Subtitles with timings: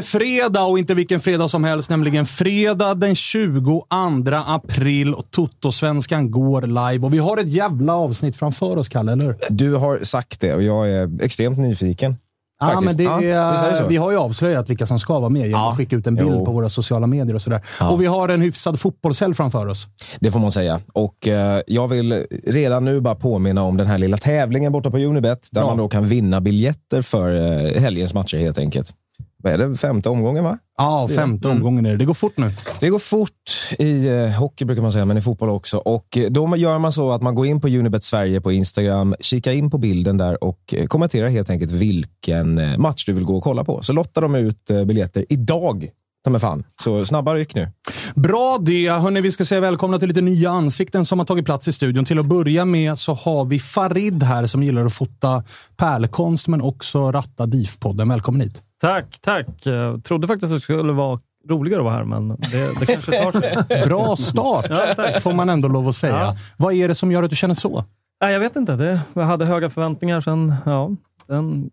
[0.00, 3.84] Det fredag och inte vilken fredag som helst, nämligen fredag den 22
[4.46, 7.06] april och Toto-svenskan går live.
[7.06, 9.36] Och vi har ett jävla avsnitt framför oss, Kalle, eller?
[9.50, 12.16] Du har sagt det och jag är extremt nyfiken.
[12.62, 15.42] Ja, men det Ja, är, det vi har ju avslöjat vilka som ska vara med
[15.46, 15.70] genom Ja.
[15.70, 16.44] att skicka ut en bild Jo.
[16.44, 17.60] på våra sociala medier och sådär.
[17.90, 19.86] Och vi har en hyfsad fotbollshelg framför oss.
[20.20, 20.80] Det får man säga.
[20.92, 24.98] Och eh, Jag vill redan nu bara påminna om den här lilla tävlingen borta på
[24.98, 25.66] Unibet, där Ja.
[25.66, 28.92] man då kan vinna biljetter för eh, helgens matcher helt enkelt.
[29.42, 29.76] Vad är det?
[29.76, 30.58] Femte omgången, va?
[30.78, 31.56] Ja, femte Mm.
[31.58, 31.96] omgången är det.
[31.96, 32.52] Det går fort nu.
[32.80, 33.32] Det går fort
[33.78, 35.76] i eh, hockey brukar man säga, men i fotboll också.
[35.78, 39.14] Och eh, Då gör man så att man går in på Unibet Sverige på Instagram,
[39.20, 43.24] kika in på bilden där och eh, kommenterar helt enkelt vilken eh, match du vill
[43.24, 43.82] gå och kolla på.
[43.82, 45.88] Så lottar de ut biljetter idag.
[46.24, 46.64] Ta mig fan.
[46.82, 47.68] Så snabba ryck nu.
[48.14, 48.88] Bra det!
[48.90, 52.04] Hörni, vi ska säga välkomna till lite nya ansikten som har tagit plats i studion.
[52.04, 55.44] Till att börja med så har vi Farid här som gillar att fota
[55.76, 58.08] pärlkonst men också ratta DIF-podden.
[58.08, 58.62] Välkommen hit!
[58.80, 59.46] Tack, tack.
[59.62, 61.18] Jag trodde faktiskt att det skulle vara
[61.48, 63.84] roligare att vara här, men det, det kanske tar sig.
[63.86, 66.14] Bra start, Ja, får man ändå lov att säga.
[66.14, 66.34] Ja.
[66.56, 67.84] Vad är det som gör att du känner så?
[68.20, 68.76] Nej, jag vet inte.
[68.76, 70.90] Det, jag hade höga förväntningar, sen ja,
[71.26, 71.70] den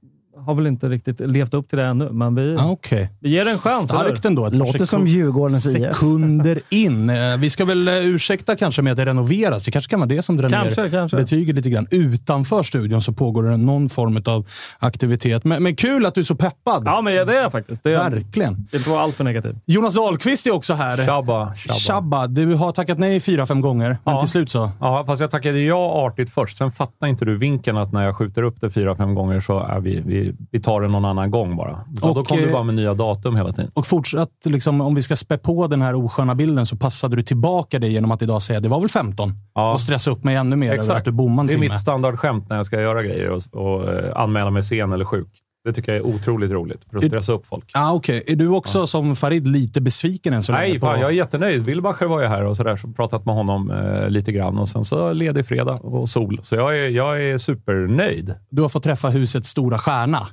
[0.48, 3.10] har väl inte riktigt levt upp till det ännu, men vi, Ah, Okej.
[3.20, 3.92] vi ger det en chans.
[3.92, 4.04] eller?
[4.04, 4.46] Starkt ändå.
[4.46, 5.72] Ett Låter par som sekund- Djurgårdens.
[5.72, 7.10] Sekunder in.
[7.10, 9.66] Eh, Vi ska väl eh, ursäkta kanske med att det renoveras.
[9.66, 11.18] Det kanske kan vara det som drar Kanske, ner kanske.
[11.18, 11.88] betyget lite grann.
[11.92, 14.46] Utanför studion så pågår det någon form av
[14.80, 15.44] aktivitet.
[15.44, 16.84] Men, men kul att du är så peppad.
[16.86, 17.84] Ja, men det är jag faktiskt.
[17.84, 18.68] Det är, Verkligen.
[18.72, 19.56] det var allt för negativt.
[19.66, 20.98] Jonas Dahlqvist är också här.
[21.06, 21.74] Tjabba, tjabba.
[21.80, 24.20] Shabba, du har tackat nej fyra, fem gånger, men Ja.
[24.22, 24.72] till slut så.
[24.80, 26.58] Ja, fast jag tackade ja artigt först.
[26.58, 29.60] Sen fattar inte du vinkeln att när jag skjuter upp det fyra, fem gånger så
[29.60, 31.72] är vi, vi, vi tar det någon annan gång bara.
[32.02, 33.72] Och, då kom du eh, bara med nya datum hela tiden.
[33.74, 37.24] Och fortsatt, liksom, om vi ska spä på den här osköna bilden så passade du
[37.24, 39.74] tillbaka det genom att idag säga det var väl 15 Ja.
[39.74, 41.74] och stressa upp mig ännu mer över att du bommade en Det är timme.
[41.74, 45.28] mitt standardskämt när jag ska göra grejer och, och eh, anmäla mig sen eller sjuk.
[45.68, 47.72] Det tycker jag är otroligt roligt för att stressa upp folk.
[47.74, 50.64] Ah, Okej, är du också som Farid lite besviken än så länge?
[50.68, 51.66] Nej, på- fan, jag är jättenöjd.
[51.66, 54.86] Wilbacher var ju här och sådär, så pratat med honom eh, lite grann och sen
[54.86, 56.40] så ledig fredag och sol.
[56.44, 58.34] Så jag är, jag är supernöjd.
[58.50, 60.28] Du har fått träffa husets stora stjärna.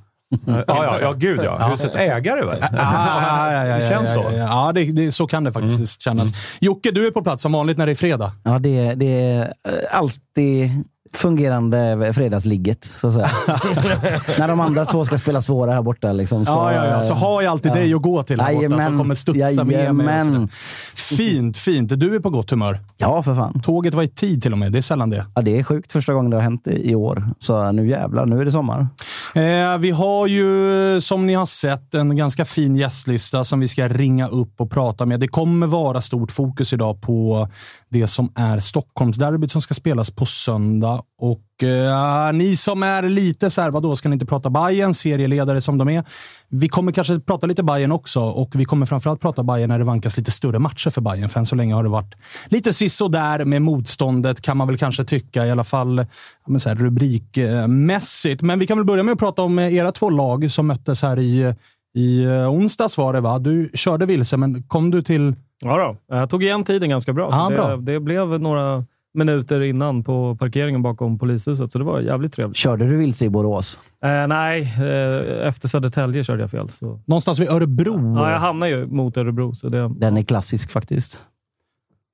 [0.48, 1.68] Eh, ja, ja, ja, gud ja.
[1.70, 2.58] Husets ägare väl?
[2.72, 4.28] Ah, ja, ja, ja, Det känns ja, så.
[4.30, 4.66] Ja, ja.
[4.66, 6.58] ja det, det, så kan det faktiskt kännas.
[6.60, 8.32] Jocke, du är på plats som vanligt när det är fredag.
[8.44, 9.52] Ja, det, det är
[9.90, 10.70] alltid
[11.16, 13.30] fungerande fredagsligget, så att säga.
[14.38, 16.12] När de andra två ska spela svåra här borta.
[16.12, 17.02] Liksom, så, ja, ja, ja.
[17.02, 17.74] Så har jag alltid ja.
[17.74, 18.98] dig att gå till här borta som Jajamän.
[18.98, 19.76] kommer studsa med mig.
[19.76, 20.48] Jajamän.
[20.94, 22.00] Fint, fint.
[22.00, 22.78] Du är på gott humör.
[22.96, 23.60] Ja, för fan.
[23.60, 24.72] Tåget var i tid till och med.
[24.72, 25.26] Det är sällan det.
[25.34, 27.28] Ja, det är sjukt första gången det har hänt i i år.
[27.38, 28.86] Så nu jävlar, nu är det sommar.
[29.34, 33.88] Eh, vi har ju, som ni har sett, en ganska fin gästlista som vi ska
[33.88, 35.20] ringa upp och prata med.
[35.20, 37.48] Det kommer vara stort fokus idag på
[37.94, 41.02] det som är Stockholmsderbyt som ska spelas på söndag.
[41.18, 45.60] Och eh, ni som är lite så här, vadå, ska ni inte prata Bayern serieledare
[45.60, 46.04] som de är?
[46.48, 49.84] Vi kommer kanske prata lite Bayern också och vi kommer framförallt prata Bayern när det
[49.84, 51.28] vankas lite större matcher för Bayern.
[51.28, 52.14] För än så länge har det varit
[52.48, 52.70] lite
[53.10, 56.06] där med motståndet kan man väl kanske tycka, i alla fall
[56.46, 58.42] men så här, rubrikmässigt.
[58.42, 61.02] Men vi kan väl börja med att prata om eh, era två lag som möttes
[61.02, 61.54] här i,
[61.94, 63.38] i eh, onsdags var det va?
[63.38, 65.34] Du körde vilse, men kom du till...
[65.62, 66.16] Ja då.
[66.16, 67.28] jag tog igen tiden ganska bra.
[67.32, 67.76] Ja, det, bra.
[67.76, 68.84] det blev några
[69.14, 72.56] minuter innan på parkeringen bakom polishuset, så det var jävligt trevligt.
[72.56, 73.78] Körde du vilse i Borås?
[74.04, 76.68] Eh, nej, eh, efter Södertälje körde jag fel.
[76.68, 77.00] Så.
[77.06, 78.16] Någonstans vid Örebro.
[78.16, 79.54] Ja, jag hamnade ju mot Örebro.
[79.54, 81.24] Så det, Den är klassisk faktiskt.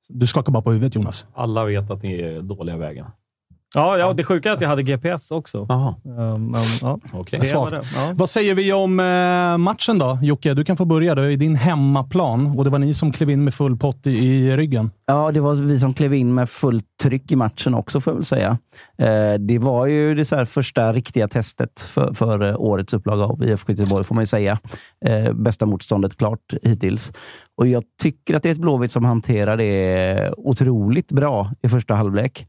[0.09, 1.27] Du skakar bara på huvudet, Jonas.
[1.35, 3.07] Alla vet att ni är dåliga vägen.
[3.75, 5.67] Ja, ja, det sjuka är att jag hade GPS också.
[5.69, 6.99] Jaha, Eh, men, ja,
[7.31, 7.73] det Svagt.
[7.73, 8.13] Ja.
[8.15, 10.19] Vad säger vi om eh, matchen då?
[10.23, 11.15] Jocke, du kan få börja.
[11.15, 14.11] Det är din hemmaplan och det var ni som klev in med full pott i,
[14.11, 14.91] i ryggen.
[15.07, 18.17] Ja, det var vi som klev in med fullt tryck i matchen också, får jag
[18.17, 18.59] väl säga.
[18.99, 23.45] Eh, det var ju det så här första riktiga testet för, för årets upplaga av
[23.45, 24.59] IFK Göteborg, får man ju säga.
[25.33, 27.13] Bästa motståndet klart hittills.
[27.57, 31.95] Och jag tycker att det är ett Blåvitt som hanterar det otroligt bra i första
[31.95, 32.47] halvlek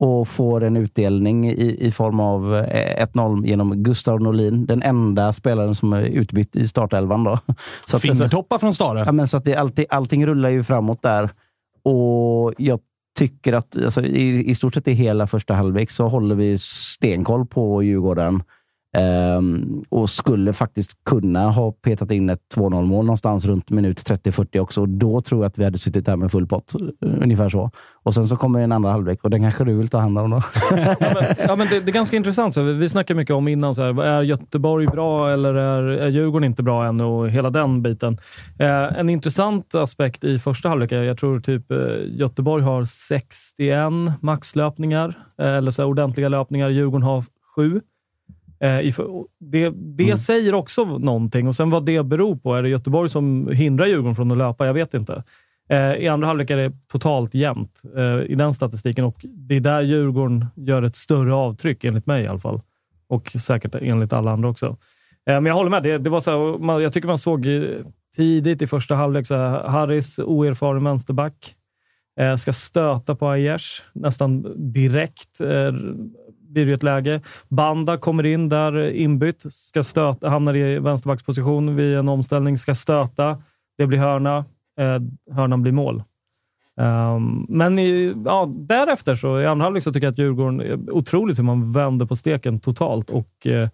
[0.00, 4.66] och får en utdelning i, i form av eh, 1-0 genom Gustav Norlin.
[4.66, 7.24] Den enda spelaren som är utbytt i startelvan.
[7.24, 7.38] Då.
[7.86, 9.02] Så Fingertoppar från Stare.
[9.06, 11.30] Ja, men så att det, allting, allting rullar ju framåt där.
[11.82, 12.80] Och jag
[13.18, 17.46] tycker att alltså, i, i stort sett i hela första halvlek så håller vi stenkoll
[17.46, 18.42] på Djurgården.
[18.98, 24.58] Um, och skulle faktiskt kunna ha petat in ett 2-0 mål någonstans runt minut 30-40
[24.58, 24.80] också.
[24.80, 26.74] Och då tror jag att vi hade suttit där med full pott.
[26.74, 27.70] Eh, ungefär så.
[28.02, 30.30] Och sen så kommer en andra halvlek och den kanske du vill ta hand om
[30.30, 30.42] då.
[31.00, 32.54] Ja, men, ja, men det, det är ganska intressant.
[32.54, 36.08] Så vi, vi snackar mycket om innan, så här, är Göteborg bra eller är, är
[36.08, 37.00] Djurgården inte bra än?
[37.00, 38.18] Och hela den biten.
[38.58, 43.78] Eh, en intressant aspekt i första halvlek är jag tror typ eh, Göteborg har 61
[44.20, 46.68] maxlöpningar, eh, eller så här, ordentliga löpningar.
[46.68, 47.24] Djurgården har
[47.56, 47.80] sju.
[48.64, 48.94] Eh,
[49.40, 51.48] det det säger också någonting.
[51.48, 52.54] Och sen vad det beror på.
[52.54, 54.66] Är det Göteborg som hindrar Djurgården från att löpa?
[54.66, 55.22] Jag vet inte.
[55.68, 59.60] Eh, I andra halvlek är det totalt jämnt eh, i den statistiken och det är
[59.60, 62.60] där Djurgården gör ett större avtryck, enligt mig i alla fall.
[63.08, 64.76] Och säkert enligt alla andra också.
[65.26, 65.82] Men jag håller med.
[65.82, 67.46] Det, det var så här, man, jag tycker man såg
[68.16, 71.54] tidigt i första halvlek, så här, Harris, oerfaren vänsterback,
[72.38, 75.40] ska stöta på Aiesh nästan direkt.
[76.54, 77.20] Blir det ju ett läge.
[77.48, 82.74] Banda kommer in där eh, inbytt, ska stöta, hamnar i vänsterbacksposition vid en omställning, ska
[82.74, 83.42] stöta.
[83.78, 84.44] Det blir hörna.
[84.78, 86.02] Eh, hörnan blir mål.
[86.76, 90.78] Um, men i, ja, därefter, så i andra halvlek, så tycker jag att Djurgården eh,
[90.88, 93.68] otroligt hur man vänder på steken totalt och eh,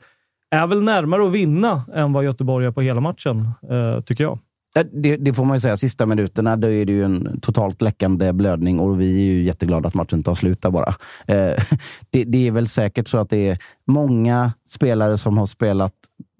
[0.50, 4.38] är väl närmare att vinna än vad Göteborg är på hela matchen, eh, tycker jag.
[4.76, 5.76] Eh, det, det får man ju säga.
[5.76, 9.88] Sista minuterna då är det ju en totalt läckande blödning och vi är ju jätteglada
[9.88, 10.88] att matchen tar slut där bara.
[11.26, 11.62] Eh,
[12.10, 15.92] det, det är väl säkert så att det är många spelare som har spelat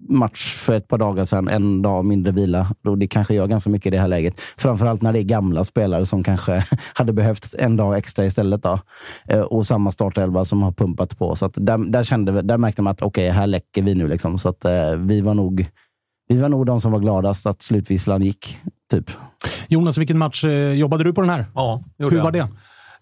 [0.09, 2.67] match för ett par dagar sedan, en dag mindre vila.
[2.85, 4.39] Och det kanske gör ganska mycket i det här läget.
[4.57, 6.63] Framförallt när det är gamla spelare som kanske
[6.93, 8.63] hade behövt en dag extra istället.
[8.63, 8.79] Då.
[9.27, 11.35] Eh, Och samma startelva som har pumpat på.
[11.35, 14.07] Så att där, där, kände, vi- där märkte man att okej, här läcker vi nu.
[14.07, 14.37] Liksom.
[14.39, 15.65] Så att eh, vi var nog
[16.35, 18.57] vi var nog de som var gladast att slutvisslan gick.
[18.91, 19.11] Typ.
[19.67, 21.45] Jonas, vilken match eh, jobbade du på den här?
[21.55, 22.23] Ja, gjorde Hur jag.
[22.23, 22.47] var det?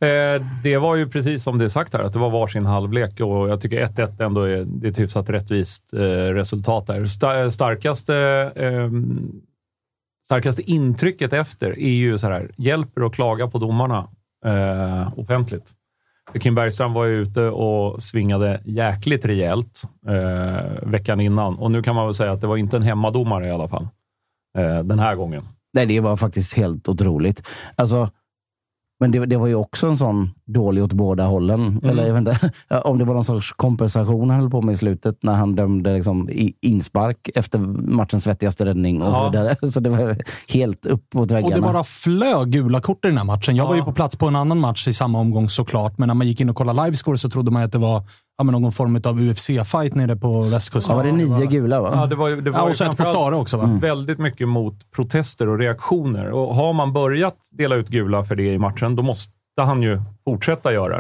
[0.02, 3.20] Eh, det var ju precis som det är sagt här, att det var varsin halvlek
[3.20, 7.02] och jag tycker 1-1 ändå är, det är ett hyfsat rättvist eh, resultat där.
[7.06, 8.16] Sta- starkaste,
[8.56, 8.90] eh,
[10.26, 14.08] starkaste intrycket efter är ju så här, hjälper att klaga på domarna
[15.16, 15.72] offentligt.
[16.34, 21.96] Kim Bergström var ju ute och svingade jäkligt rejält eh, veckan innan och nu kan
[21.96, 23.88] man väl säga att det var inte en hemmadomare i alla fall
[24.58, 25.44] eh, den här gången.
[25.74, 27.48] Nej, det var faktiskt helt otroligt.
[27.76, 28.10] Alltså,
[29.00, 31.80] men det, det var ju också en sån dålig åt båda hållen.
[31.84, 32.52] Eller jag vet inte
[32.84, 35.94] om det var någon sorts kompensation han höll på med i slutet när han dömde
[35.96, 37.60] liksom i inspark efter
[37.92, 39.30] matchens svettigaste räddning och så Ja.
[39.30, 39.56] vidare.
[39.72, 40.18] Så det var
[40.54, 41.56] helt upp mot väggarna.
[41.56, 43.56] Och det bara flög gula kort i den här matchen.
[43.56, 43.86] Jag var ju Ja.
[43.86, 46.50] på plats på en annan match i samma omgång såklart, men när man gick in
[46.50, 48.04] och kollade livescore så trodde man att det var
[48.40, 50.96] ja, men någon form av UFC-fight nere på västkusten.
[50.98, 51.92] ja, var det nio gula va?
[51.96, 53.80] Ja, det var det var Ja, och så ett på Stare också va?
[53.82, 56.30] väldigt mycket mot protester och reaktioner.
[56.32, 59.32] Och har man börjat dela ut gula för det i matchen, då måste
[59.62, 60.98] han ju fortsätta göra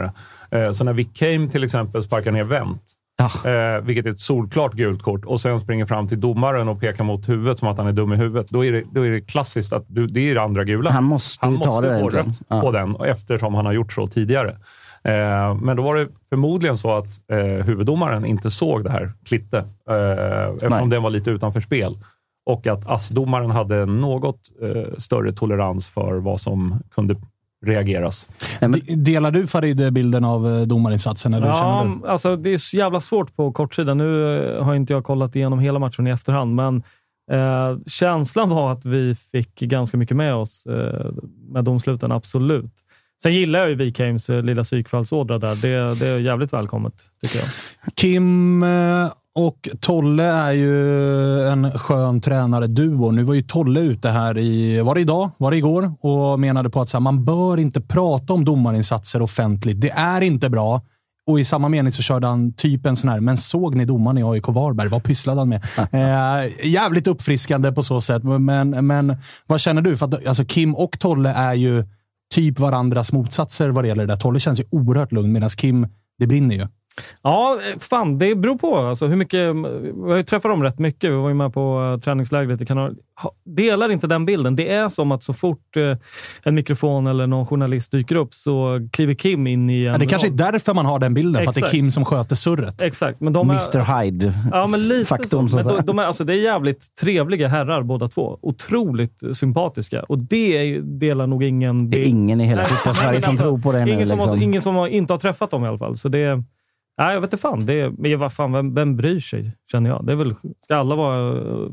[0.51, 0.57] det.
[0.59, 2.83] Eh, Så när Vic Came till exempel sparkar ner Wendt,
[3.17, 3.49] Ja.
[3.49, 7.03] eh, vilket är ett solklart gult kort, och sen springer fram till domaren och pekar
[7.03, 9.21] mot huvudet som att han är dum i huvudet, då är det, då är det
[9.21, 10.91] klassiskt att du, det är det andra gula.
[10.91, 12.25] Han måste Han ju ta måste det få egentligen.
[12.25, 12.61] rött Ja.
[12.61, 14.55] på den eftersom han har gjort så tidigare.
[15.03, 19.57] Eh, men då var det förmodligen så att eh, huvuddomaren inte såg det här Klitte,
[19.89, 20.89] eh, eftersom Nej.
[20.89, 21.97] den var lite utanför spel.
[22.45, 27.15] Och att ASS-domaren hade något eh, större tolerans för vad som kunde
[27.65, 28.27] reageras.
[28.61, 31.33] Nej, men, De- Delar du Farid bilden av eh, domarinsatsen?
[31.33, 31.99] Eller känner du?
[32.03, 33.97] Ja, alltså det är så jävla svårt på kortsidan.
[33.97, 36.83] Nu eh, har inte jag kollat igenom hela matchen i efterhand, men
[37.31, 41.11] eh, känslan var att vi fick ganska mycket med oss eh,
[41.51, 42.71] med domsluten, absolut.
[43.21, 45.55] Sen gillar jag ju Wikheims eh, lilla psykfallsådra där.
[45.55, 47.47] Det, det är jävligt välkommet, tycker jag.
[47.95, 53.11] Kim eh, och Tolle är ju en skön tränare-duo.
[53.11, 55.29] Nu var ju Tolle ute här i, var det idag?
[55.37, 55.93] Var det igår?
[56.01, 59.81] Och menade på att så här, man bör inte prata om domarinsatser offentligt.
[59.81, 60.81] Det är inte bra.
[61.27, 64.17] Och i samma mening så körde han typ en sån här, men såg ni domaren
[64.17, 64.87] i AIK Varberg?
[64.87, 65.63] Vad pysslade han med?
[65.91, 68.23] eh, jävligt uppfriskande på så sätt.
[68.23, 69.97] Men, men vad känner du?
[69.97, 71.83] För att, alltså, Kim och Tolle är ju
[72.29, 74.19] typ varandras motsatser vad det gäller det där.
[74.19, 76.67] Tolle känns ju oerhört lugn medan Kim, det brinner ju.
[77.21, 78.77] Ja, eh, fan, det beror på.
[78.77, 79.55] Alltså, hur mycket,
[80.05, 81.11] vi har ju träffat dem rätt mycket.
[81.11, 82.95] Vi var ju med på uh, träningslägret i Kanal.
[83.45, 84.55] Delar inte den bilden.
[84.55, 85.97] Det är som att så fort eh,
[86.43, 90.05] en mikrofon eller någon journalist dyker upp så kliver Kim in i en Ja, det
[90.05, 91.75] kanske är därför man har den bilden, för att det är Exakt.
[91.75, 92.81] Kim som sköter surret.
[92.81, 93.53] Exakt, men de är...
[93.53, 94.33] Mr Hyde.
[94.51, 95.53] Ja, men lite faktorn, så.
[95.53, 95.81] så att Men säga.
[95.81, 98.39] de, de är, alltså, det är jävligt trevliga herrar båda två.
[98.41, 100.03] Otroligt sympatiska.
[100.03, 101.89] Och det delar nog ingen...
[101.89, 103.91] Det är ingen i hela fotbollssverige men som alltså, tror på det nu.
[103.91, 104.29] Ingen som, Liksom.
[104.29, 105.97] har, ingen som har, inte har träffat dem i alla fall.
[105.97, 106.43] Så det,
[106.99, 107.65] nej, jag vet inte fan.
[107.65, 110.05] Det, är- men vad fan, vem, vem bryr sig, känner jag.
[110.05, 111.69] Det är väl, ska alla vara uh,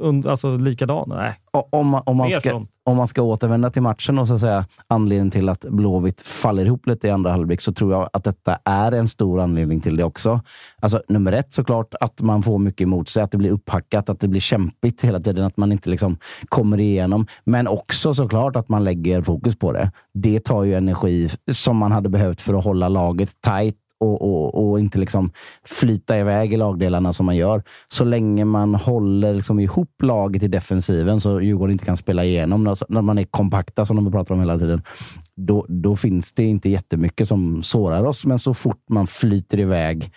[0.00, 1.16] und, alltså, likadana?
[1.16, 1.34] Nej,
[1.70, 2.70] om, man- om, man mer ska, sånt.
[2.84, 6.86] om man ska återvända till matchen och så säga anledningen till att Blåvitt faller ihop
[6.86, 10.04] lite i andra halvlek så tror jag att detta är en stor anledning till det
[10.04, 10.40] också.
[10.82, 14.20] Alltså, nummer ett såklart att man får mycket emot sig, att det blir upphackat, att
[14.20, 16.16] det blir kämpigt hela tiden, att man inte liksom
[16.48, 17.26] kommer igenom.
[17.44, 19.90] Men också såklart att man lägger fokus på det.
[20.14, 24.70] Det tar ju energi som man hade behövt för att hålla laget tight och, och,
[24.70, 25.30] och inte liksom
[25.64, 27.62] flyta iväg i lagdelarna som man gör.
[27.88, 32.64] Så länge man håller liksom ihop laget i defensiven så Djurgården inte kan spela igenom,
[32.88, 34.82] när, man är kompakta som de pratar om hela tiden,
[35.36, 38.26] då, då finns det inte jättemycket som sårar oss.
[38.26, 40.12] Men så fort man flyter iväg,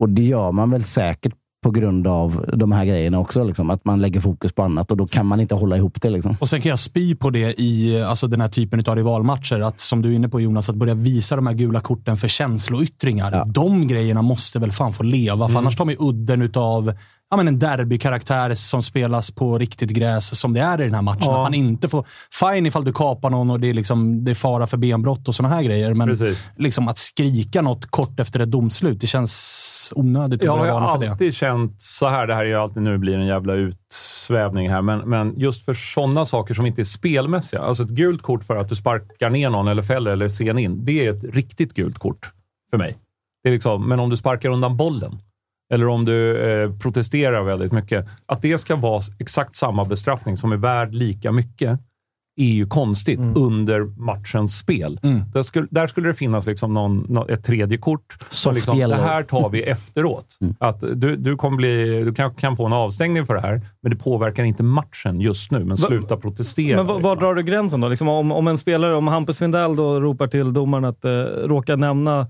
[0.00, 3.84] och det gör man väl säkert på grund av de här grejerna också, liksom, att
[3.84, 6.10] man lägger fokus på annat och då kan man inte hålla ihop det.
[6.10, 6.36] Liksom.
[6.40, 9.60] Och sen kan jag spy på det i alltså den här typen av rivalmatcher.
[9.60, 12.28] Att, som du är inne på Jonas, att börja visa de här gula korten för
[12.28, 13.32] känsloyttringar.
[13.32, 13.44] Ja.
[13.44, 15.56] De grejerna måste väl fan få leva, för Mm.
[15.56, 16.92] annars tar man udden utav
[17.30, 21.02] ja, men en derbykaraktär som spelas på riktigt gräs, som det är i den här
[21.02, 21.22] matchen.
[21.22, 21.36] Ja.
[21.36, 22.06] Att man inte får...
[22.40, 25.34] Fine ifall du kapar någon och det är, liksom, det är fara för benbrott och
[25.34, 26.46] såna här grejer, men Precis.
[26.56, 31.82] liksom att skrika något kort efter ett domslut, det känns onödigt Jag har alltid känt
[31.82, 32.26] så här.
[32.26, 35.74] Det här är ju alltid nu blir en jävla utsvävning här, men, men just för
[35.74, 37.60] sådana saker som inte är spelmässiga.
[37.60, 40.84] Alltså ett gult kort för att du sparkar ner någon eller fäller eller sen in.
[40.84, 42.32] Det är ett riktigt gult kort
[42.70, 42.96] för mig.
[43.42, 45.18] Det är liksom, men om du sparkar undan bollen
[45.72, 48.06] eller om du eh, protesterar väldigt mycket.
[48.26, 51.80] Att det ska vara exakt samma bestraffning som är värd lika mycket
[52.38, 55.00] är ju konstigt under matchens spel.
[55.02, 55.20] Mm.
[55.32, 58.16] Där, skulle, där skulle det finnas liksom någon, nå- ett tredje kort.
[58.28, 60.38] som liksom, det här tar vi efteråt.
[60.58, 63.90] Att du, du, kommer bli, du kan, kan få en avstängning för det här, men
[63.90, 65.64] det påverkar inte matchen just nu.
[65.64, 66.76] Men sluta protestera.
[66.76, 67.24] Men var, var liksom.
[67.24, 67.88] drar du gränsen då?
[67.88, 71.10] Liksom om, om en spelare, om Hampus Findell då ropar till domaren att eh,
[71.44, 72.26] råka nämna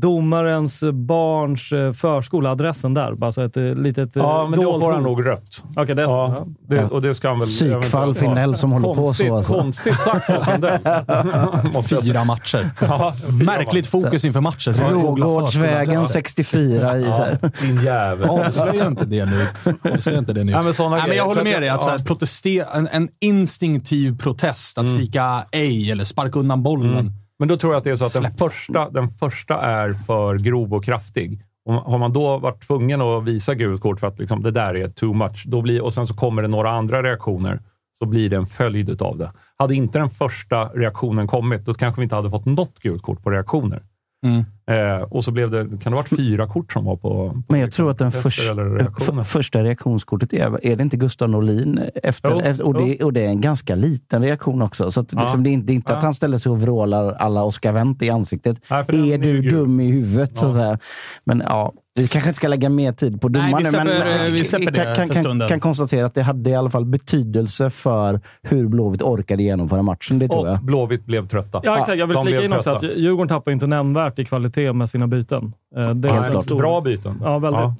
[0.00, 3.14] domarens barns eh, förskola, adressen där.
[3.14, 5.64] Bara så ett eh, litet eh, Ja, men då får han nog rött.
[5.76, 6.12] Okej, det är så.
[6.12, 7.48] Ja, det, och det ska han väl...
[7.48, 8.14] Psykfall.
[8.14, 9.36] Finnell som håller på konstigt, så.
[9.36, 9.52] Alltså.
[9.52, 11.82] Konstigt sagt av.
[12.02, 12.70] Fyra matcher.
[12.80, 14.74] Ja, fyra Märkligt fokus inför matchen.
[14.74, 15.98] Förskoleadresser.
[15.98, 17.02] 64 i...
[17.02, 18.28] Ja, din jävel.
[18.28, 19.46] Avslöja inte det nu.
[19.94, 20.52] Avslöja inte det nu.
[20.52, 21.68] Nej, men såna Nej, men jag håller med dig.
[21.68, 26.98] Att så här, protester, en, en instinktiv protest, att skrika ej eller sparka undan bollen.
[26.98, 27.21] Mm.
[27.42, 30.38] Men då tror jag att det är så att den första, den första är för
[30.38, 31.42] grov och kraftig.
[31.64, 34.76] Och har man då varit tvungen att visa gult kort för att liksom, det där
[34.76, 37.60] är too much, då blir, och sen så kommer det några andra reaktioner,
[37.98, 39.32] så blir det en följd av det.
[39.56, 43.22] Hade inte den första reaktionen kommit, då kanske vi inte hade fått något gult kort
[43.22, 43.82] på reaktioner.
[44.26, 44.44] Mm.
[44.72, 47.42] Eh, och så blev det, kan det ha varit fyra kort som var på, på
[47.48, 49.22] Men jag tror att den protester förs- eller reaktioner.
[49.22, 51.80] första reaktionskortet är, är det inte Gustav Norlin?
[52.02, 54.90] Efter, efter, och, det, och det är en ganska liten reaktion också.
[54.90, 55.22] Så att, Ja.
[55.22, 56.06] liksom, det är inte, det är inte att Ja.
[56.06, 58.60] han ställer sig och vrålar alla Oscar Wendt i ansiktet.
[58.70, 60.38] Nej, är du dum i huvudet?
[60.38, 60.48] Så Ja.
[60.50, 60.78] att säga.
[61.24, 63.86] Men ja, vi kanske inte ska lägga mer tid på Nej, domaren nu, men
[64.22, 65.48] men vi släpper det kan, kan, för kan, stunden.
[65.48, 70.18] kan konstatera att det hade i alla fall betydelse för hur Blåvitt orkade genomföra matchen.
[70.18, 70.62] Det tror Och jag.
[70.64, 71.60] Blåvitt blev trötta.
[71.64, 71.98] Ja, exakt.
[71.98, 72.82] Jag vill de flika in också att.
[72.82, 75.52] Djurgården tappar inte nämnvärmt i kvalitet med sina byten.
[75.76, 76.44] Eh, Det är klart.
[76.44, 77.18] stor- Bra byten.
[77.24, 77.60] Ja, väldigt.
[77.60, 77.74] Ja.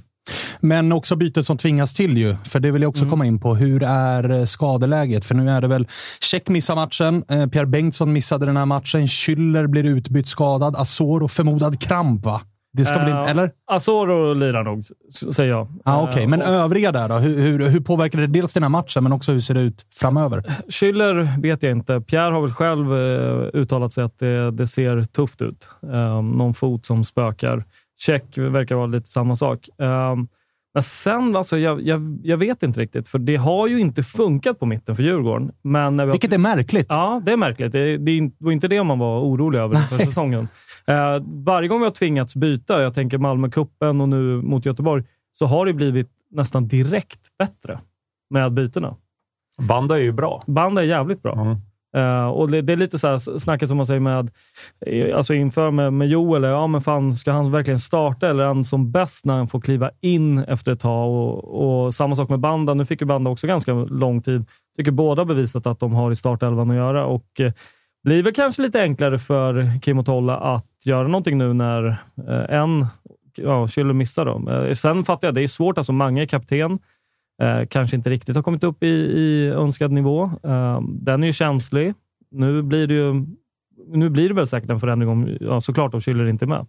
[0.61, 3.55] Men också byten som tvingas till ju, för det vill jag också komma in på.
[3.55, 5.25] Hur är eh, skadeläget?
[5.25, 5.87] För nu är det väl
[6.21, 11.29] Check missar matchen, eh, Pierre Bengtsson missade den här matchen, Schüller blir utbytt skadad, Asoro
[11.29, 12.41] förmodad kramp va?
[12.73, 13.51] Det ska väl inte, Eh, eller?
[13.67, 14.85] Asoro lirar nog,
[15.35, 15.69] säger jag.
[15.85, 17.15] Ja, Okej, Eh, men övriga där då?
[17.15, 19.87] Hur, hur, hur påverkar det dels den här matchen, men också hur ser det ut
[19.95, 20.43] framöver?
[20.69, 22.01] Schüller vet jag inte.
[22.01, 25.69] Pierre har väl själv eh, uttalat sig att det, det ser tufft ut.
[25.81, 27.65] Um, någon fot som spökar.
[28.01, 29.69] Check verkar vara lite samma sak.
[29.79, 30.29] Um,
[30.75, 34.59] men sen, alltså, jag, jag, jag vet inte riktigt, för det har ju inte funkat
[34.59, 35.51] på mitten för Djurgården.
[35.63, 36.87] Men när vi har Vilket är märkligt.
[36.89, 37.73] Ja, det är märkligt.
[37.73, 40.49] Det, det var inte det man var orolig över för säsongen.
[40.87, 45.47] Eh, varje gång vi har tvingats byta, jag tänker Malmö-cupen och nu mot Göteborg, så
[45.47, 47.81] har det blivit nästan direkt bättre
[48.31, 48.97] med bytena.
[49.59, 50.43] Banda är ju bra.
[50.47, 51.33] Band är jävligt bra.
[51.33, 51.57] Mm.
[51.97, 54.31] Eh, och det, det är lite så här snacket som man säger med,
[54.87, 56.43] eh, alltså inför med, med Joel.
[56.43, 59.61] Ja, men fan, ska han verkligen starta eller är han som bäst när han får
[59.61, 61.11] kliva in efter ett tag?
[61.11, 62.75] Och, och samma sak med Banda.
[62.75, 64.45] Nu fick ju Banda också ganska lång tid.
[64.77, 67.53] Tycker båda bevisat att de har i startelvan att göra och eh,
[68.05, 71.85] blir väl kanske lite enklare för Kim och Tolla att göra någonting nu när
[72.29, 72.87] eh, en
[73.37, 74.25] ja, Schüller missar.
[74.25, 74.49] Dem.
[74.49, 75.79] Eh, sen fattar jag, det är svårt.
[75.79, 76.79] Alltså, Mange är kapten.
[77.43, 80.25] Eh, kanske inte riktigt har kommit upp i, i önskad nivå.
[80.45, 81.95] Eh, den är ju känslig.
[82.31, 83.27] Nu blir det ju
[83.89, 86.67] nu blir det väl säkert en förändring om, ja, såklart om Schüller inte är med.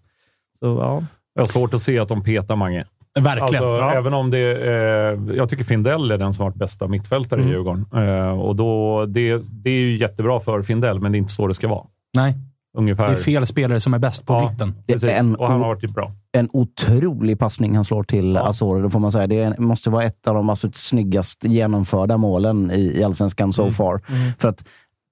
[0.60, 1.03] Så, ja.
[1.34, 2.86] Jag har svårt att se att de petar Mange.
[3.20, 3.43] Verkligen.
[3.43, 3.93] Alltså, Ja.
[3.93, 7.50] Även om det, eh, jag tycker Findell är den som varit bästa mittfältare Mm.
[7.51, 7.86] i Djurgården.
[7.96, 11.48] Eh, och då, det, det är ju jättebra för Findell, men det är inte så
[11.48, 11.86] det ska vara.
[12.15, 12.34] Nej,
[12.77, 13.06] Ungefär.
[13.08, 14.50] det är fel spelare som är bäst på Ja.
[14.51, 14.74] mitten.
[14.88, 15.10] Det Precis.
[15.10, 16.12] är en, Och han har varit bra.
[16.32, 18.48] en otrolig passning han slår till Ja.
[18.50, 19.27] Asoro, det får man säga.
[19.27, 23.74] Det måste vara ett av de absolut snyggast genomförda målen i, i Allsvenskan so Mm.
[23.74, 24.01] far.
[24.39, 24.63] För att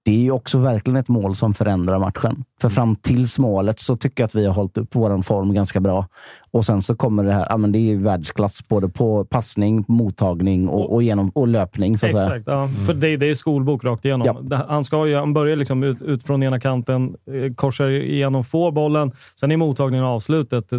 [0.03, 2.43] det är ju också verkligen ett mål som förändrar matchen.
[2.61, 2.75] För Mm.
[2.75, 6.07] fram tills målet så tycker jag att vi har hållit upp vår form ganska bra.
[6.51, 9.85] Och sen så kommer det här, ja men det är ju världsklass både på passning,
[9.87, 11.97] mottagning och, och, genom, och löpning.
[11.97, 12.25] Så att säga.
[12.25, 12.69] Exakt, ja.
[12.85, 14.47] för det, det är skolbok rakt igenom.
[14.49, 14.65] Ja.
[14.67, 18.71] Han, ska ju, han börjar liksom ut, ut från ena kanten, eh, korsar igenom, får
[18.71, 19.11] bollen.
[19.39, 20.73] Sen är mottagningen och avslutet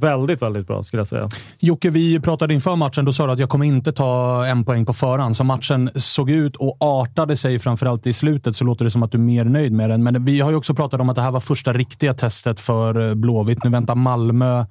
[0.00, 1.28] väldigt, väldigt bra skulle jag säga.
[1.60, 3.04] Jocke, vi pratade inför matchen.
[3.04, 5.36] Då sa du att jag kommer inte ta en poäng på förhand.
[5.36, 9.12] Som matchen såg ut och artade sig, framförallt i slutet, så låter det som att
[9.12, 10.02] du är mer nöjd med den.
[10.02, 13.08] Men vi har ju också pratat om att det här var första riktiga testet för
[13.08, 13.64] eh, Blåvitt.
[13.64, 14.64] Nu väntar Malmö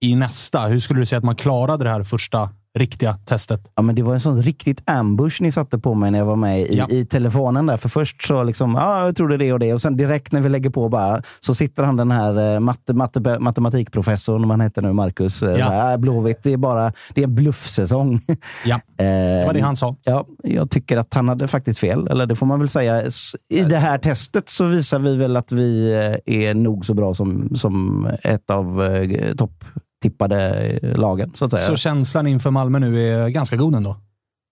[0.00, 0.66] i nästa.
[0.66, 3.60] Hur skulle du säga att man klarade det här första riktiga testet?
[3.76, 6.36] Ja, men det var en sån riktigt ambush ni satte på mig när jag var
[6.36, 6.86] med i, Ja.
[6.90, 7.66] i telefonen.
[7.66, 7.76] där.
[7.76, 9.74] För först så liksom, ja, jag trodde det och det.
[9.74, 12.94] Och sen direkt när vi lägger på bara, så sitter han den här eh, matte,
[12.94, 15.42] matte, matematikprofessorn, vad han heter nu, Marcus.
[15.42, 15.68] eh, Ja.
[15.68, 18.20] bara, "Äh, Blåvitt, det är bara det är en bluffsäsong.
[18.64, 19.96] Ja, det var det Eh, han sa.
[20.04, 22.06] Ja, jag tycker att han hade faktiskt fel.
[22.06, 23.02] Eller det får man väl säga.
[23.48, 25.92] I det här testet så visar vi väl att vi
[26.26, 31.32] eh, är nog så bra som, som ett av eh, topptippade eh, lagen.
[31.34, 31.62] Så att säga.
[31.62, 33.96] Så känslan inför Malmö nu är ganska god ändå?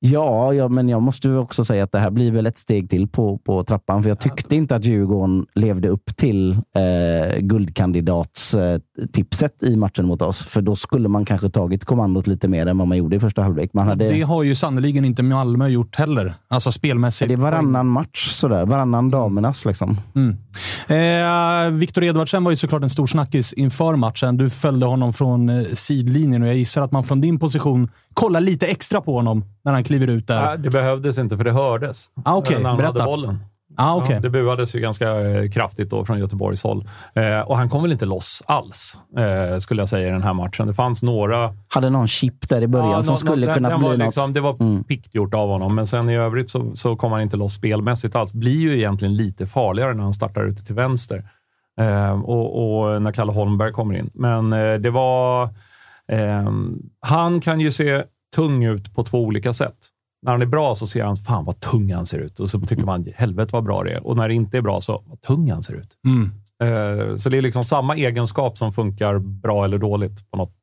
[0.01, 3.09] Ja, ja, men jag måste också säga att det här blir väl ett steg till
[3.09, 4.03] på, på trappan.
[4.03, 6.59] För jag tyckte inte att Djurgården levde upp till eh,
[7.39, 10.43] guldkandidatstipset i matchen mot oss.
[10.43, 13.43] För då skulle man kanske tagit kommandot lite mer än vad man gjorde i första
[13.43, 13.71] halvlek.
[13.73, 16.35] Man hade, Det har ju sannoliken inte Malmö gjort heller.
[16.49, 17.29] Alltså spelmässigt.
[17.29, 18.67] det är varannan match, sådär.
[18.67, 19.65] varannan damernas.
[19.65, 20.01] Liksom.
[20.15, 20.37] Mm.
[20.87, 24.37] Eh, Viktor Edvardsen var ju såklart en stor snackis inför matchen.
[24.37, 28.41] Du följde honom från eh, sidlinjen och jag gissar att man från din position kollar
[28.41, 30.45] lite extra på honom när han kliver ut där.
[30.45, 32.93] Nej, det behövdes inte, för det hördes Ah, när han Berätta.
[32.93, 33.39] hade bollen.
[33.81, 34.15] Ah, okej.
[34.15, 36.89] Ja, det buades ju ganska eh, kraftigt då från Göteborgs håll.
[37.15, 40.33] Eh, och han kom väl inte loss alls, eh, skulle jag säga, i den här
[40.35, 40.67] matchen.
[40.67, 41.55] Det fanns några...
[41.75, 44.07] Hade någon chip där i början Ja, som nå- skulle kunna bli var något.
[44.07, 44.85] liksom, Det var Mm.
[44.85, 48.17] pickt gjort av honom, men sen i övrigt så, så kom han inte loss spelmässigt
[48.17, 48.33] alls.
[48.33, 51.31] Blir ju egentligen lite farligare när han startar ute till vänster.
[51.81, 54.11] Eh, och, och när Kalle Holmberg kommer in.
[54.15, 55.49] Men eh, det var...
[56.13, 58.03] ehm, han kan ju se
[58.37, 59.77] tung ut på två olika sätt.
[60.23, 62.41] När han är bra så ser han, fan vad tung han ser ut.
[62.41, 64.07] Och så tycker man, helvete vad bra det är.
[64.07, 65.97] Och när det inte är bra så, vad tung han ser ut.
[66.07, 66.31] Mm.
[66.63, 70.55] Eh, så det är liksom samma egenskap som funkar bra eller dåligt på något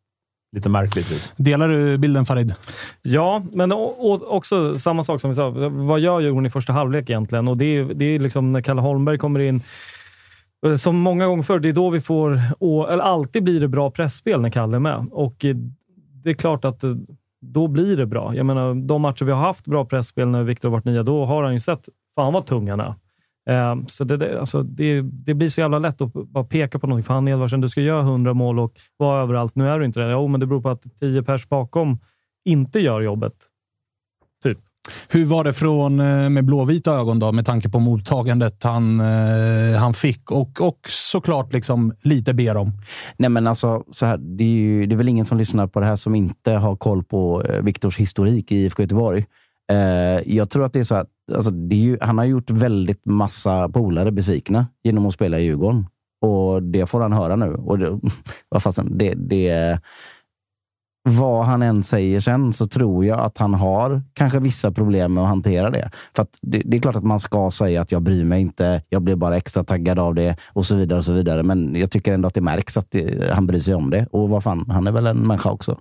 [0.56, 1.34] lite märkligt vis.
[1.38, 2.54] Delar du bilden Farid?
[3.02, 3.72] Ja, men
[4.28, 5.50] också samma sak som vi sa.
[5.70, 7.48] Vad gör Djurgården i första halvlek egentligen?
[7.48, 9.62] Och det är, det är liksom när Kalle Holmberg kommer in.
[10.66, 12.42] eh, Som många gånger förr, det är då vi får...
[12.90, 15.08] Eller alltid blir det bra pressspel när Kalle är med.
[15.12, 15.56] Och eh,
[16.24, 16.84] det är klart att
[17.54, 18.36] då blir det bra.
[18.36, 21.26] Jag menar, de matcher vi har haft bra pressspel när Viktor har varit nya, då
[21.26, 22.94] har han ju sett fan vad tung han är.
[23.50, 26.88] Eh, Så det, det, alltså det, det blir så jävla lätt att bara peka på
[26.88, 27.06] någonting.
[27.06, 29.56] Fan Edvardsen, du ska göra 100 mål och vara överallt.
[29.56, 30.12] Nu är du inte det.
[30.12, 31.98] Jo, men det beror på att 10 pers bakom
[32.46, 33.34] inte gör jobbet.
[35.10, 39.80] Hur var det från eh, med blåvita ögon då, med tanke på mottagandet han, eh,
[39.80, 42.72] han fick och, och såklart liksom lite ber om?
[43.18, 45.80] Nej, men alltså, så här, det, är ju, det är väl ingen som lyssnar på
[45.80, 49.26] det här som inte har koll på eh, Viktors historik i IFK Göteborg.
[49.72, 52.50] Eh, jag tror att det är så att alltså, det är ju, han har gjort
[52.50, 55.88] väldigt massa polare besvikna genom att spela i Djurgården.
[56.22, 57.54] Och det får han höra nu.
[57.54, 58.00] Och det,
[58.50, 59.80] vad fasen, det, det,
[61.08, 65.24] vad han än säger sen så tror jag att han har kanske vissa problem med
[65.24, 65.90] att hantera det.
[66.16, 68.82] För att det, det, är klart att man ska säga att jag bryr mig inte,
[68.90, 71.00] jag blir bara extra taggad av det och så vidare.
[71.00, 71.44] och så vidare.
[71.44, 74.08] Men jag tycker ändå att det märks att det, han bryr sig om det.
[74.12, 75.78] Och vad fan, han är väl en människa också.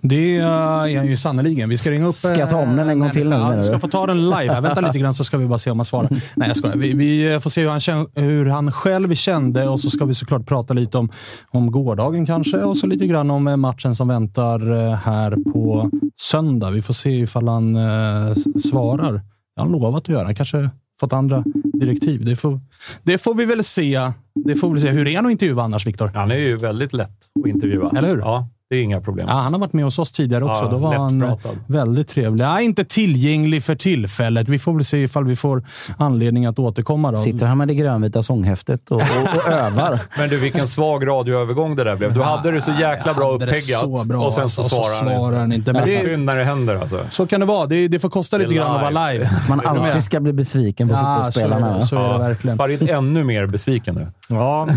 [0.00, 1.68] Det är han ju sannerligen.
[1.68, 2.14] Vi ska ringa upp...
[2.14, 3.30] Ska jag ta om den en gång till?
[3.30, 4.60] Ja, du ska få ta den live.
[4.60, 6.08] Vänta lite grann så ska vi bara se om han svarar.
[6.34, 6.76] Nej, jag skojar.
[6.76, 10.46] Vi, vi får se hur han, hur han själv kände och så ska vi såklart
[10.46, 11.08] prata lite om,
[11.50, 16.70] om gårdagen kanske och så lite grann om matchen som väntar eh, här på söndag.
[16.70, 18.34] Vi får se ifall han eh,
[18.70, 19.20] svarar.
[19.56, 20.24] Jag har lovat att göra.
[20.24, 21.44] Han kanske fått andra
[21.80, 22.24] direktiv.
[22.24, 22.60] Det får,
[23.02, 24.10] det får vi väl se.
[24.44, 24.90] Det får vi se.
[24.90, 26.10] Hur är han att intervjua annars, Viktor?
[26.14, 27.92] Han är ju väldigt lätt att intervjua.
[27.96, 28.18] Eller hur?
[28.18, 28.48] Ja.
[28.72, 29.26] Det är inga problem.
[29.28, 30.64] Ja, han har varit med hos oss tidigare också.
[30.64, 31.58] Ja, Då var han lättpratad.
[31.66, 32.44] väldigt trevlig.
[32.44, 34.48] Ja, inte tillgänglig för tillfället.
[34.48, 35.64] Vi får väl se ifall vi får
[35.96, 37.10] anledning att återkomma.
[37.12, 37.18] Då.
[37.18, 39.02] Sitter han med det grönvita sånghäftet och, och,
[39.46, 39.98] och övar?
[40.18, 42.14] Men du, vilken svag radioövergång det där blev.
[42.14, 45.14] Du hade det så jäkla bra uppeggat bra, och sen alltså, så och så svarar
[45.16, 45.72] svarar han inte.
[45.72, 47.06] Men det är synd när det händer alltså.
[47.10, 47.66] Så kan det vara.
[47.66, 49.30] Det, det får kosta Det lite grann att vara live.
[49.48, 51.78] Man alltid ska bli besviken på Ja, så är fotbollsspelarna.
[51.78, 51.86] det.
[51.86, 52.56] Så är det verkligen.
[52.56, 54.06] Farid ännu mer besviken nu.
[54.28, 54.76] Ja, men,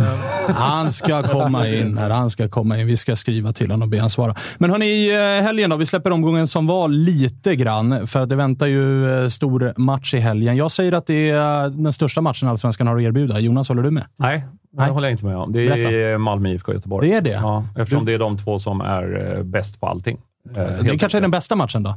[0.55, 2.10] Han ska komma in här.
[2.10, 2.88] Han ska komma in.
[2.88, 4.36] Vi ska skriva till honom och be han svara.
[4.58, 5.76] Men hörni, eh, helgen då.
[5.76, 8.08] Vi släpper omgången som var lite grann.
[8.08, 10.56] För att det väntar ju eh, stor match i helgen.
[10.56, 13.39] Jag säger att det är eh, den största matchen Allsvenskan har att erbjuda.
[13.39, 14.06] Jonas, håller du med?
[14.19, 14.45] Nej,
[14.78, 15.52] det håller jag inte med om.
[15.52, 17.10] Det är Malmö IFK Göteborg.
[17.10, 17.30] Det är det?
[17.30, 20.17] Ja, eftersom det är de två som är bäst på allting.
[20.56, 21.95] Det helt kanske är den bästa matchen då?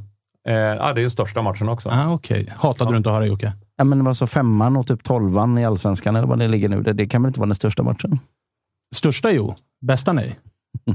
[0.49, 1.89] Eh, ja, det är den största matchen också.
[1.89, 2.53] Ah, Okej.
[2.57, 3.53] Hatade du inte att höra Jocke?
[3.77, 6.83] Ja, men vad så femman och typ tolvan i allsvenskan, eller vad det ligger nu.
[6.83, 8.19] Det, det kan väl inte vara den största matchen?
[8.95, 9.55] Största jo.
[9.81, 10.39] Bästa nej.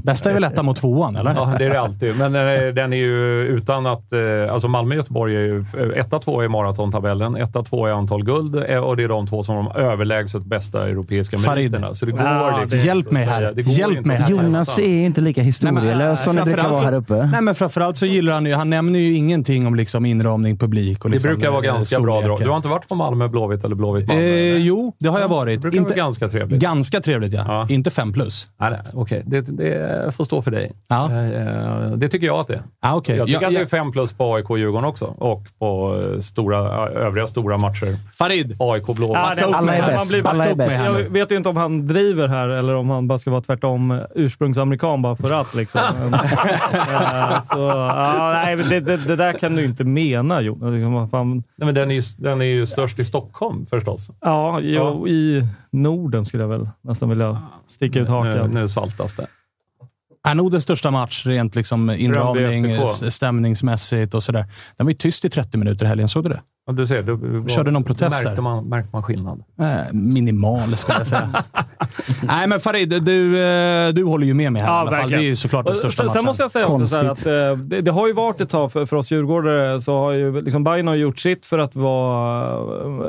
[0.02, 1.34] Bästa är väl etta mot tvåan, eller?
[1.34, 2.16] Ja, det är det alltid.
[2.16, 4.12] Men den är, den är ju utan att...
[4.12, 4.20] eh,
[4.52, 5.58] Alltså Malmö-Göteborg är ju...
[5.78, 9.26] eh, Etta, två i maratontabellen, etta, två i antal guld eh, och det är de
[9.26, 11.70] två som har de överlägset bästa europeiska Farid.
[11.72, 11.94] meriterna.
[11.94, 13.52] Så det går Ja, liksom det- Hjälp mig inte här.
[13.54, 14.30] det Hjälp inte mig här.
[14.30, 17.26] Jonas är inte lika historielös som det brukar vara här uppe.
[17.26, 18.54] Nej, men framförallt så gillar han ju...
[18.54, 22.00] Han nämner ju ingenting om liksom inramning, publik och Det liksom, brukar vara eh, ganska
[22.00, 22.40] bra drag.
[22.40, 24.22] Du har inte varit på Malmö Blåvitt eller Blåvitt Malmö?
[24.22, 25.62] Eh, jo, det har jag varit.
[25.62, 26.60] Det brukar vara ganska trevligt.
[26.60, 27.44] Ganska trevligt, ja.
[27.48, 27.66] Ja.
[27.74, 28.48] Inte fem plus.
[28.60, 29.63] Nej, Okej, det, det
[30.12, 30.72] får stå för dig.
[30.88, 31.10] Ja.
[31.10, 32.62] Eh, eh, Det tycker jag att det är.
[32.80, 33.16] Ah, okay.
[33.16, 33.66] Jag tycker ja, att det är ja.
[33.68, 37.96] fem plus på AIK-Djurgården också och på eh, stora, övriga stora matcher.
[38.18, 39.16] Farid, AIK Blåvitt.
[39.16, 40.10] Ja, det- Alla är bäst.
[40.12, 40.84] blir- Alla är bäst.
[40.84, 41.08] jag nu.
[41.08, 45.02] vet ju inte om han driver här eller om han bara ska vara tvärtom ursprungsamerikan
[45.02, 45.54] bara för att.
[45.54, 45.80] Liksom.
[46.00, 46.10] Men,
[47.44, 50.72] så, ja, nej, det, det, det där kan du inte mena Jonas.
[50.72, 54.10] Liksom, fan, Nej, men den, är ju, den är ju störst i Stockholm förstås.
[54.20, 58.50] ja, jo, i Norden skulle jag väl nästan vilja sticka ut Nu, hakan.
[58.50, 59.26] nu saltas det.
[60.28, 64.44] Är nog den största match rent liksom inramning, stämningsmässigt och sådär.
[64.76, 66.08] Den var ju tyst i 30 minuter i helgen.
[66.08, 66.40] Såg du det?
[66.66, 69.44] Ja, Du ser, du, Körde någon protest märkte man, märkte man skillnad?
[69.60, 71.44] Eh, minimal, ska jag säga.
[72.22, 75.10] Nej, men Farid, du, eh, du håller ju med mig här i alla fall.
[75.10, 76.14] Det är ju såklart den största sen, matchen.
[76.14, 77.26] sen måste jag säga också så här att, Konstigt.
[77.26, 80.40] eh, det, det har ju varit ett tag för, för oss djurgårdare, så har ju
[80.40, 82.52] liksom Bayern har gjort sitt för att vara,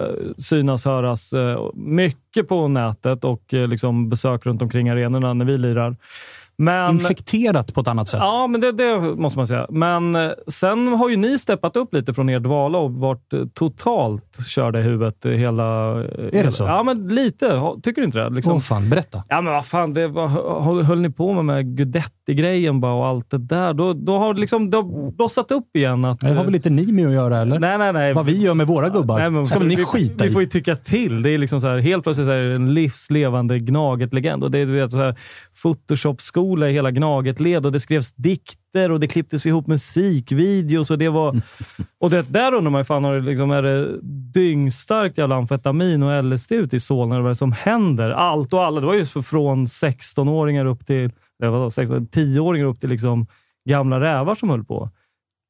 [0.04, 5.46] eh, synas, höras eh, mycket på nätet och eh, liksom besök runt omkring arenorna när
[5.46, 5.96] vi lirar.
[6.58, 8.20] Men, Infekterat på ett annat sätt.
[8.24, 9.68] Ja, men det, det måste man säga.
[9.70, 13.40] Men eh, sen har ju ni steppat upp lite från er dvala och varit eh,
[13.54, 15.26] totalt körda i huvudet.
[15.26, 15.64] eh, Hela,
[16.34, 16.64] är det så?
[16.64, 17.62] Ja, men lite.
[17.84, 18.30] Tycker du inte det?
[18.30, 19.24] Liksom, Åh fan, berätta.
[19.30, 19.94] Ja, men vad fan.
[19.94, 20.28] Det var,
[20.84, 21.78] höll, ni på med med
[22.26, 23.74] Guidetti-grejen bara och allt det där?
[23.74, 26.06] Då, då har liksom, det har blossat upp igen.
[26.06, 27.60] Att, Det har väl inte ni med att göra, eller?
[27.60, 28.14] Nej, nej, nej.
[28.14, 29.20] Vad vi gör med våra gubbar.
[29.20, 30.46] Nej, men ska väl ni vi, skita Vi får i?
[30.46, 31.22] ju tycka till.
[31.22, 34.44] Det är liksom så här, helt plötsligt så här, en livslevande Gnaget-legend.
[34.44, 35.16] Och det är du vet, så här,
[35.62, 40.92] Photoshop-skola i hela Gnaget-led och det skrevs dikter och det klipptes ihop musikvideos.
[40.92, 41.36] Och det var...
[42.00, 44.02] Och det, där undrar man ju, fan, har det liksom, är det
[44.34, 47.16] dyngstarkt jävla amfetamin och LSD ute i Solna?
[47.16, 48.10] Vad är det som händer?
[48.10, 48.80] Allt och alla.
[48.82, 53.28] Det var ju från 16-åringar upp till vadå, 16, 10-åringar upp till liksom
[53.70, 54.90] gamla rävar som höll på.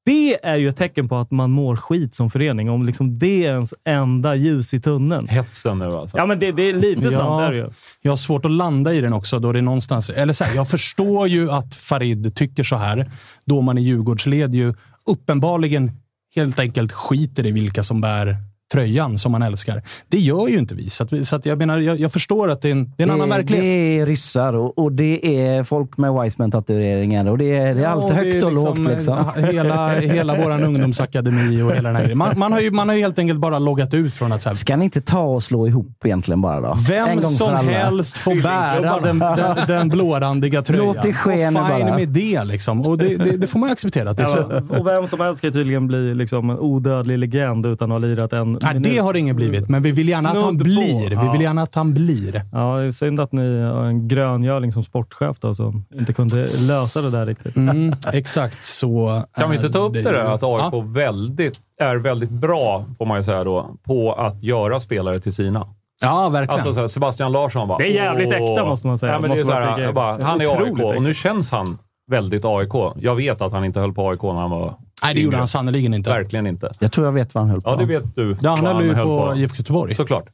[0.06, 3.46] Det är ju ett tecken på att man mår skit som förening, om liksom det
[3.46, 5.28] är ens enda ljus i tunneln.
[5.28, 6.18] Hetsen nu alltså.
[6.18, 7.12] Ja, men det, det är lite Ja.
[7.12, 7.42] sant.
[7.42, 7.70] Är det ju.
[8.02, 9.40] Jag har svårt att landa i den också.
[9.40, 13.12] Då det är någonstans, eller så här, jag förstår ju att Farid tycker så här,
[13.46, 14.74] då man i Djurgårdsled ju
[15.06, 15.92] uppenbarligen
[16.36, 18.36] helt enkelt skiter i vilka som bär
[18.74, 19.82] tröjan som man älskar.
[20.08, 20.90] Det gör ju inte vi.
[20.90, 23.04] Så, att, vi, så att jag, menar, jag, jag förstår att det är en, det
[23.04, 23.64] är en annan verklighet.
[23.64, 27.88] Det är ryssar och, och det är folk med Wiseman-tatueringar och det är, det är
[27.88, 28.80] alltid Ja, högt det är och lågt.
[28.80, 29.18] Liksom.
[29.36, 33.02] Hela, hela vår ungdomsakademi och hela den här man, man, har ju, man har ju
[33.02, 35.68] helt enkelt bara loggat ut från att så här, Ska ni inte ta och slå
[35.68, 36.76] ihop egentligen bara då?
[36.88, 40.86] Vem som helst får bära den, den, den blårandiga tröjan.
[40.86, 41.98] Låt det ske och nu fine bara.
[41.98, 42.44] med det.
[42.44, 42.82] Liksom.
[42.82, 44.14] Och det, det, det får man acceptera.
[44.14, 44.22] Det.
[44.22, 47.94] Ja, och vem som helst ska ju tydligen bli liksom en odödlig legend utan att
[47.94, 48.92] ha lirat en Nej, minut.
[48.92, 51.10] det har det ingen blivit, men vi vill gärna att han blir.
[51.10, 51.32] Vi Ja.
[51.32, 52.42] vill gärna att han blir.
[52.52, 56.48] Ja, det är synd att ni har en gröngöling som sportchef då, som inte kunde
[56.68, 57.56] lösa det där riktigt.
[57.56, 59.24] Mm, exakt så.
[59.38, 60.82] Kan vi inte ta upp det, är där att AIK Ja.
[60.86, 65.68] väldigt, är väldigt bra, får man ju säga då, på att göra spelare till sina.
[66.02, 66.56] Ja, verkligen.
[66.56, 67.78] Alltså så här, Sebastian Larsson bara...
[67.78, 69.12] Det är jävligt "Åh." äkta, måste man säga.
[69.14, 69.86] Ja, men det är Måste så man här, flika in.
[69.86, 71.78] jag bara, han är AIK och nu känns han
[72.12, 72.74] väldigt AIK.
[73.02, 75.48] Jag vet att han inte höll på AIK när han var Nej, det gjorde han
[75.48, 76.10] sannerligen inte.
[76.10, 76.72] Verkligen inte.
[76.80, 78.38] Jag tror jag vet vad han höll på Ja, det vet du.
[78.42, 79.96] Ja, han höll ju på IFK Göteborg.
[79.96, 80.26] Såklart.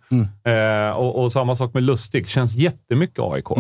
[0.44, 2.28] Eh, och, och samma sak med Lustig.
[2.28, 3.52] Känns jättemycket AIK.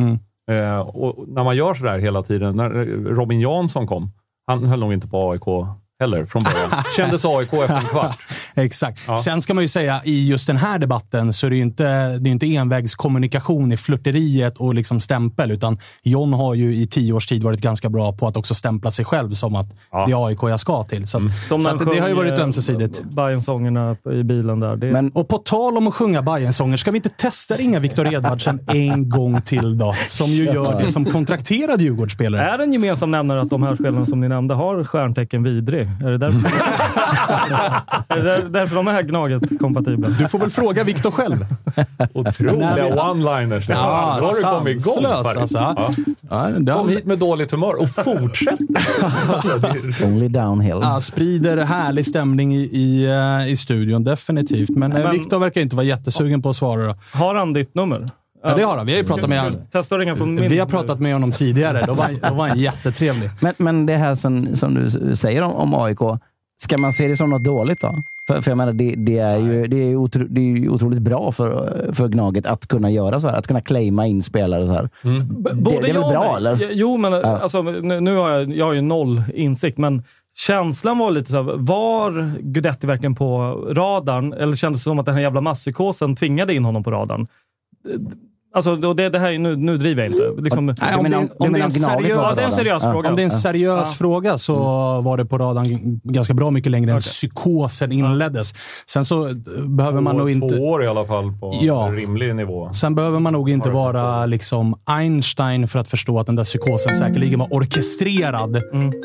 [0.49, 2.55] Eh, och när man gör sådär hela tiden.
[2.55, 2.69] När
[3.15, 4.11] Robin Jansson kom,
[4.47, 5.67] han höll nog inte på AIK
[6.01, 6.83] heller från början.
[6.97, 8.17] Kändes AIK efter en kvart.
[8.55, 8.99] Exakt.
[9.07, 9.17] Ja.
[9.17, 11.83] Sen ska man ju säga, i just den här debatten så är det ju inte,
[12.17, 17.13] det är inte envägskommunikation i flörteriet och liksom stämpel, utan John har ju i tio
[17.13, 20.05] års tid varit ganska bra på att också stämpla sig själv som att Ja.
[20.05, 21.07] det är AIK jag ska till.
[21.07, 23.01] Så, Som så när att det har ju varit eh, ömsesidigt.
[23.03, 24.75] Bajen-sångerna i bilen där.
[24.75, 28.13] Det, Men Och på tal om att sjunga Bajen-sånger, ska vi inte testa ringa Viktor
[28.13, 29.95] Edvardsen en gång till då?
[30.07, 32.41] Som ju gör det som kontrakterad Djurgårdsspelare.
[32.41, 35.87] är det en gemensam nämnare att de här spelarna som ni nämnde har stjärntecken vidrig?
[36.05, 36.39] Är det därför,
[38.07, 40.07] är det där, därför de är Gnaget-kompatibla?
[40.19, 41.45] Du får väl fråga Viktor själv.
[42.13, 43.65] Otroliga one-liners.
[43.69, 44.93] Ja, då har du kommit igång.
[45.03, 45.57] sanslöst, alltså.
[45.57, 45.91] Ja.
[46.29, 48.59] Ja, det Kom hit med dåligt humör och fortsätt.
[49.29, 49.59] alltså,
[50.05, 50.79] only downhill.
[50.81, 53.05] ja, sprider härlig stämning i, i,
[53.45, 54.69] eh, i studion, definitivt.
[54.69, 56.87] Men, men Men- Viktor verkar inte vara jättesugen på att svara.
[56.87, 56.95] Då.
[57.13, 58.05] Har han ditt nummer?
[58.43, 58.85] Ja, det har han.
[58.85, 60.17] Vi har ju pratat med honom.
[60.17, 60.49] Från min...
[60.49, 61.83] Vi har pratat med honom tidigare.
[61.87, 63.29] Då var, då var han jättetrevlig.
[63.41, 65.99] Men, men det här som, som du säger om, om AIK,
[66.57, 68.03] ska man se det som något dåligt då?
[68.27, 70.99] För, för jag menar, det, det är ju det är otro, det är ju otroligt
[71.01, 73.35] bra för, för Gnaget att kunna göra så här.
[73.37, 74.89] Att kunna claima in spelare så här.
[75.03, 75.09] B-
[75.53, 76.37] Det, både det är väl bra, nej.
[76.37, 76.69] eller?
[76.71, 77.19] Jo, men Ja.
[77.39, 80.03] alltså, nu, nu har jag, jag har ju noll insikt, men
[80.37, 84.33] känslan var lite så här, var Gudetti verkligen på radarn?
[84.33, 87.27] Eller kändes det som att den här jävla masspsykosen tvingade in honom på radarn?
[88.53, 90.41] Alltså, det, det här, är- nu, nu driver jag inte.
[90.41, 92.83] Liksom, Nej, om, det, om det är menar en seriös, ja, det är en seriös
[92.83, 92.91] Ja.
[92.91, 93.09] fråga.
[93.09, 93.95] om det är en seriös Ja.
[93.97, 94.55] fråga så
[95.01, 98.53] var det på radarn ganska bra mycket längre än psykosen inleddes.
[98.89, 99.33] Sen så eh,
[99.67, 100.57] behöver man nog Två inte...
[100.59, 101.87] år i alla fall på Ja.
[101.87, 102.73] en rimlig nivå.
[102.73, 106.95] Sen behöver man nog inte vara liksom Einstein för att förstå att den där psykosen
[106.95, 108.55] säkerligen var orkestrerad.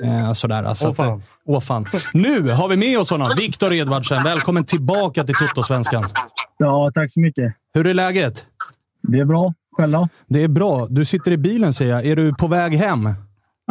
[0.04, 0.74] Eh, sådär.
[0.74, 1.22] Så Åh, fan.
[1.46, 1.86] åh fan.
[2.12, 4.24] Nu har vi med oss honom, Viktor Edvardsen.
[4.24, 6.04] Välkommen tillbaka till Toto-svenskan.
[6.58, 7.52] Ja, tack så mycket.
[7.74, 8.44] Hur är läget?
[9.08, 9.54] Det är bra.
[9.78, 10.08] Själv då?
[10.28, 10.86] Det är bra.
[10.90, 12.06] Du sitter i bilen ser jag.
[12.06, 13.04] Är du på väg hem?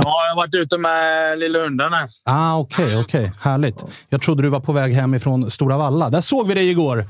[0.04, 1.60] Ja, jag har varit ute med lilla
[1.96, 2.10] här.
[2.24, 3.32] Ah, Okej, okej.
[3.42, 3.86] Härligt.
[4.10, 6.10] Jag trodde du var på väg hem ifrån Stora Valla.
[6.10, 7.06] Där såg vi dig igår.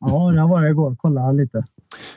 [0.00, 0.96] Ja, där var jag igår.
[0.98, 1.64] Kolla lite.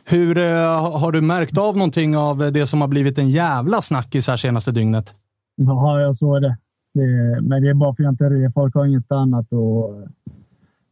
[0.06, 4.28] Hur eh, Har du märkt av någonting av det som har blivit en jävla snackis
[4.28, 5.14] här senaste dygnet?
[5.56, 6.58] Ja, jag såg det.
[6.94, 7.42] det.
[7.42, 8.52] Men det är bara fjanterier.
[8.52, 9.48] Folk har inget annat.
[9.52, 10.08] Och...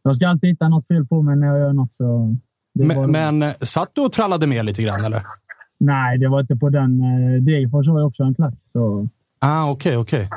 [0.02, 1.94] Jag ska alltid hitta något fel på mig när jag gör något.
[1.94, 2.36] Så
[2.86, 5.22] Men, men eh, satt du och trallade med lite grann, eller?
[5.80, 7.00] Nej, det var inte på den.
[7.00, 8.54] eh, Degerfors var ju också en klack.
[8.72, 9.08] Så...
[9.40, 10.28] Ah, okej, okej.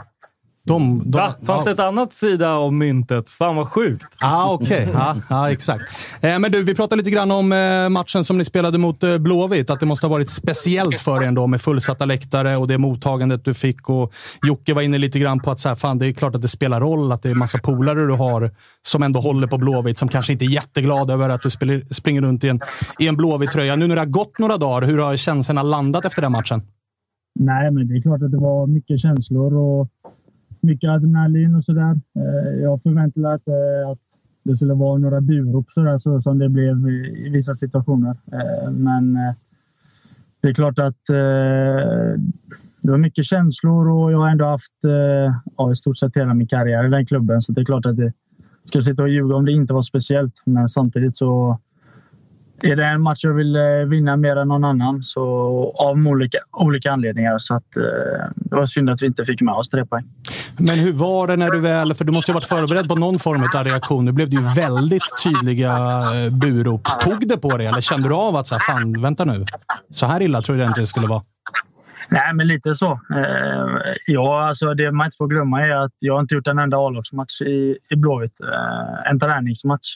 [0.63, 1.34] De, de, Va?
[1.45, 3.30] Fanns det ett annat sida av myntet?
[3.30, 4.08] Fan vad sjukt.
[4.19, 4.88] Ah, okej.
[4.93, 5.84] Ja, ja, exakt.
[6.21, 9.17] Eh, men du, vi pratade lite grann om eh, matchen som ni spelade mot eh,
[9.17, 9.69] Blåvitt.
[9.69, 13.45] Att det måste ha varit speciellt för er ändå med fullsatta läktare och det mottagandet
[13.45, 13.89] du fick.
[13.89, 14.13] Och
[14.47, 16.47] Jocke var inne lite grann på att så här, fan, det är klart att det
[16.47, 18.52] spelar roll att det är massa polare du har
[18.88, 22.21] som ändå håller på Blåvitt, som kanske inte är jätteglada över att du spelar, springer
[22.21, 22.60] runt i en,
[23.00, 23.76] i en Blåvitt-tröja.
[23.76, 26.62] Nu när det har gått några dagar, hur har känslorna landat efter den matchen?
[27.39, 29.89] Nej, men det är klart att det var mycket känslor och
[30.62, 32.02] mycket adrenalin och sådär.
[32.15, 34.00] Eh, jag förväntade mig att, eh, att
[34.43, 38.17] det skulle vara några burop sådär, så som det blev i vissa situationer.
[38.32, 39.13] Eh, men
[40.41, 41.06] det är klart att
[42.82, 44.74] det var mycket känslor och jag har ändå haft
[45.58, 47.41] ja, i stort sett hela min karriär i den klubben.
[47.41, 48.13] Så det är klart att det
[48.65, 50.41] skulle sitta och ljuga om det inte var speciellt.
[50.45, 51.60] Men samtidigt så
[52.63, 55.21] är det en match jag vill eh, vinna mer än någon annan så,
[55.76, 57.38] av olika, olika anledningar.
[57.38, 57.84] Så att, eh,
[58.36, 60.06] det var synd att vi inte fick med oss tre poäng.
[60.58, 61.93] Men hur var det när du väl...
[61.93, 64.06] För du måste ha varit förberedd på någon form av reaktion.
[64.06, 66.88] Nu blev det ju väldigt tydliga eh, burop.
[67.02, 69.45] Tog det på dig eller kände du av att så här, fan, vänta nu.
[69.89, 71.21] Så här illa tror jag inte det skulle vara.
[72.10, 72.91] Nej, men lite så.
[72.91, 76.78] Eh, ja, alltså det man inte får glömma är att jag inte gjort en enda
[76.78, 78.41] A-lagsmatch i, i Blåvitt.
[78.41, 79.88] Eh, en träningsmatch.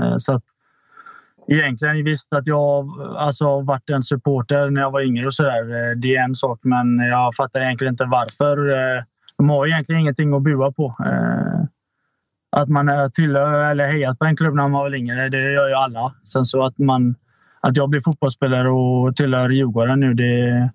[0.00, 0.42] Eh, så att,
[1.48, 5.90] egentligen visst att jag alltså, varit en supporter när jag var yngre och sådär.
[5.90, 8.70] Eh, det är en sak, men jag fattar egentligen inte varför.
[8.70, 9.02] Eh,
[9.38, 10.96] de har egentligen ingenting att bua på.
[11.06, 11.64] Eh,
[12.56, 15.74] att man tillhör eller hejat på en klubb när man var yngre, det gör ju
[15.74, 16.14] alla.
[16.24, 17.14] Sen så att man
[17.60, 20.70] att jag blir fotbollsspelare och tillhör Djurgården nu, det,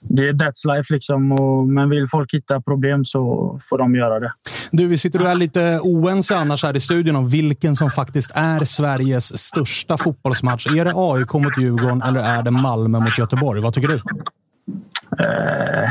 [0.00, 0.94] det är that's life.
[0.94, 1.32] Liksom.
[1.32, 4.32] Och, men vill folk hitta problem så får de göra det.
[4.70, 8.30] Du, vi sitter och är lite oense annars här i studion om vilken som faktiskt
[8.34, 10.66] är Sveriges största fotbollsmatch.
[10.66, 13.60] Är det AIK mot Djurgården eller är det Malmö mot Göteborg?
[13.60, 13.94] Vad tycker du?
[15.24, 15.88] Eh,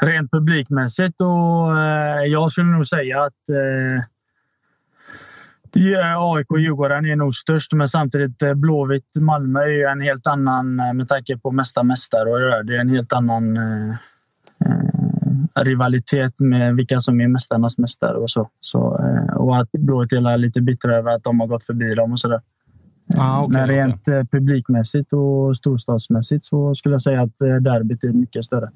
[0.00, 4.04] rent publikmässigt och eh, jag skulle nog säga att eh,
[6.18, 10.26] AIK och Djurgården är nog störst, men samtidigt eh, Blåvitt Malmö är ju en helt
[10.26, 13.56] annan, eh, med tanke på mesta mästare och det där, det är en helt annan
[13.56, 13.90] eh,
[14.64, 18.48] eh, rivalitet med vilka som är mästarnas mästare och så.
[18.60, 22.12] så eh, och att Blåvitt är lite bittra över att de har gått förbi dem
[22.12, 22.40] och sådär.
[23.16, 24.24] Ah, okay, men rent okay.
[24.24, 28.70] publikmässigt och storstadsmässigt så skulle jag säga att derbyt är mycket större.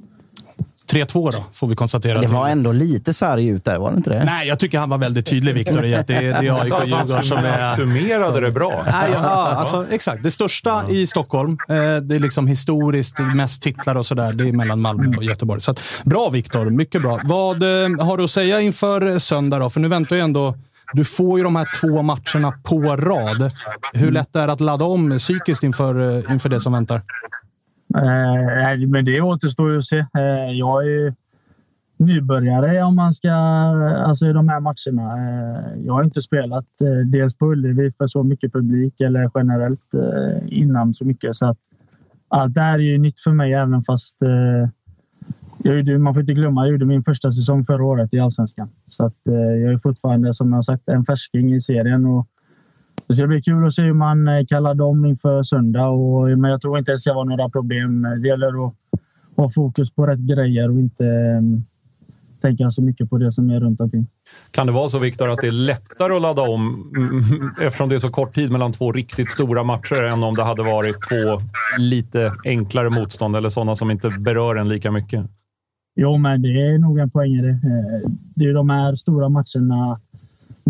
[0.91, 2.21] 3-2 då, får vi konstatera.
[2.21, 4.25] Det var ändå lite sarg ut där, var det inte det?
[4.25, 6.89] Nej, jag tycker han var väldigt tydlig, Viktor, i att det, det är AIK och
[6.89, 7.77] Djurgården som är...
[7.77, 8.83] summerade det bra.
[8.87, 10.23] Nej, ja, alltså, exakt.
[10.23, 10.95] Det största ja.
[10.95, 14.33] i Stockholm, eh, det är liksom historiskt mest titlar och sådär.
[14.33, 15.61] Det är mellan Malmö och Göteborg.
[15.61, 17.21] Så att, bra Viktor, mycket bra.
[17.25, 19.71] Vad eh, har du att säga inför söndag då?
[19.71, 20.55] För nu väntar ju ändå
[20.93, 23.53] du får ju de här två matcherna på rad.
[23.93, 27.01] Hur lätt är det att ladda om psykiskt inför, eh, inför det som väntar?
[27.97, 29.99] Eh, men det återstår ju att se.
[29.99, 31.15] Eh, jag är
[31.97, 35.17] nybörjare om man ska, alltså i de här matcherna.
[35.19, 39.95] Eh, jag har inte spelat eh, dels på Ullevi för så mycket publik eller generellt
[39.95, 41.37] eh, innan så mycket.
[41.37, 41.59] Så att
[42.29, 44.69] allt det här är ju nytt för mig även fast eh,
[45.63, 48.69] jag gjorde, man får inte glömma, jag gjorde min första säsong förra året i Allsvenskan.
[48.87, 52.07] Så att, eh, jag är fortfarande, som jag sagt, en färsking i serien.
[52.07, 52.27] Och
[53.11, 55.89] det ska bli kul att se hur man eh, kallar dem inför söndag.
[55.89, 58.03] Och, men jag tror inte det ska vara några problem.
[58.03, 58.75] Det gäller att
[59.37, 61.65] ha fokus på rätt grejer och inte um,
[62.43, 64.07] tänka så mycket på det som är runt omkring.
[64.51, 67.95] Kan det vara så, Viktor, att det är lättare att ladda om mm, eftersom det
[67.95, 71.43] är så kort tid mellan två riktigt stora matcher än om det hade varit två
[71.79, 75.27] lite enklare motstånd eller sådana som inte berör en lika mycket?
[75.97, 77.51] Jo, men det är nog en poäng i det.
[77.51, 80.01] Eh, det är de här stora matcherna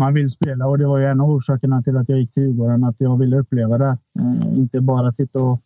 [0.01, 2.43] man vill spela och det var ju en av orsakerna till att jag gick till
[2.43, 2.83] Djurgården.
[2.83, 3.97] Att jag ville uppleva det.
[4.19, 5.61] Eh, inte bara titta och,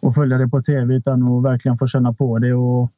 [0.00, 2.54] och följa det på tv utan att verkligen få känna på det.
[2.54, 2.90] Och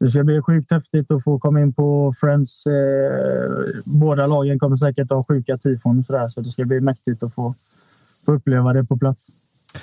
[0.00, 2.66] det ska bli sjukt häftigt att få komma in på Friends.
[2.66, 6.28] Eh, båda lagen kommer säkert ha sjuka tifon så, sådär.
[6.28, 7.54] så det ska bli mäktigt att få,
[8.24, 9.26] få uppleva det på plats.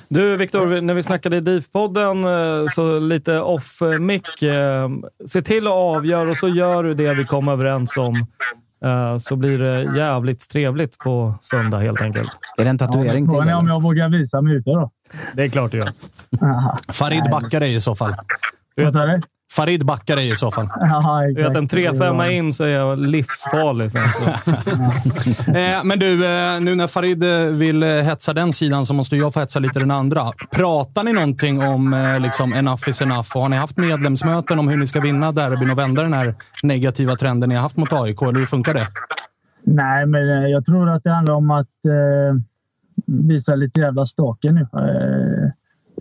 [0.07, 4.43] Du Viktor, när vi snackade i DIF-podden, eh, så lite off-mic.
[4.43, 4.89] Eh,
[5.25, 8.25] se till att avgöra och så gör du det vi kom överens om
[9.19, 12.31] så blir det jävligt trevligt på söndag helt enkelt.
[12.57, 13.53] Är det en tatuering ja, till?
[13.53, 14.91] om jag vågar visa mig ute då.
[15.33, 15.89] Det är klart du gör.
[16.93, 18.11] Farid backar dig i så fall.
[18.75, 18.91] Du?
[19.55, 20.65] Farid backar dig i så fall.
[20.81, 23.91] Aha, vet, en 3-5 in så är jag livsfarlig.
[23.91, 24.01] Sen,
[25.55, 29.33] eh, men du, eh, nu när Farid eh, vill hetsa den sidan så måste jag
[29.33, 30.21] få hetsa lite den andra.
[30.51, 33.35] Pratar ni någonting om liksom, enough is enough?
[33.35, 36.35] Och har ni haft medlemsmöten om hur ni ska vinna derbyn och vända den här
[36.63, 38.21] negativa trenden ni har haft mot AIK?
[38.21, 38.87] Eller hur funkar det?
[39.63, 42.41] Nej, men jag tror att det handlar om att eh,
[43.05, 44.61] visa lite jävla stake nu.
[44.61, 45.51] Eh,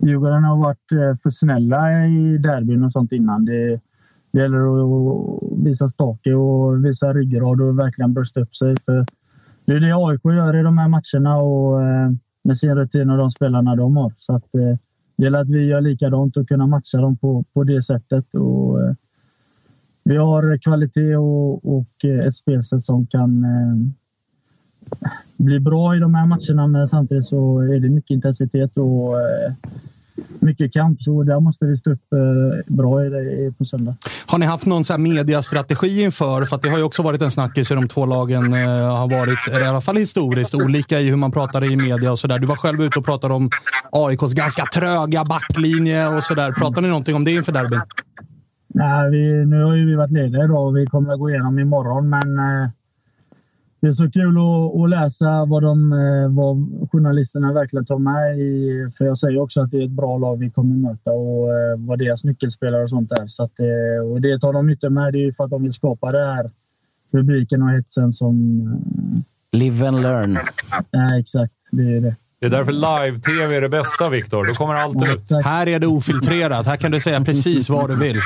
[0.05, 3.45] Djurgården har varit eh, för snälla i derbyn och sånt innan.
[3.45, 3.79] Det,
[4.31, 8.75] det gäller att visa stake och visa ryggrad och verkligen brösta upp sig.
[8.85, 9.05] För
[9.65, 12.11] det är det AIK gör i de här matcherna och eh,
[12.43, 14.13] med sin rutin och de spelarna de har.
[14.17, 14.77] Så att, eh,
[15.17, 18.35] det gäller att vi gör likadant och kunna matcha dem på, på det sättet.
[18.35, 18.79] Och,
[20.03, 23.45] vi har kvalitet och, och ett spelsätt som kan
[25.37, 29.15] bli bra i de här matcherna, men samtidigt så är det mycket intensitet och
[30.39, 32.99] mycket kamp, så där måste vi stå upp eh, bra
[33.57, 33.95] på söndag.
[34.25, 36.43] Har ni haft någon så här mediastrategi inför?
[36.43, 38.59] För det har ju också varit en snackis hur de två lagen eh,
[38.97, 42.39] har varit, i alla fall historiskt, olika i hur man pratar i media och sådär.
[42.39, 43.49] Du var själv ute och pratade om
[43.91, 46.51] AIKs ganska tröga backlinje och sådär.
[46.51, 47.81] Pratar ni någonting om det inför derbyn?
[48.67, 51.59] Nej, vi, nu har ju vi varit lediga idag och vi kommer att gå igenom
[51.59, 52.69] imorgon, men eh,
[53.85, 56.55] det är så kul att, att läsa vad, de, eh, vad
[56.91, 58.91] journalisterna verkligen tar med i.
[58.97, 61.77] För jag säger också att det är ett bra lag vi kommer möta och eh,
[61.77, 63.27] vad deras nyckelspelare och sånt är.
[63.27, 65.13] Så att, eh, och det tar de nytta med.
[65.13, 66.51] Det är för att de vill skapa det här
[67.11, 68.33] publiken och hetsen som...
[69.51, 70.37] Live and learn.
[70.91, 71.53] Ja, exakt.
[71.71, 72.15] Det är det.
[72.39, 74.43] Det är därför live-tv är det bästa, Viktor.
[74.47, 75.45] Då kommer allt ja, ut.
[75.45, 76.65] Här är det ofiltrerat.
[76.65, 78.17] Här kan du säga precis vad du vill.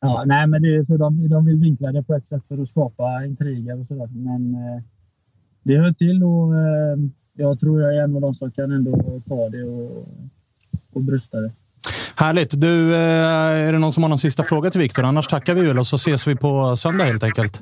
[0.00, 2.62] Ja, nej, men det är så de, de vill vinkla det på ett sätt för
[2.62, 4.08] att skapa intriger och sådär.
[4.12, 4.56] Men
[5.64, 6.98] det hör till och eh,
[7.36, 10.08] jag tror jag är en av de som kan ändå ta det och,
[10.92, 11.52] och brösta det.
[12.16, 12.60] Härligt.
[12.60, 15.02] Du, eh, är det någon som har någon sista fråga till Viktor?
[15.02, 17.60] Annars tackar vi väl och så ses vi på söndag helt enkelt.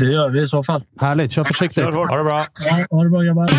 [0.00, 0.82] Det gör vi i så fall.
[1.00, 1.32] Härligt.
[1.32, 1.84] Kör försiktigt.
[1.84, 2.44] Ha det bra.
[2.64, 3.50] Ja, ha det bra grabbar.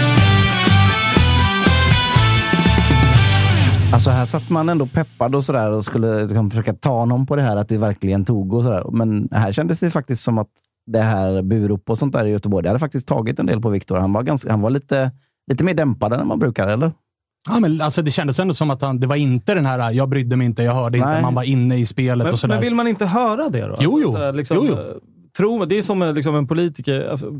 [3.94, 7.36] Alltså här satt man ändå peppad och sådär och skulle liksom försöka ta någon på
[7.36, 8.84] det här att det verkligen tog och sådär.
[8.92, 10.48] Men här kändes det faktiskt som att
[10.88, 13.70] det här burop och sånt där i Göteborg, det hade faktiskt tagit en del på
[13.70, 13.96] Viktor.
[13.98, 15.12] Han var, ganska, han var lite,
[15.52, 16.92] lite mer dämpad än man brukar, eller?
[17.50, 20.10] Ja, men alltså, det kändes ändå som att han, det var inte den här “jag
[20.10, 21.10] brydde mig inte, jag hörde inte”.
[21.10, 21.22] Nej.
[21.22, 22.56] Man var inne i spelet Men, och sådär.
[22.56, 23.76] men vill man inte höra det då?
[23.80, 24.12] Jo, jo.
[24.12, 24.74] så här, liksom, Jo, jo.
[24.74, 24.80] eh,
[25.38, 27.08] Tro, det är som en, liksom en politiker.
[27.10, 27.32] Alltså,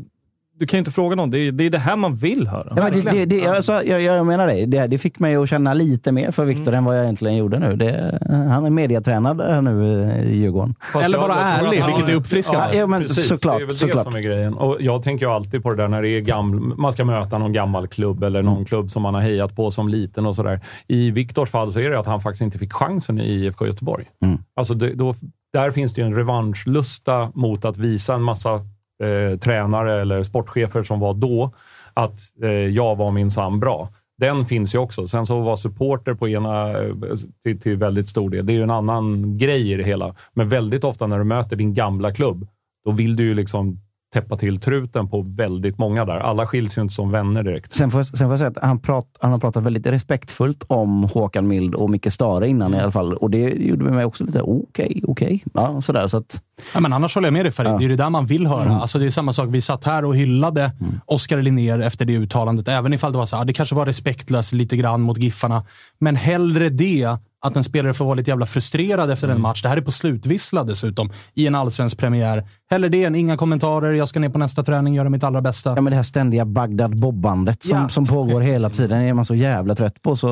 [0.58, 1.30] du kan ju inte fråga någon.
[1.30, 2.72] Det är, det är det här man vill höra.
[2.76, 4.66] Ja, men det, det, det, alltså, jag, jag menar det.
[4.66, 4.86] det.
[4.86, 7.76] Det fick mig att känna lite mer för Viktor än vad jag egentligen gjorde nu.
[7.76, 8.18] Det,
[8.50, 9.84] han är mediatränad nu
[10.24, 10.74] i Djurgården.
[10.92, 12.76] Fast Eller bara ärlig, vilket är uppfriskande.
[12.78, 13.28] Ja, men precis.
[13.28, 14.04] såklart, Det är väl såklart.
[14.04, 14.54] det som är grejen.
[14.54, 17.38] Och jag tänker ju alltid på det där när det är gaml, man ska möta
[17.38, 20.60] någon gammal klubb eller någon klubb som man har hejat på som liten och sådär.
[20.86, 24.04] I Viktors fall så är det att han faktiskt inte fick chansen i IFK Göteborg.
[24.24, 24.38] Mm.
[24.56, 25.14] Alltså det, då,
[25.52, 28.60] där finns det ju en revanschlusta mot att visa en massa
[29.02, 31.52] eh, tränare eller sportchefer som var då
[31.94, 33.88] att eh, jag var minsann bra.
[34.18, 35.08] Den finns ju också.
[35.08, 36.94] Sen så var supporter på ena eh,
[37.42, 38.46] till, till väldigt stor del.
[38.46, 40.14] Det är ju en annan grej i det hela.
[40.34, 42.46] Men väldigt ofta när du möter din gamla klubb,
[42.84, 43.80] då vill du ju liksom
[44.12, 46.16] täppa till truten på väldigt många där.
[46.18, 47.76] Alla skiljs ju inte som vänner direkt.
[47.76, 50.64] Sen får, jag, sen får jag säga att han, prat, han har pratat väldigt respektfullt
[50.66, 53.14] om Håkan Mild och Micke Stare innan i alla fall.
[53.14, 55.44] Och det gjorde mig också lite okej, okej.
[55.54, 56.06] Ja, sådär.
[56.06, 56.42] Så att,
[56.74, 57.78] Ja, men annars håller jag med dig Farid.
[57.78, 58.70] Det är det där man vill höra.
[58.70, 59.48] Alltså, det är samma sak.
[59.50, 60.72] Vi satt här och hyllade
[61.06, 62.68] Oskar Linnér efter det uttalandet.
[62.68, 65.64] Även ifall det var så här, det kanske var respektlöst lite grann mot Giffarna.
[65.98, 67.16] Men hellre det
[67.46, 69.62] att en spelare får vara lite jävla frustrerad efter en match.
[69.62, 72.44] Det här är på slutvissla dessutom, i en allsvensk premiär.
[72.70, 73.92] Hellre det än inga kommentarer.
[73.92, 75.70] Jag ska ner på nästa träning, göra mitt allra bästa.
[75.76, 77.88] ja, men det här ständiga Bagdad-bobbandet som, Ja.
[77.88, 80.16] som pågår hela tiden är man så jävla trött på.
[80.16, 80.28] Så,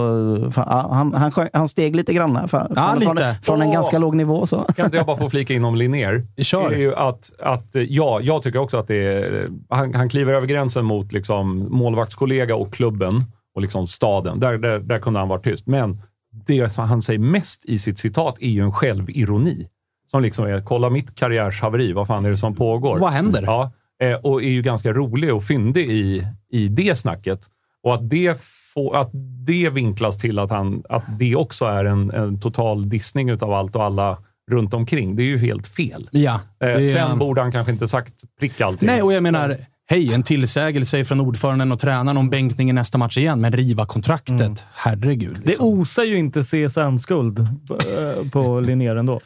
[0.53, 2.47] fan, ja, han, han, han steg lite grann här.
[2.47, 3.37] Fan, Ja, från, från, lite.
[3.43, 4.47] från en ganska låg nivå.
[4.47, 4.63] Så.
[4.77, 6.27] Kan inte jag bara få flika in om Linnér?
[6.43, 6.69] Kör.
[6.69, 9.49] Det är ju att, att, ja, jag tycker också att det är...
[9.69, 14.39] Han, han kliver över gränsen mot liksom målvaktskollega och klubben och liksom staden.
[14.41, 15.67] Där, där, där kunde han vara tyst.
[15.67, 16.03] Men
[16.47, 19.69] det som han säger mest i sitt citat är ju en självironi.
[20.11, 22.99] Som liksom är, kolla mitt karriärshaveri, vad fan är det som pågår?
[22.99, 23.43] Vad händer?
[23.43, 23.73] Ja,
[24.03, 27.41] eh, och är ju ganska rolig och fyndig i, i det snacket.
[27.83, 28.41] Och att det,
[28.75, 29.11] får, att
[29.47, 33.77] det vinklas till att, han, att det också är en, en total dissning utav allt
[33.77, 34.19] och alla
[34.51, 35.17] runt omkring.
[35.17, 36.09] Det är ju helt fel.
[36.11, 38.87] Ja, Eh, det Sen borde han kanske inte sagt prick allting.
[38.87, 39.57] Nej, och jag menar,
[39.87, 43.87] hej, en tillsägelse från ordföranden och tränaren om bänkning i nästa match igen, men riva
[43.87, 44.65] kontraktet.
[44.75, 45.37] Herregud.
[45.43, 45.67] Det Liksom.
[45.67, 49.21] osar ju inte CSN-skuld eh, på Linnér ändå.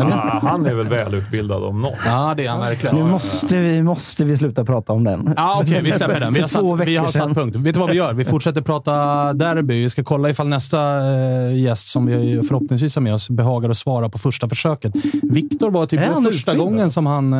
[0.00, 1.94] ah, han är väl välutbildad om något.
[2.06, 2.96] Ja, det är han verkligen.
[2.96, 5.34] Nu måste vi, måste vi sluta prata om den.
[5.36, 6.32] Ja, okej, vi släpper den.
[6.34, 7.56] Vi har, satt, vi har satt punkt.
[7.56, 8.12] Vet du vad vi gör?
[8.12, 8.92] Vi fortsätter prata
[9.32, 9.82] derby.
[9.82, 10.78] Vi ska kolla ifall nästa
[11.14, 14.92] eh, gäst som vi förhoppningsvis har med oss behagar att svara på första försöket.
[15.22, 16.58] Viktor var typ första utbildad?
[16.58, 17.34] gången som han...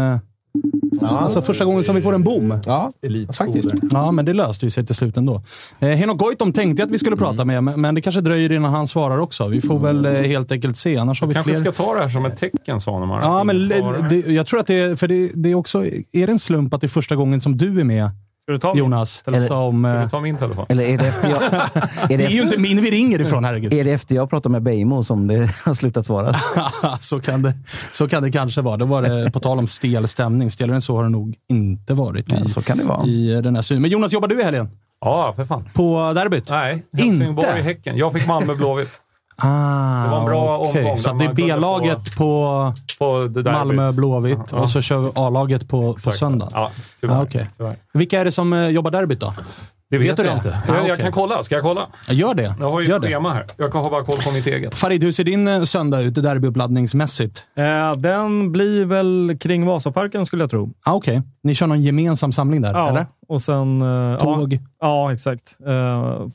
[1.02, 2.60] Eh, Alltså första gången som vi får en bom.
[2.66, 2.92] Ja,
[3.38, 3.68] faktiskt.
[3.90, 5.42] Ja, men det löste ju sig till slut ändå.
[5.80, 8.52] Eh, Henok Goitom tänkte jag att vi skulle prata med, men- men det kanske dröjer
[8.52, 9.48] innan han svarar också.
[9.48, 10.96] Vi får väl eh, helt enkelt se.
[10.96, 11.60] Annars har vi Kanske fler...
[11.72, 13.20] ska ta det här som ett tecken, Svanemar.
[13.22, 13.68] Ja, men
[14.08, 15.84] det, jag tror att det är, för det, det är också...
[15.86, 18.10] Är det en slump att det är första gången som du är med,
[18.44, 18.78] Ska du ta min?
[18.78, 19.22] Jonas?
[19.26, 20.66] Eller- som, Ska du ta min telefon?
[20.68, 23.44] Eller är det efter jag, är det det är ju inte min vi ringer ifrån,
[23.44, 23.72] herregud.
[23.72, 26.34] är det efter jag pratar med Beijmo som det har slutat svara?
[27.00, 27.52] så, kan det,
[27.92, 28.76] så kan det kanske vara.
[28.76, 30.50] Då var det på tal om stel stämning.
[30.50, 33.06] Stelare än så har det nog inte varit i, Ja, så kan det vara.
[33.06, 33.82] i den här synen.
[33.82, 34.68] Men Jonas, jobbar du i helgen?
[35.00, 35.68] Ja, för fan.
[35.74, 36.48] På derbyt?
[36.48, 37.04] Nej, Inte?
[37.06, 37.96] Helsingborg, Häcken.
[37.96, 38.88] Jag fick Malmö Blåvitt
[39.36, 40.82] Ah, Det var en bra okej.
[40.82, 43.52] omgång Så det är B-laget på på det derbyt.
[43.52, 44.58] Malmö Blåvitt Ja.
[44.58, 46.48] och så kör vi A-laget på, på söndag.
[46.52, 46.70] Ja,
[47.00, 47.22] tyvärr.
[47.22, 47.26] Ah,
[47.56, 47.76] tyvärr.
[47.92, 49.34] Vilka är det som eh, jobbar derbyt då?
[49.90, 50.36] Det Vet vet, du jag det?
[50.36, 50.58] inte.
[50.72, 51.42] Ah, jag, jag kan kolla.
[51.42, 51.86] Ska jag kolla?
[52.08, 52.54] Gör det.
[52.60, 53.44] Jag har ju Gör ett schema här.
[53.56, 54.74] Jag har bara koll på mitt eget.
[54.74, 57.44] Farid, hur ser din eh, söndag ut derbyuppladdningsmässigt?
[57.56, 60.70] Eh, den blir väl kring Vasaparken skulle jag tro.
[60.84, 63.06] Ah, Okej, ni kör någon gemensam samling där, Ja, eller?
[63.28, 63.82] Och sen...
[63.82, 64.52] eh, Tåg?
[64.54, 65.56] Ja, ja, exakt.
[65.66, 65.72] Eh,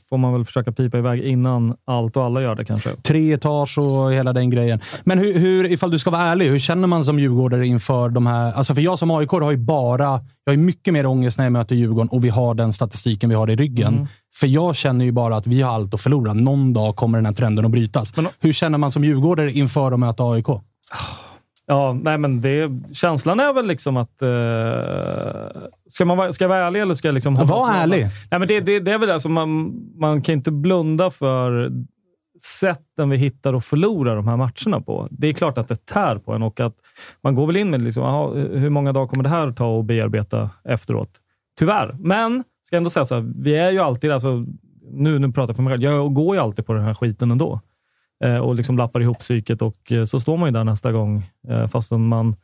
[0.10, 2.90] får man väl försöka pipa iväg innan allt och alla gör det kanske.
[2.90, 4.80] Tre etage och hela den grejen.
[5.04, 8.28] Men hur, hur, ifall du ska vara ärlig, hur känner man som djurgårdare inför de
[8.28, 8.54] här...
[8.54, 10.04] Alltså för jag som AIK har ju bara...
[10.44, 13.30] Jag har ju mycket mer ångest när jag möter Djurgården och vi har den statistiken
[13.30, 13.94] vi har i ryggen.
[13.94, 14.08] Mm.
[14.36, 16.34] För jag känner ju bara att vi har allt att förlora.
[16.34, 18.16] Någon dag kommer den här trenden att brytas.
[18.16, 20.48] Men- hur känner man som djurgårdare inför att möta AIK?
[21.72, 24.22] Ja, nej men det, känslan är väl liksom att...
[24.22, 27.34] Eh, ska, man, ska jag vara ärlig eller ska jag liksom...
[27.34, 28.06] Var ärlig.
[28.32, 31.72] Nej, men det, det, det är väl alltså, man, man kan inte blunda för
[32.42, 35.08] sätten vi hittar och förlorar de här matcherna på.
[35.12, 36.76] Det är klart att det tär på en och att
[37.24, 39.86] man går väl in med liksom, aha, hur många dagar kommer det här ta att
[39.86, 41.12] bearbeta efteråt?
[41.60, 41.96] Tyvärr.
[42.00, 44.46] Men ska ändå säga så här, vi är ju alltid, alltså,
[44.92, 47.32] nu, nu pratar jag för mig själv, jag går ju alltid på den här skiten
[47.32, 47.60] ändå.
[48.24, 51.30] Eh, och liksom lappar ihop psyket och eh, så står man ju där nästa gång.
[51.50, 52.36] Eh, fastän man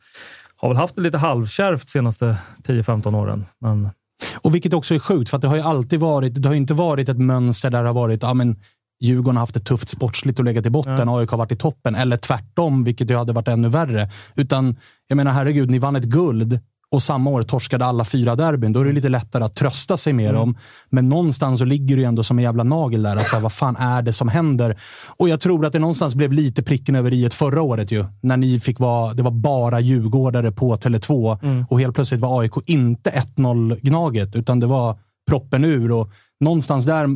[0.56, 3.46] har väl haft det lite halvkärvt senaste 10-15 åren.
[3.58, 3.90] Men
[4.36, 6.74] Och vilket också är sjukt, för det har ju alltid varit, det har ju inte
[6.74, 8.56] varit ett mönster där det har varit, ja men
[9.00, 11.94] Djurgården har haft det tufft sportsligt och legat i botten, AIK har varit i toppen.
[11.94, 14.08] Eller tvärtom, vilket ju hade varit ännu värre.
[14.34, 14.76] Utan,
[15.08, 16.60] jag menar herregud, ni vann ett guld
[16.92, 18.72] och samma år torskade alla fyra derbyn.
[18.72, 20.56] Då är det lite lättare att trösta sig mer om.
[20.90, 23.16] Men någonstans så ligger det ju ändå som en jävla nagel där.
[23.16, 24.78] Att säga, vad fan är det som händer?
[25.16, 28.04] Och jag tror att det någonstans blev lite pricken över i förra året ju.
[28.20, 32.52] När ni fick vara, det var bara djurgårdare på Tele2 och helt plötsligt var AIK
[32.66, 34.98] inte 1-0 Gnaget, utan det var
[35.30, 35.92] proppen ur.
[35.92, 36.10] Och
[36.40, 37.08] någonstans där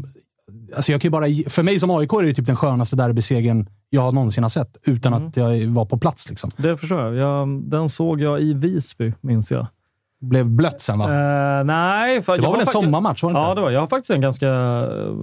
[0.77, 4.15] Alltså jag kan bara, för mig som AIK är det typ den skönaste derbysegern jag
[4.15, 6.29] någonsin har sett, utan att jag var på plats.
[6.29, 6.51] Liksom.
[6.57, 7.15] det förstår jag.
[7.15, 7.49] jag.
[7.71, 9.67] Den såg jag i Visby, minns jag.
[10.21, 11.05] Blev blött sen va?
[11.05, 12.23] Eh, nej.
[12.23, 13.23] För det var väl en sommarmatch?
[13.23, 15.15] Var det Ja, det var Jag har faktiskt en ganska eh,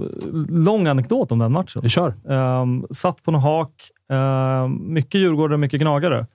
[0.49, 1.81] lång anekdot om den matchen.
[1.81, 2.13] Vi kör.
[2.31, 3.71] Um, satt på någon hak.
[4.09, 6.25] Um, mycket djurgårdare, mycket gnagare.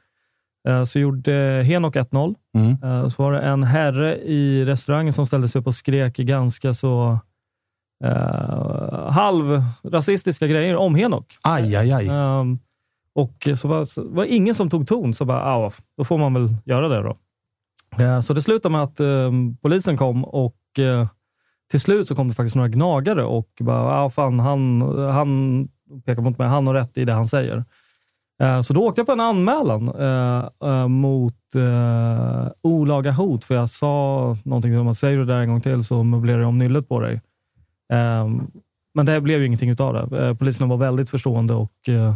[0.69, 2.35] Uh, så gjorde Henok 1-0.
[2.55, 2.83] Mm.
[2.85, 6.75] Uh, så var det en herre i restaurangen som ställde sig upp och skrek ganska
[6.75, 7.19] så
[8.05, 11.35] uh, halvrasistiska grejer om Henok.
[11.43, 12.09] Aj, aj, aj.
[12.09, 12.59] Um,
[13.15, 16.19] och så var, så var det ingen som tog ton, så bara, ja, då får
[16.19, 17.17] man väl göra det då.
[18.03, 21.07] Eh, så det slutade med att um, polisen kom och eh,
[21.71, 25.69] till slut så kom det faktiskt några gnagare och bara, ja, fan, han, han
[26.07, 27.65] pekar mot mig, han har rätt i det han säger.
[28.43, 33.55] Eh, Så då åkte jag på en anmälan eh, eh, mot eh, olaga hot, för
[33.55, 36.49] jag sa någonting som att säger du det där en gång till så möblerar jag
[36.49, 37.21] om nyllet på dig.
[37.93, 38.29] Eh,
[38.95, 40.27] Men det blev ju ingenting utav det.
[40.27, 42.15] Eh, Poliserna var väldigt förstående och eh,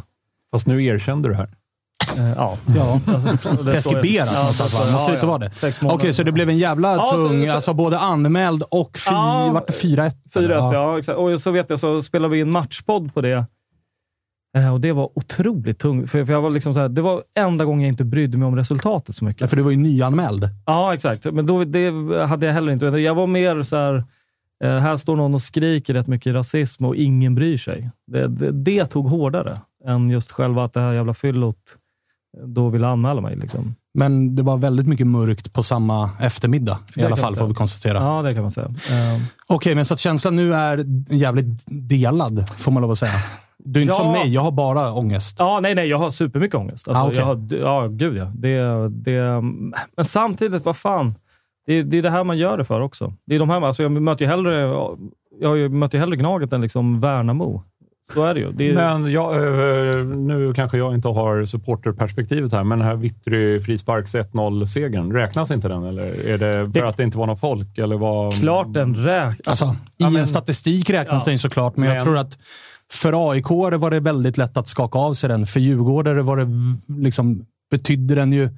[0.53, 1.49] Fast nu erkände du här.
[2.17, 2.57] eh, ja.
[2.77, 3.01] Ja.
[3.07, 4.81] Alltså, Preskriberat Ja, någonstans va?
[4.93, 5.29] Måste ja, inte ja.
[5.31, 5.51] vara det?
[5.59, 6.13] Okej, månader.
[6.13, 9.51] så det blev en jävla Ja, så- tung, så- alltså både anmäld och fy, Ja.
[9.55, 10.13] vart det 4-1?
[10.35, 10.99] 4-1, ja.
[10.99, 11.19] exakt.
[11.19, 13.47] Och så vet jag, så spelade vi en matchpodd på det.
[14.73, 16.11] Och det var otroligt tungt.
[16.11, 18.47] För, för jag var liksom så här, det var enda gången jag inte brydde mig
[18.47, 19.41] om resultatet så mycket.
[19.41, 20.49] Ja, för du var ju nyanmäld.
[20.67, 21.25] Ja, exakt.
[21.25, 21.91] Men då, det
[22.27, 22.87] hade jag heller inte.
[22.87, 24.05] Jag var mer så här,
[24.65, 27.91] eh, här står någon och skriker rätt mycket rasism och ingen bryr sig.
[28.07, 29.55] Det, det, det tog hårdare
[29.87, 31.57] än just själva att det här jävla fyllot
[32.39, 33.37] eh, då ville anmäla mig.
[33.37, 33.75] Liksom.
[33.95, 36.79] Men det var väldigt mycket mörkt på samma eftermiddag.
[36.97, 37.99] I Det alla fall får vi konstatera.
[37.99, 38.67] Ja, det kan man säga.
[38.67, 40.85] Eh, Okej, men så att känslan nu är
[41.15, 43.13] jävligt delad, får man lov att säga.
[43.59, 43.99] Du är inte Ja.
[43.99, 45.37] som mig, jag har bara ångest.
[45.39, 45.89] Ja, nej, nej.
[45.89, 46.89] Jag har supermycket ångest.
[46.89, 47.19] Alltså, Ah, okej.
[47.19, 48.25] jag har, ja, gud ja.
[48.35, 49.43] Det, det,
[49.97, 51.15] men samtidigt, vad fan.
[51.67, 53.13] Det, det är det här man gör det för också.
[53.27, 54.55] Det är de här, alltså jag möter ju hellre,
[55.41, 57.63] jag har ju- möter ju hellre Gnaget än liksom Värnamo.
[58.13, 58.53] Så är det ju.
[58.53, 62.95] Det är, Men jag, eh, nu kanske jag inte har supporterperspektivet här, men den här
[62.95, 65.85] Vittry frisparks 1-0-segern, räknas inte den?
[65.85, 67.79] Eller är det för Det- att det inte var någon folk?
[67.79, 68.35] Eller vad?
[68.41, 69.49] klart den räknas.
[69.49, 71.31] Alltså, I Ja, men- en statistik räknas Ja.
[71.31, 72.39] den såklart, men, jag Men- tror att
[72.93, 75.47] för AIK var det väldigt lätt att skaka av sig den.
[75.47, 76.47] För Djurgårdare var det
[77.03, 78.49] liksom, betydde den ju...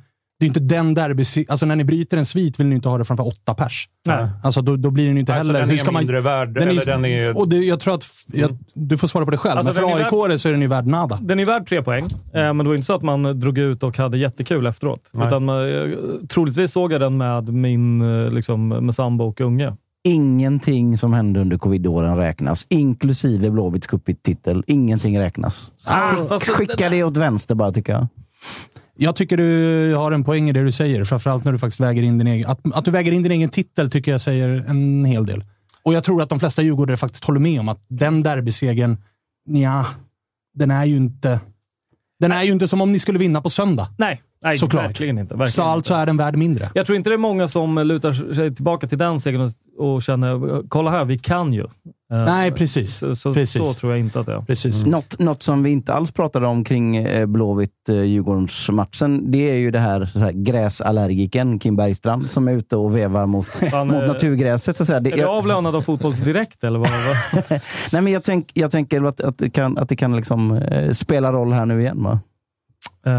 [0.41, 1.24] Det är inte den derby...
[1.49, 3.89] Alltså när ni bryter en svit vill ni inte ha det framför åtta pers.
[4.07, 4.28] Nej.
[4.43, 5.61] Alltså då, då blir den ju inte Alltså, heller...
[5.61, 7.39] den hur är ska man- mindre värd, den är- den är...
[7.39, 8.05] Och det, jag tror att...
[8.32, 10.61] Jag, du får svara på det själv, Alltså, men för är AIK så är den
[10.62, 11.18] ju värd nada.
[11.22, 13.82] Den är värd tre poäng, eh, men det var inte så att man drog ut
[13.82, 15.01] och hade jättekul efteråt.
[15.12, 15.26] Nej.
[15.26, 15.89] Utan, man, eh,
[16.28, 19.72] troligtvis såg jag den med min eh, liksom, med sambo och unge.
[20.05, 24.64] Ingenting som hände under covidåren räknas, inklusive Blåvitts cuptitel.
[24.66, 25.72] Ingenting räknas.
[25.86, 28.07] Ah, Skicka det åt vänster bara, tycker jag.
[29.01, 32.03] Jag tycker du har en poäng i det du säger, framförallt när du faktiskt väger
[32.03, 32.51] in din egen...
[32.51, 35.44] Att, att du väger in din egen titel tycker jag säger en hel del.
[35.82, 38.96] Och jag tror att de flesta djurgårdare faktiskt håller med om att den derbysegern,
[39.49, 39.86] ja,
[40.55, 41.40] den är ju inte...
[42.20, 43.88] Den är ju inte som om ni skulle vinna på söndag.
[43.99, 44.84] Nej, nej Såklart.
[44.84, 45.34] verkligen inte.
[45.34, 46.03] Verkligen Så alltså inte.
[46.03, 46.70] är den värd mindre.
[46.74, 49.40] Jag tror inte det är många som lutar sig tillbaka till den segern
[49.76, 51.66] och, och känner kolla här, vi kan ju.
[52.12, 52.96] Eh, Nej, precis.
[52.96, 53.68] Så, så, Precis.
[53.68, 54.40] så tror jag inte att det är.
[54.40, 54.84] Precis.
[54.84, 59.78] Något, något som vi inte alls pratade om kring eh, Blåvitt-Djurgårdens-matchen, det är ju det
[59.78, 64.09] här, så här gräsallergiken Kim Bergstrand som är ute och vevar mot, Fan, mot eh,
[64.09, 64.76] naturgräset.
[64.76, 65.00] Så att säga.
[65.00, 66.88] Det, Är du jag, avlönad av Fotbollsdirekt eller vad?
[66.88, 67.44] vad?
[67.92, 70.90] nej, men jag, tänk, jag tänker att, att det kan, att det kan liksom, eh,
[70.92, 72.02] spela roll här nu igen.
[72.02, 72.20] Va?
[73.06, 73.12] Eh,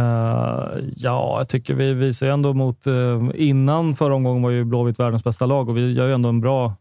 [0.96, 2.88] ja, jag tycker vi visar ju ändå mot...
[2.88, 2.94] eh,
[3.36, 6.42] innan förra omgången var ju Blåvitt världens bästa lag och vi gör ju ändå en
[6.42, 6.74] bra,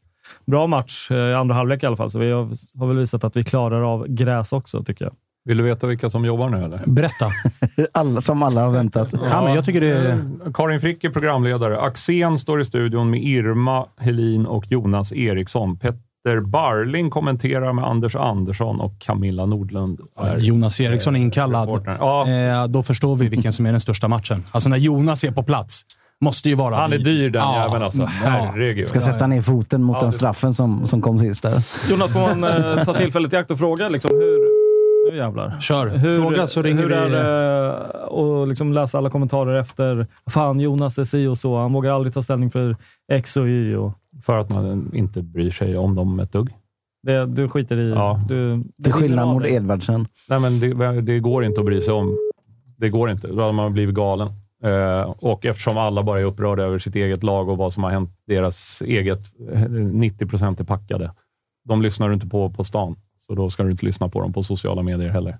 [0.51, 2.11] bra match eh, i andra halvlek i alla fall.
[2.11, 5.15] Så vi har, har väl visat att vi klarar av gräs också, tycker jag.
[5.45, 6.81] Vill du veta vilka som jobbar nu eller?
[6.87, 7.27] Berätta.
[7.93, 9.09] Alla, som alla har väntat.
[9.31, 10.19] Ja, men jag tycker det är...
[10.55, 11.81] Karin Frick är programledare.
[11.81, 15.79] Axén står i studion med Irma Helin och Jonas Eriksson.
[15.79, 20.01] Petter Barling kommenterar med Anders Andersson och Camilla Nordlund.
[20.21, 21.83] är, Jonas Eriksson är eh, inkallad.
[21.87, 24.45] Ja, Eh, då förstår vi vilken som är den största matchen.
[24.51, 25.83] Alltså när Jonas är på plats,
[26.21, 26.75] måste ju vara...
[26.77, 28.03] Han är dyr den Ja, jäveln alltså.
[28.03, 28.07] ja.
[28.09, 28.89] Herregud.
[28.89, 31.65] Ska sätta ner foten mot Ja, den straffen som, som kom sist där.
[31.91, 34.59] Jonas, får man eh, ta tillfället i akt och fråga liksom, hur...
[35.11, 35.61] Nu jävlar.
[35.61, 35.87] Kör.
[35.89, 36.95] Hur, Fråga så ringer hur vi.
[36.95, 41.57] är det att liksom läsa alla kommentarer efter “Fan, Jonas är si och så.
[41.59, 42.77] Han vågar aldrig ta ställning för
[43.13, 43.77] X och Y”.
[43.77, 43.93] Och
[44.25, 46.51] För att man inte bryr sig om dem ett dugg.
[47.03, 47.91] det, du skiter i...
[47.91, 48.21] Ja.
[48.29, 49.47] Du, det Till skillnad mot.
[49.47, 50.07] Edvardsen.
[50.29, 52.17] Nej, men det, det går inte att bry sig om.
[52.77, 53.27] Det går inte.
[53.29, 54.29] Då hade man blivit galen.
[54.65, 57.91] Eh, och eftersom alla bara är upprörda över sitt eget lag och vad som har
[57.91, 59.21] hänt deras eget,
[59.53, 61.13] eh, 90 procent är packade.
[61.65, 62.97] De lyssnar du inte på på stan,
[63.27, 65.39] så då ska du inte lyssna på dem på sociala medier heller.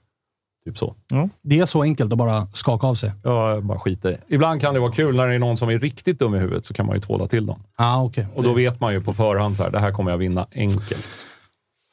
[0.65, 0.95] Typ så.
[1.43, 3.13] Det är så enkelt att bara skaka av sig.
[3.23, 4.17] Jag bara skiter i.
[4.29, 6.67] Ibland kan det vara kul när det är någon som är riktigt dum i huvudet,
[6.67, 7.63] så kan man ju tvåla till dem.
[7.77, 8.25] Ah, okay.
[8.35, 11.07] Och då vet man ju på förhand så här, det här kommer jag vinna enkelt.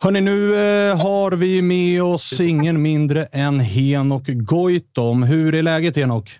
[0.03, 5.23] Hörni, nu eh, har vi med oss ingen mindre än Henok Goitom.
[5.23, 6.39] Hur är läget Henok?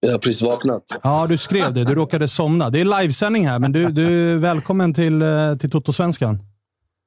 [0.00, 0.82] Jag har precis vaknat.
[1.02, 1.84] Ja, du skrev det.
[1.84, 2.70] Du råkade somna.
[2.70, 6.38] Det är livesändning här, men du, du är välkommen till, eh, till Toto-svenskan.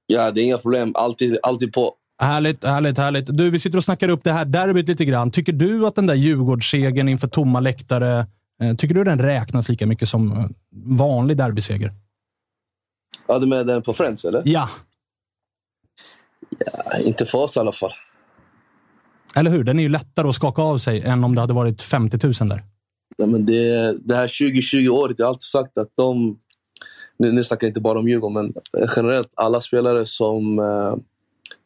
[0.07, 0.91] Ja, det är inga problem.
[0.95, 1.93] Alltid, alltid på.
[2.21, 3.37] Härligt, härligt, härligt.
[3.37, 5.31] Du, vi sitter och snackar upp det här derbyt lite grann.
[5.31, 8.27] Tycker du att den där Djurgårdssegern inför tomma läktare,
[8.61, 10.45] eh, tycker du den räknas lika mycket som eh,
[10.97, 11.91] vanlig derbyseger?
[13.27, 14.41] Ja, du med den på Friends, eller?
[14.45, 14.69] Ja,
[16.65, 17.93] Ja, inte för oss i alla fall.
[19.35, 19.63] eller hur?
[19.63, 22.49] Den är ju lättare att skaka av sig än om det hade varit 50 000
[22.49, 22.63] där.
[23.17, 26.39] Ja, men det, det här 2020-året, jag har alltid sagt att de...
[27.19, 30.59] Nu, nu snackar jag inte bara om Djurgården, men eh, generellt alla spelare som...
[30.59, 30.95] Eh,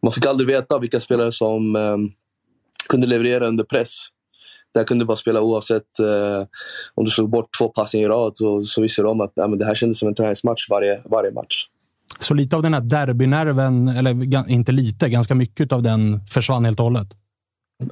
[0.03, 1.97] man fick aldrig veta vilka spelare som eh,
[2.89, 3.89] kunde leverera under press.
[4.73, 6.47] Där kunde du bara spela oavsett eh,
[6.95, 9.59] om du slog bort två passningar i rad så, så visste de att ja, men
[9.59, 11.67] det här kändes som en träningsmatch varje, varje match.
[12.19, 16.79] Så lite av den här derbynerven, eller inte lite, ganska mycket av den försvann helt
[16.79, 17.07] och hållet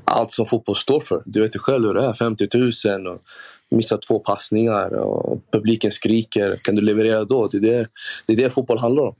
[0.05, 1.23] allt som fotboll står för.
[1.25, 2.13] Du vet ju själv hur det är.
[2.13, 2.47] 50
[2.87, 3.21] 000 och
[3.69, 6.55] missar två passningar och publiken skriker.
[6.63, 7.47] Kan du leverera då?
[7.47, 7.87] Det är det,
[8.25, 9.15] det, är det fotboll handlar om.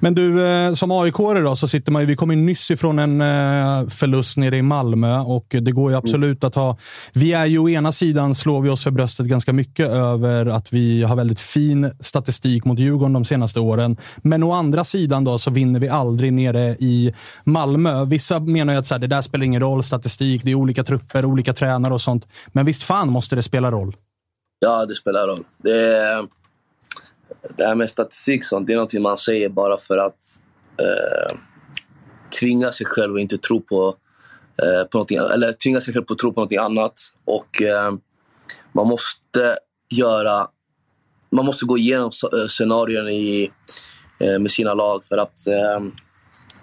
[0.00, 2.06] Men du, eh, som aik då, så sitter man ju...
[2.06, 5.96] Vi kom ju nyss ifrån en eh, förlust nere i Malmö och det går ju
[5.96, 6.76] absolut att ha...
[7.12, 10.72] Vi är ju å ena sidan, slår vi oss för bröstet ganska mycket över att
[10.72, 13.96] vi har väldigt fin statistik mot Djurgården de senaste åren.
[14.16, 18.04] Men å andra sidan då så vinner vi aldrig nere i Malmö.
[18.04, 20.84] Vissa menar ju att så här, det där spelar ingen roll, statistik, det är olika
[20.84, 22.26] trupper, olika tränare och sånt.
[22.48, 23.96] Men visst fan måste det spela roll?
[24.58, 25.44] Ja, det spelar roll.
[25.62, 26.26] Det, är,
[27.56, 30.40] det här med statistik sånt, det är någonting man säger bara för att
[30.80, 31.36] eh,
[32.40, 33.94] tvinga sig själv att inte tro på,
[34.62, 36.94] eh, på någonting, eller tvinga sig själv på att tro på någonting annat.
[37.24, 37.92] Och eh,
[38.72, 39.58] man måste
[39.90, 40.48] göra...
[41.30, 43.50] Man måste gå igenom eh, scenarion i,
[44.20, 45.80] eh, med sina lag för att eh,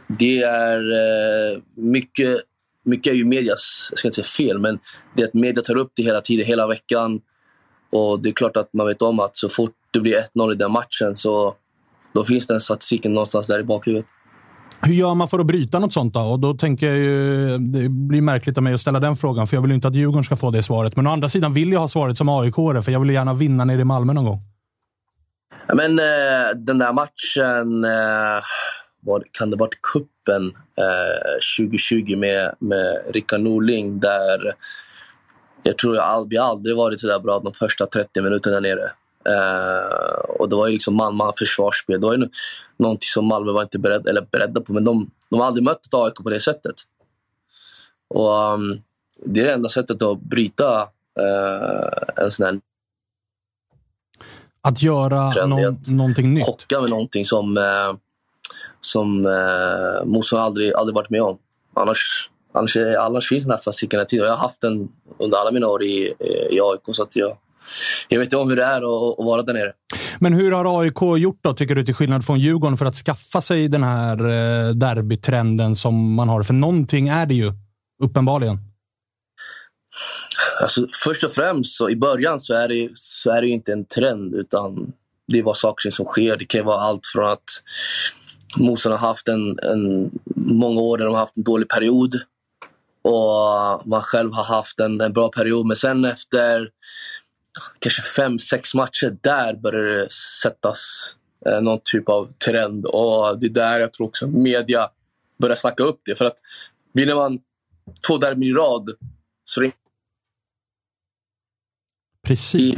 [0.08, 2.42] det är eh, mycket...
[2.84, 4.80] Mycket är ju medias, jag ska inte säga fel, men
[5.16, 7.22] det är att media tar upp det hela tiden, hela veckan.
[7.92, 10.56] Och det är klart att man vet om att så fort det blir 1-0 i
[10.56, 11.56] den matchen så
[12.14, 14.06] då finns den statistiken någonstans där i bakhuvudet.
[14.82, 16.20] Hur gör man för att bryta något sånt då?
[16.20, 19.58] Och då tänker jag ju, det blir märkligt av mig att ställa den frågan, för
[19.58, 20.96] jag vill ju inte att Djurgården ska få det svaret.
[20.96, 23.66] Men å andra sidan vill jag ha svaret som aik för jag vill gärna vinna
[23.66, 24.40] nere i Malmö någon gång.
[25.68, 28.44] Ja, men eh, den där matchen, eh,
[29.02, 30.46] vad kan det ha varit kuppen
[30.78, 34.54] eh, 2020 med, med Rickard Norling där
[35.64, 38.92] jag tror jag vi aldrig varit så där bra de första 30 minuterna nere.
[39.26, 42.02] Eh, och det var ju liksom man-man försvarsspel.
[42.02, 42.28] Det var ju
[42.78, 45.86] någonting som Malmö var inte beredd, eller beredda på, men de, de har aldrig mött
[45.86, 46.76] ett AIK på det sättet.
[48.10, 48.82] Och um,
[49.26, 50.82] Det är det enda sättet att bryta
[51.20, 52.60] eh, en sån här
[54.62, 56.46] Att göra någon, någonting nytt.
[56.46, 57.96] chocka med någonting som, eh,
[58.80, 61.38] som eh, motståndaren aldrig, aldrig varit med om.
[61.74, 64.26] Annars, annars, annars finns statistiken hela tiden.
[64.26, 64.90] Jag har haft den
[65.20, 66.14] under alla mina år i,
[66.52, 67.38] i AIK, så att jag,
[68.08, 69.74] jag vet ju om hur det är att, att vara där nere.
[70.20, 73.42] Men hur har AIK gjort då, tycker du, till skillnad från Djurgården, för att skaffa
[73.42, 76.44] sig den här eh, derbytrenden som man har?
[76.44, 77.52] För någonting är det ju,
[78.04, 78.58] uppenbarligen.
[80.62, 83.86] Alltså, först och främst, så i början så är, det, så är det inte en
[83.86, 84.94] trend, utan
[85.28, 86.38] det är bara saker som sker.
[86.38, 87.44] Det kan vara allt från att
[88.58, 92.16] motståndaren har haft en, en, många år där de har haft en dålig period
[93.02, 95.66] och man själv har haft en, en bra period.
[95.66, 96.70] Men sen efter
[97.80, 100.12] kanske fem, sex matcher, där börjar det
[100.44, 100.80] sättas
[101.46, 102.86] eh, någon typ av trend.
[102.86, 104.90] Och det är där jag tror också media
[105.38, 106.16] börjar snacka upp det.
[106.16, 106.38] För att
[106.94, 107.40] vinner man
[108.08, 108.90] två derbyn i rad
[109.44, 109.72] så är det
[112.28, 112.76] Precis.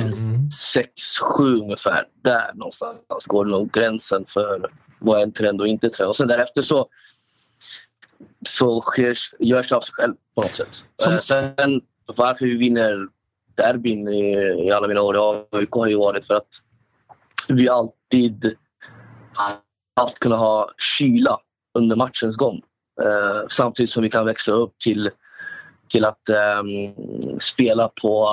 [0.73, 0.91] sex,
[1.21, 2.07] sju ungefär.
[2.23, 6.09] Där någonstans går nog gränsen för vad är en trend och inte trend.
[6.09, 6.89] Och sen därefter så,
[8.49, 10.85] så sker, görs det av sig själv på något sätt.
[10.95, 13.07] Som- Eh, Sen varför vi vinner
[13.55, 14.33] derbyn i,
[14.67, 15.19] i alla mina år i
[15.51, 16.47] AIK har ju varit för att
[17.47, 18.55] vi alltid
[19.95, 21.39] haft kunna ha kyla
[21.77, 22.61] under matchens gång.
[23.01, 25.09] Eh, samtidigt som vi kan växa upp till,
[25.89, 26.63] till att eh,
[27.39, 28.27] spela på,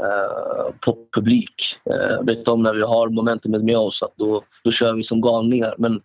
[0.00, 1.54] eh, på publik.
[1.90, 5.20] Eh, vet om när vi har momentumet med oss, att då, då kör vi som
[5.20, 5.74] galningar.
[5.78, 6.02] Men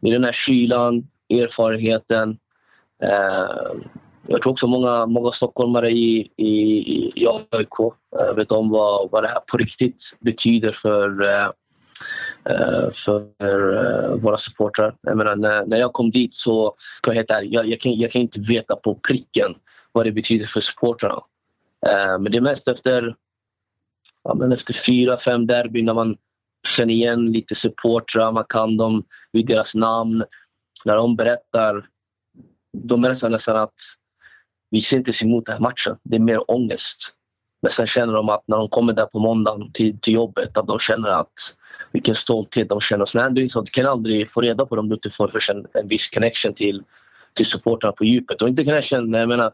[0.00, 2.38] med den här kylan, erfarenheten.
[3.02, 3.74] Eh,
[4.28, 6.52] jag tror också många, många stockholmare i, i,
[7.14, 7.80] i AIK
[8.20, 11.50] eh, vet om vad, vad det här på riktigt betyder för eh,
[12.44, 14.94] eh, för våra supportrar.
[15.00, 18.10] Jag menar, när, när jag kom dit så kan jag, helt jag, jag, kan, jag
[18.10, 19.54] kan inte veta på pricken
[19.92, 21.20] vad det betyder för supportrarna.
[22.20, 23.14] Men det är mest efter,
[24.24, 26.16] ja, men efter fyra, fem derbyn när man
[26.68, 30.24] känner igen lite supportrar, man kan dem vid deras namn.
[30.84, 31.86] När de berättar,
[32.72, 33.74] de berättar nästan att
[34.70, 35.96] vi ser inte emot den här matchen.
[36.02, 37.12] Det är mer ångest.
[37.62, 40.66] Men sen känner de att när de kommer där på måndagen till, till jobbet att
[40.66, 41.32] de känner att
[41.92, 43.48] vilken stolthet de känner.
[43.48, 46.10] Så du kan aldrig få reda på dem om du inte får en, en viss
[46.10, 46.82] connection till,
[47.34, 48.42] till supportrarna på djupet.
[48.42, 49.52] Och inte connection, jag menar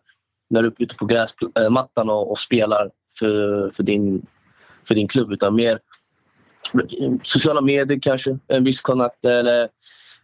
[0.51, 4.27] när du är ute på gräsmattan eh, och, och spelar för, för, din,
[4.89, 5.79] för din klubb utan mer
[7.23, 9.69] sociala medier kanske, en viss kontakt eller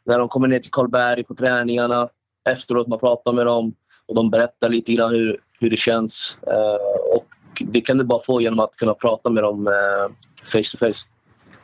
[0.04, 2.08] när de kommer ner till Karlberg på träningarna
[2.48, 3.74] efteråt, man pratar med dem
[4.08, 6.38] och de berättar lite grann hur, hur det känns.
[6.46, 7.26] Eh, och
[7.60, 10.12] det kan du bara få genom att kunna prata med dem eh,
[10.44, 11.06] face to face.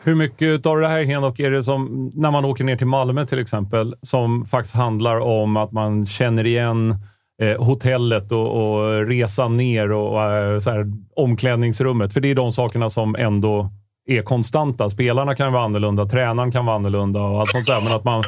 [0.03, 3.26] Hur mycket av det här, Henok, är det som när man åker ner till Malmö
[3.26, 6.95] till exempel, som faktiskt handlar om att man känner igen
[7.42, 12.12] eh, hotellet och, och resan ner och, och eh, så här, omklädningsrummet?
[12.12, 13.70] För det är de sakerna som ändå
[14.07, 14.90] är konstanta.
[14.90, 17.80] Spelarna kan vara annorlunda, tränaren kan vara annorlunda och allt sånt där.
[17.80, 18.24] Men att man,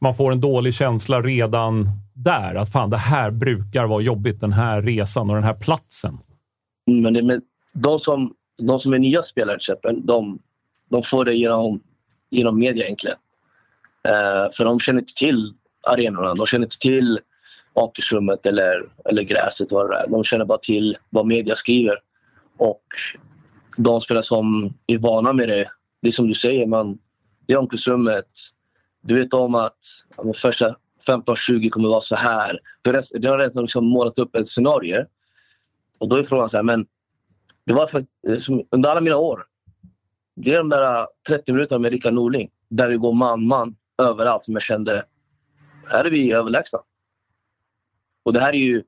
[0.00, 2.54] man får en dålig känsla redan där.
[2.54, 6.18] Att fan, det här brukar vara jobbigt, den här resan och den här platsen.
[6.88, 7.42] Mm, men, det, men
[7.72, 10.38] de, som, de som är nya spelare till exempel, de,
[10.90, 11.80] de får det genom,
[12.30, 13.16] genom media egentligen.
[14.08, 17.20] Eh, för de känner inte till arenorna, de känner inte till
[17.72, 19.72] omklädningsrummet eller, eller gräset.
[19.72, 20.06] Vad det är.
[20.08, 21.98] De känner bara till vad media skriver.
[22.58, 22.82] Och
[23.76, 25.70] de spelare som är vana med det,
[26.02, 26.98] det är som du säger, man,
[27.46, 28.26] det är omklädningsrummet.
[29.02, 29.78] Du vet om att
[30.36, 30.76] första
[31.08, 32.60] 15-20 kommer vara så här.
[33.12, 35.06] Du har redan liksom målat upp ett scenario.
[35.98, 36.86] Och då är frågan så här, men
[37.66, 38.06] det var för,
[38.70, 39.46] under alla mina år
[40.36, 44.44] det är de där äh, 30 minuterna med Rickard Norling där vi går man-man överallt
[44.44, 45.04] som jag kände,
[45.90, 46.78] här är vi överlägsna.
[48.22, 48.82] Och det här är ju...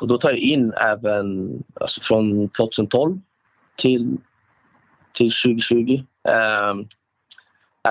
[0.00, 1.50] Och då tar jag in även
[1.80, 3.18] alltså från 2012
[3.76, 4.16] till,
[5.12, 5.76] till 2020.
[5.78, 6.86] Um, äh,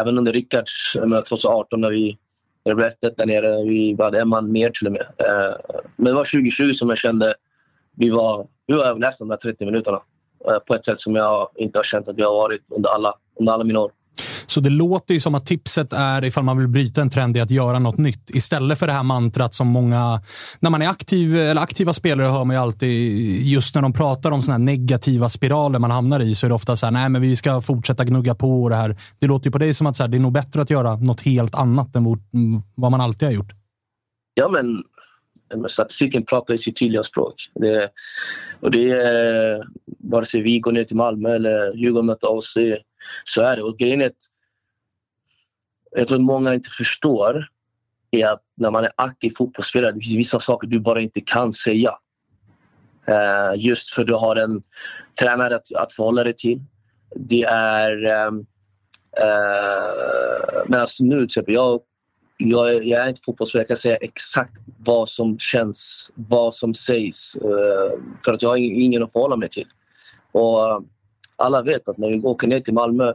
[0.01, 2.17] även under Rickards 2018 när vi
[2.69, 3.63] det blev där nere.
[3.63, 5.07] Vi hade en man mer till och med.
[5.17, 5.55] Eh,
[5.95, 7.35] men det var 2020 som jag kände
[7.97, 10.01] vi var, vi var överlägsna de där 30 minuterna.
[10.47, 13.13] Eh, på ett sätt som jag inte har känt att vi har varit under alla,
[13.39, 13.91] under alla mina år.
[14.57, 17.39] Så det låter ju som att tipset är, ifall man vill bryta en trend, i
[17.39, 18.29] att göra något nytt.
[18.29, 20.21] Istället för det här mantrat som många...
[20.59, 24.31] När man är aktiv, eller aktiva spelare hör man ju alltid, just när de pratar
[24.31, 27.21] om såna negativa spiraler man hamnar i, så är det ofta så här, nej men
[27.21, 28.97] vi ska fortsätta gnugga på det här.
[29.19, 30.95] Det låter ju på dig som att så här, det är nog bättre att göra
[30.95, 32.03] något helt annat än
[32.75, 33.51] vad man alltid har gjort.
[34.33, 34.83] Ja, men
[35.69, 37.33] statistiken pratar i sitt tydliga språk.
[37.55, 37.89] Det,
[38.59, 39.63] och det är,
[40.11, 42.57] vare sig vi går ner till Malmö eller Djurgården möter oss,
[43.23, 43.63] så är det.
[43.63, 44.13] Och grejen är att
[45.91, 47.47] jag tror att många inte förstår
[48.11, 51.53] är att när man är aktiv fotbollsspelare, det finns vissa saker du bara inte kan
[51.53, 51.97] säga.
[53.07, 54.61] Eh, just för du har en
[55.19, 56.61] tränare att, att förhålla dig till.
[57.15, 58.05] Det är...
[58.05, 58.45] Ehm,
[59.17, 61.81] eh, men alltså nu till exempel, jag
[62.37, 67.35] jag, jag är inte fotbollsspelare, jag kan säga exakt vad som känns, vad som sägs.
[67.35, 69.67] Eh, för att jag har ingen att förhålla mig till.
[70.31, 70.83] Och
[71.35, 73.13] alla vet att när vi åker ner till Malmö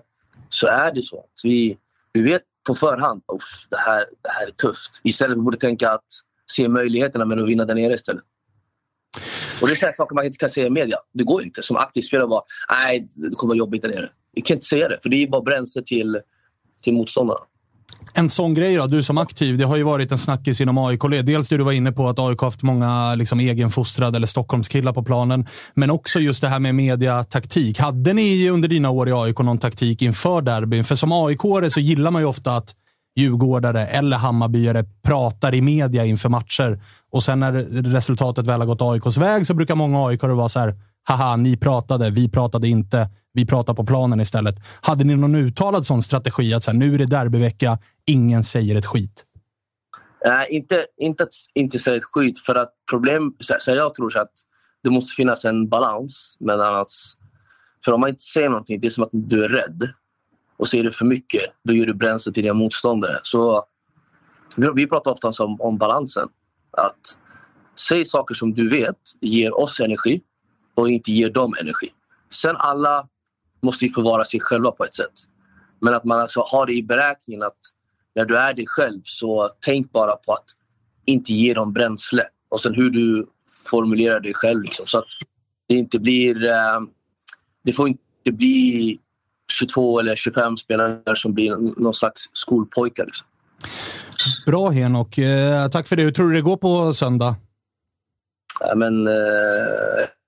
[0.48, 1.78] så är det så att vi,
[2.12, 5.00] vi vet på förhand Uff, det här, det här är tufft.
[5.04, 6.04] Istället borde tänka att
[6.50, 8.24] se möjligheterna med att vinna där nere istället.
[9.60, 10.96] Och det är saker man inte kan säga i media.
[11.12, 14.10] Det går inte som aktiv spelare bara nej, det kommer vara jobbigt där nere.
[14.32, 16.20] Vi kan inte säga det, för det är bara bränsle till,
[16.82, 17.40] till motståndarna.
[18.14, 19.58] En sån grej då, du som aktiv.
[19.58, 21.00] Det har ju varit en snackis inom AIK.
[21.22, 25.02] Dels det du var inne på att AIK haft många liksom, egenfostrade eller Stockholmskillar på
[25.02, 25.46] planen.
[25.74, 27.78] Men också just det här med mediataktik.
[27.78, 30.84] Hade ni under dina år i AIK någon taktik inför derbyn?
[30.84, 31.40] För som aik
[31.72, 32.74] så gillar man ju ofta att
[33.16, 36.80] djurgårdare eller Hammarbyare pratar i media inför matcher.
[37.12, 37.52] Och sen när
[37.92, 40.74] resultatet väl har gått AIKs väg så brukar många AIK vara så här
[41.04, 43.08] haha, ni pratade, vi pratade inte.
[43.34, 44.54] Vi pratar på planen istället.
[44.80, 48.76] Hade ni någon uttalad sån strategi att så här, nu är det derbyvecka, ingen säger
[48.76, 49.24] ett skit?
[50.24, 52.38] Nej, inte, inte att inte säga ett skit.
[52.38, 54.32] För att problem, så, så jag tror så att
[54.82, 57.16] det måste finnas en balans Men annars,
[57.84, 59.88] För om man inte säger någonting, det är som att du är rädd.
[60.56, 63.20] Och säger du för mycket, då ger du bränsle till dina motståndare.
[63.22, 63.66] Så
[64.74, 66.28] vi pratar ofta om, om balansen.
[66.70, 67.18] Att
[67.88, 70.22] säg saker som du vet ger oss energi
[70.74, 71.88] och inte ger dem energi.
[72.30, 73.08] Sen alla
[73.62, 75.12] måste ju få vara sig själva på ett sätt.
[75.80, 77.58] Men att man alltså har det i beräkningen att
[78.14, 80.44] när du är dig själv så tänk bara på att
[81.04, 82.24] inte ge dem bränsle.
[82.48, 83.26] Och sen hur du
[83.70, 84.62] formulerar dig själv.
[84.62, 85.08] Liksom, så att
[85.68, 86.44] det inte blir...
[86.44, 86.80] Eh,
[87.64, 88.98] det får inte bli
[89.52, 93.06] 22 eller 25 spelare som blir någon slags skolpojkar.
[93.06, 93.26] Liksom.
[94.46, 95.18] Bra Henok.
[95.18, 96.02] Eh, tack för det.
[96.02, 97.36] Hur tror du det går på söndag?
[98.60, 99.14] Ja, men, eh,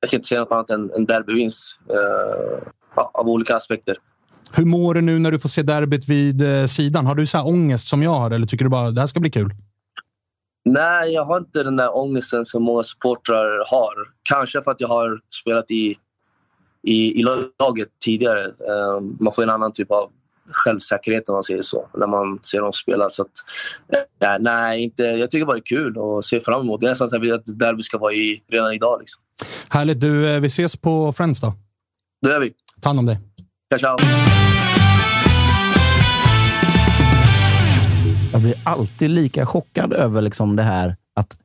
[0.00, 3.96] jag kan inte säga något annat än en derbyvinst eh, av olika aspekter.
[4.56, 7.06] Hur mår du nu när du får se derbyt vid eh, sidan?
[7.06, 9.20] Har du så här ångest som jag har eller tycker du bara det här ska
[9.20, 9.54] bli kul?
[10.64, 13.94] Nej, jag har inte den där ångesten som många supportrar har.
[14.22, 15.94] Kanske för att jag har spelat i,
[16.82, 18.44] i, i laget tidigare.
[18.44, 20.10] Um, man får en annan typ av
[20.50, 23.10] självsäkerhet om man säger så, när man ser dem spela.
[23.10, 23.30] Så att,
[24.22, 26.80] äh, nej, inte, jag tycker bara det är kul och ser fram emot.
[26.80, 29.00] Det är nästan så att derby ska vara i, redan idag.
[29.00, 29.22] Liksom.
[29.68, 30.00] Härligt.
[30.00, 31.54] Du, eh, vi ses på Friends då.
[32.22, 32.52] Det gör vi.
[32.80, 33.33] Ta hand om dig.
[33.78, 34.08] Ciao, ciao.
[38.32, 41.36] Jag blir alltid lika chockad över liksom det här att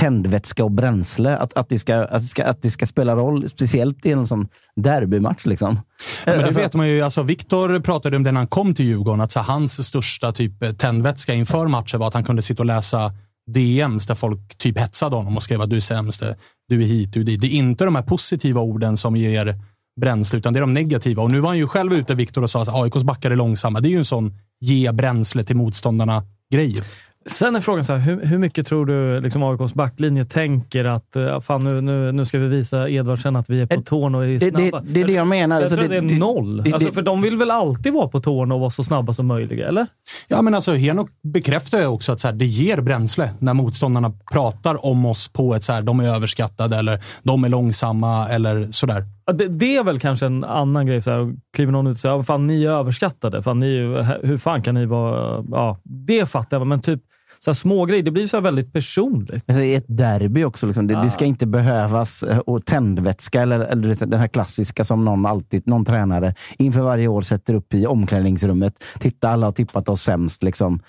[0.00, 3.48] tändvätska och bränsle, att, att, det ska, att, det ska, att det ska spela roll,
[3.48, 5.46] speciellt i en sån derbymatch.
[5.46, 5.74] Liksom.
[5.74, 7.02] Ja, men det alltså, vet man ju.
[7.02, 10.78] Alltså, Viktor pratade om det när han kom till Djurgården, att så, hans största typ
[10.78, 13.12] tändvätska inför matchen var att han kunde sitta och läsa
[13.46, 16.22] DMs där folk typ hetsade honom och skrev att du är sämst,
[16.68, 17.40] du är hit, du är dit.
[17.40, 19.58] Det är inte de här positiva orden som ger
[20.00, 21.22] bränsle, utan det är de negativa.
[21.22, 23.80] Och nu var han ju själv ute, Viktor, och sa att AIKs backar är långsamma.
[23.80, 26.74] Det är ju en sån ge bränsle till motståndarna-grej.
[27.26, 31.16] Sen är frågan så här, hur, hur mycket tror du liksom AIKs backlinje tänker att
[31.16, 34.26] uh, fan, nu, nu, nu ska vi visa Edvardsen att vi är på tårna och
[34.26, 34.58] är snabba?
[34.58, 35.56] Det, det, det är det jag menar.
[35.56, 36.62] Jag alltså, tror det, det är noll.
[36.62, 39.26] Det, alltså, för de vill väl alltid vara på tårna och vara så snabba som
[39.26, 39.86] möjligt, eller?
[40.28, 44.12] Ja, men alltså Henok bekräftar ju också att så här, det ger bränsle när motståndarna
[44.32, 48.68] pratar om oss på ett så här, de är överskattade eller de är långsamma eller
[48.70, 49.04] sådär.
[49.32, 51.02] Det, det, är väl kanske en annan grej.
[51.02, 53.42] Så här, kliver någon ut och säger fan ni är överskattade.
[53.42, 53.78] Fan, ni,
[54.22, 55.44] hur fan kan ni vara...
[55.50, 57.00] Ja, det fattar jag, men typ
[57.44, 58.02] så här små grejer.
[58.02, 59.44] Det blir så väldigt personligt.
[59.46, 60.66] Alltså, I ett derby också.
[60.66, 60.86] Liksom.
[60.86, 61.02] Det, ah.
[61.02, 65.66] det, ska inte behövas eh, och tändvätska eller, eller den här klassiska som någon, alltid,
[65.66, 68.84] någon tränare inför varje år sätter upp i omklädningsrummet.
[68.98, 70.42] Titta, alla har tippat oss sämst.
[70.42, 70.80] Liksom.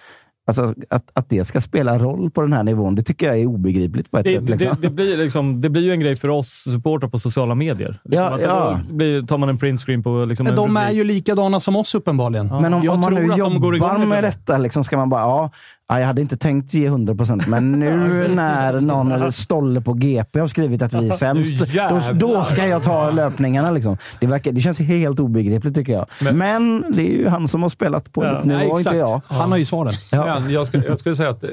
[0.47, 3.45] Alltså, att, att det ska spela roll på den här nivån, det tycker jag är
[3.45, 4.49] obegripligt på ett det, sätt.
[4.49, 4.77] Liksom.
[4.81, 7.99] Det, det, blir liksom, det blir ju en grej för oss supportrar på sociala medier.
[8.03, 8.79] Liksom ja, ja.
[8.89, 10.25] Blir, tar man en printscreen på...
[10.25, 12.47] Liksom de är ju likadana som oss uppenbarligen.
[12.47, 12.59] Ja.
[12.59, 15.21] Men om, om man nu jobbar de med detta, liksom, ska man bara...
[15.21, 15.51] Ja,
[15.87, 20.39] Ja, jag hade inte tänkt ge 100 procent, men nu när någon Stolle på GP
[20.39, 23.71] har skrivit att vi är sämst, då, då, ska jag ta löpningarna.
[23.71, 23.97] Liksom.
[24.19, 26.05] Det, verkar, det känns helt obegripligt tycker jag.
[26.21, 28.41] Men, men det är ju han som har spelat på ja.
[28.43, 29.21] nivå, ja, inte jag.
[29.27, 29.93] Han har ju svaren.
[30.11, 30.49] Ja.
[30.49, 31.43] Jag, skulle, jag skulle säga att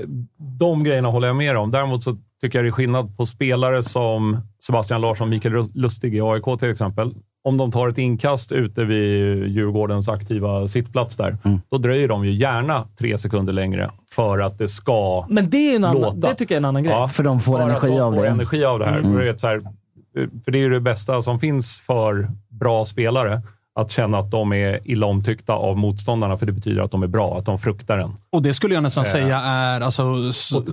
[0.59, 1.71] de grejerna håller jag med om.
[1.71, 6.21] Däremot så tycker jag det är skillnad på spelare som Sebastian Larsson, Mikael Lustig i
[6.21, 7.15] AIK till exempel
[7.45, 11.61] om de tar ett inkast ute vid Djurgårdens aktiva sittplats där, mm.
[11.71, 15.77] då dröjer de ju gärna tre sekunder längre för att det ska Men det, är
[15.77, 16.17] en annan, låta.
[16.17, 16.93] det tycker jag är en annan grej.
[16.93, 18.29] Ja, för de får energi de av får det.
[18.29, 18.99] energi av det här.
[18.99, 19.13] Mm.
[19.13, 19.63] För, det här.
[20.45, 23.43] för det är ju det bästa som finns för bra spelare.
[23.75, 27.07] Att känna att de är illa omtyckta av motståndarna, för det betyder att de är
[27.07, 28.13] bra, att de fruktar en.
[28.33, 29.81] Och det skulle jag nästan äh, säga är...
[29.81, 30.05] Alltså,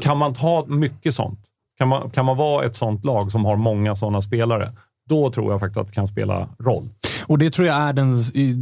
[0.02, 1.40] kan man ta mycket sånt?
[1.78, 4.72] Kan man, kan man vara ett sånt lag som har många sådana spelare,
[5.10, 6.90] då tror jag faktiskt att det kan spela roll.
[7.28, 8.18] Och det tror jag är den,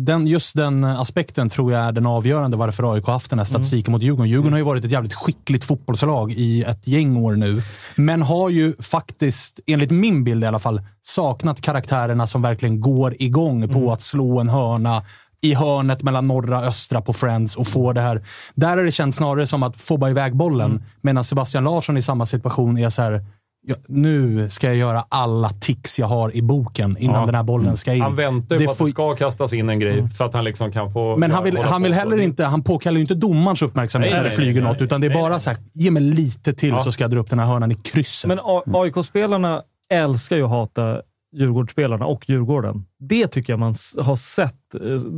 [0.05, 3.45] den, just den aspekten tror jag är den avgörande varför AIK har haft den här
[3.45, 3.91] statistiken mm.
[3.91, 4.29] mot Djurgården.
[4.29, 7.61] Djurgården har ju varit ett jävligt skickligt fotbollslag i ett gäng år nu,
[7.95, 13.15] men har ju faktiskt, enligt min bild i alla fall, saknat karaktärerna som verkligen går
[13.19, 13.69] igång mm.
[13.69, 15.03] på att slå en hörna
[15.41, 18.23] i hörnet mellan norra och östra på Friends och få det här.
[18.55, 20.83] Där har det känts snarare som att få bara iväg bollen, mm.
[21.01, 23.25] medan Sebastian Larsson i samma situation är så här
[23.69, 27.25] Ja, nu ska jag göra alla tics jag har i boken innan ja.
[27.25, 28.01] den här bollen ska in.
[28.01, 30.09] Han väntar ju det på att det ska kastas in en grej mm.
[30.09, 31.17] så att han liksom kan få...
[31.17, 32.45] Men han vill, han vill heller inte...
[32.45, 35.13] Han påkallar ju inte domarens uppmärksamhet nej, när det flyger nej, något, utan det är
[35.13, 36.79] bara så här, ge mig lite till ja.
[36.79, 38.27] så ska jag dra upp den här hörnan i krysset.
[38.27, 38.39] Men
[38.75, 41.01] AIK-spelarna älskar ju att hata
[41.35, 42.85] Djurgårdsspelarna och Djurgården.
[42.99, 44.55] Det tycker jag man har sett.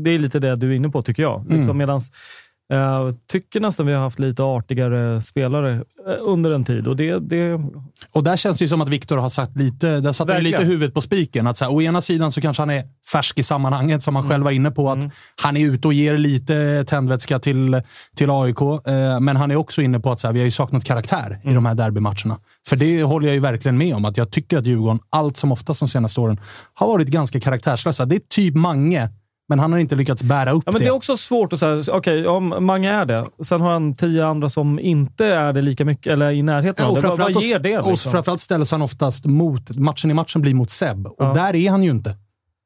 [0.04, 1.43] Det är lite det du är inne på, tycker jag.
[1.43, 1.78] Liksom, mm.
[1.78, 2.12] Medans
[2.72, 5.74] Jag tycker nästan vi har haft lite artigare spelare
[6.08, 6.88] eh, under en tid.
[6.88, 7.60] Och det, det...
[8.12, 10.64] Och där känns det ju som att Viktor har satt lite, där satte han lite
[10.64, 11.48] huvudet på spiken.
[11.48, 14.26] Att så här, å ena sidan så kanske han är färsk i sammanhanget, som han
[14.26, 14.32] Mm.
[14.32, 14.90] själv var inne på.
[14.92, 15.00] att
[15.42, 17.82] Han är ute och ger lite tändvätska till,
[18.16, 18.62] till AIK.
[18.62, 21.28] Eh, men han är också inne på att så här, vi har ju saknat karaktär
[21.28, 21.52] Mm.
[21.52, 22.40] i de här derbymatcherna.
[22.68, 24.06] För det håller jag ju verkligen med om.
[24.06, 26.40] att Jag tycker att Djurgården, allt som oftast de senaste åren,
[26.74, 28.06] har varit ganska karaktärslösa.
[28.06, 29.10] Det är typ Mange,
[29.50, 31.84] men han har inte lyckats bära upp Ja, men det är också svårt att säga,
[31.91, 33.26] okej, om Mange är det.
[33.43, 36.91] Sen har han tio andra som inte är det lika mycket, eller i närheten Ja,
[36.91, 37.34] av och det.
[37.34, 37.78] Vad, ger det?
[37.80, 38.12] och Liksom?
[38.12, 41.08] framförallt ställs han oftast mot, matchen i matchen blir mot Seb.
[41.08, 41.34] Och Ja.
[41.34, 42.16] där är han ju inte.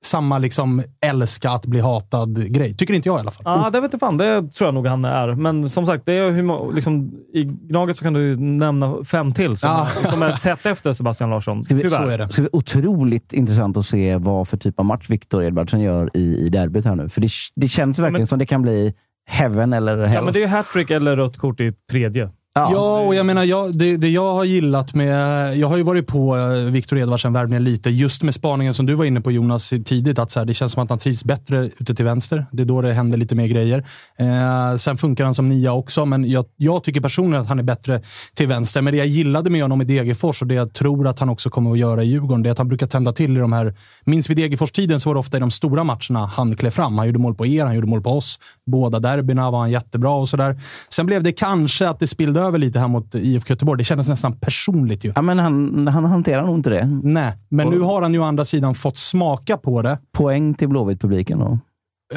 [0.05, 2.73] Samma liksom älska att bli hatad grej.
[2.73, 3.41] Tycker inte jag i alla fall.
[3.45, 4.17] Ja, det vet jag fan.
[4.17, 5.35] Det tror jag nog han är.
[5.35, 9.57] Men som sagt, det är hur, liksom, i Gnaget så kan du nämna fem till
[9.57, 10.09] som, Ja.
[10.11, 11.63] som är tätt efter Sebastian Larsson.
[11.63, 12.17] ska bli, Tyvärr.
[12.17, 16.09] Det ska bli otroligt intressant att se vad för typ av match Viktor Edvardsson gör
[16.13, 17.09] i, i derbyt här nu.
[17.09, 18.93] För det, det känns verkligen men- som det kan bli
[19.29, 20.15] heaven eller hell.
[20.15, 22.29] Ja, men det är ju hattrick eller rött kort i tredje.
[22.55, 25.57] Ja, och jag menar, jag, det, det jag har gillat med...
[25.57, 29.05] Jag har ju varit på eh, Viktor Edvardsen-värvningen lite, just med spaningen som du var
[29.05, 30.19] inne på Jonas tidigt.
[30.19, 32.45] Att så här, det känns som att han trivs bättre ute till vänster.
[32.51, 33.85] Det är då det händer lite mer grejer.
[34.19, 37.63] Eh, sen funkar han som nia också, men jag, jag tycker personligen att han är
[37.63, 38.01] bättre
[38.33, 38.81] till vänster.
[38.81, 41.49] Men det jag gillade med honom i Degerfors och det jag tror att han också
[41.49, 43.75] kommer att göra i Djurgården, det är att han brukar tända till i de här...
[44.05, 46.97] Minns vi Degerfors-tiden så var det ofta i de stora matcherna han klev fram.
[46.97, 48.39] Han gjorde mål på er, han gjorde mål på oss.
[48.65, 50.59] Båda derbyna var han jättebra och sådär.
[50.89, 53.77] Sen blev det kanske att det spillde över lite här mot IFK Göteborg.
[53.77, 55.13] Det kändes nästan personligt ju.
[55.15, 56.99] Ja, men han, han hanterar nog inte det.
[57.03, 59.97] Nej, men nu har han ju å andra sidan fått smaka på det.
[60.11, 61.59] Poäng till Blåvitt-publiken då.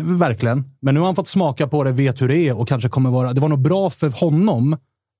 [0.01, 0.65] Verkligen.
[0.81, 3.11] Men nu har han fått smaka på det, vet hur det är och kanske kommer
[3.11, 3.33] vara...
[3.33, 4.77] Det var nog bra för honom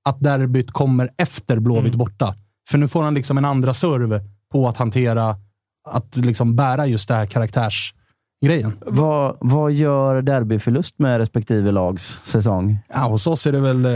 [0.09, 2.35] att derbyt kommer efter Blåvitt borta.
[2.69, 5.35] För nu får han liksom en andra serv på att hantera,
[5.89, 7.25] att liksom bära just det här
[8.41, 8.77] karaktärsgrejen.
[8.85, 12.77] Vad, vad gör derbyförlust med respektive lags säsong?
[12.89, 13.85] Ja, hos oss är det väl...
[13.85, 13.91] eh,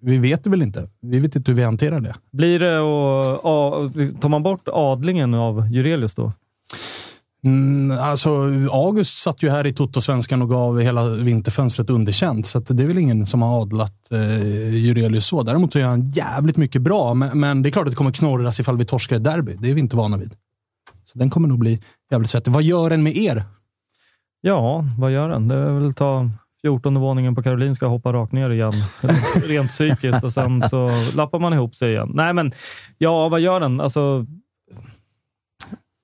[0.00, 0.88] Vi vet det väl inte.
[1.02, 2.14] Vi vet inte hur vi hanterar det.
[2.32, 6.32] Blir det och, tar man bort adlingen av Jurelius då?
[7.44, 8.30] Mm, alltså,
[8.72, 12.86] August satt ju här i Toto-svenskan och gav hela vinterfönstret underkänt, så att det är
[12.86, 15.42] väl ingen som har adlat eh, Jurelius så.
[15.42, 18.60] Däremot gör han jävligt mycket bra, men, men det är klart att det kommer knorras
[18.60, 19.56] ifall vi torskar ett derby.
[19.60, 20.32] Det är vi inte vana vid.
[21.04, 22.52] Så den kommer nog bli jävligt svettig.
[22.52, 23.44] Vad gör den med er?
[24.40, 25.48] Ja, vad gör den?
[25.48, 26.30] Det är väl ta
[26.62, 28.72] 14 våningen på Karolinska och hoppa rakt ner igen.
[29.44, 32.10] Rent psykiskt och sen så lappar man ihop sig igen.
[32.14, 32.52] Nej, men
[32.98, 33.80] ja, vad gör den?
[33.80, 34.26] Alltså,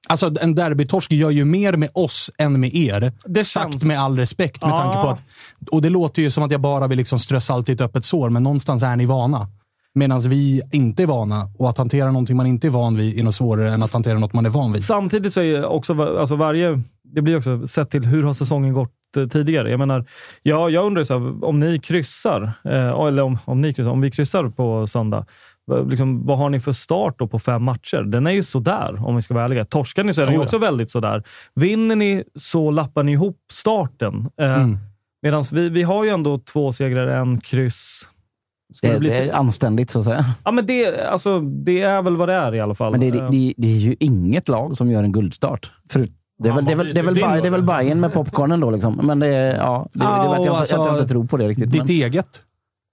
[0.08, 3.12] Alltså, en derbytorsk gör ju mer med oss än med er.
[3.24, 4.76] Det Sagt känns- med all respekt, med Ja.
[4.76, 5.18] tanke på att...
[5.70, 8.04] Och det låter ju som att jag bara vill liksom strö salt i ett öppet
[8.04, 9.46] sår, men någonstans är ni vana.
[9.94, 11.48] Medan vi inte är vana.
[11.58, 14.18] Och att hantera någonting man inte är van vid är nog svårare än att hantera
[14.18, 14.84] något man är van vid.
[14.84, 16.82] Samtidigt så är också alltså varje...
[17.14, 19.70] Det blir också sett till hur har säsongen gått eh, tidigare.
[19.70, 20.04] Jag menar,
[20.42, 24.00] ja, jag undrar så här, om ni kryssar, eh, eller om, om ni kryssar, om
[24.00, 25.26] vi kryssar på söndag.
[25.88, 28.02] Liksom, vad har ni för start då på fem matcher?
[28.02, 29.64] Den är ju sådär, om vi ska vara ärliga.
[29.64, 31.22] Torskar ni så är den ju också väldigt sådär.
[31.54, 34.28] Vinner ni så lappar ni ihop starten.
[34.40, 34.78] Eh, Mm.
[35.22, 38.08] Medan vi, vi har ju ändå två segrar, en kryss.
[38.74, 40.24] Ska Det, det bli det är anständigt så att säga.
[40.44, 42.90] Ja, men det, alltså, det är väl vad det är i alla fall.
[42.92, 45.70] Men det, Eh, det, det, det är ju inget lag som gör en guldstart.
[45.90, 46.06] För,
[46.38, 47.50] det, är väl, det, är väl, det, är väl, Det är Bay- nog det är
[47.50, 47.66] väl det.
[47.66, 48.70] Bayern med popcornen då.
[48.70, 49.00] Liksom.
[49.02, 51.36] Men det, är- ja, det, det Ja, vet jag, inte, alltså, jag inte tror på
[51.36, 51.72] det riktigt.
[51.72, 52.42] Ditt Men, eget.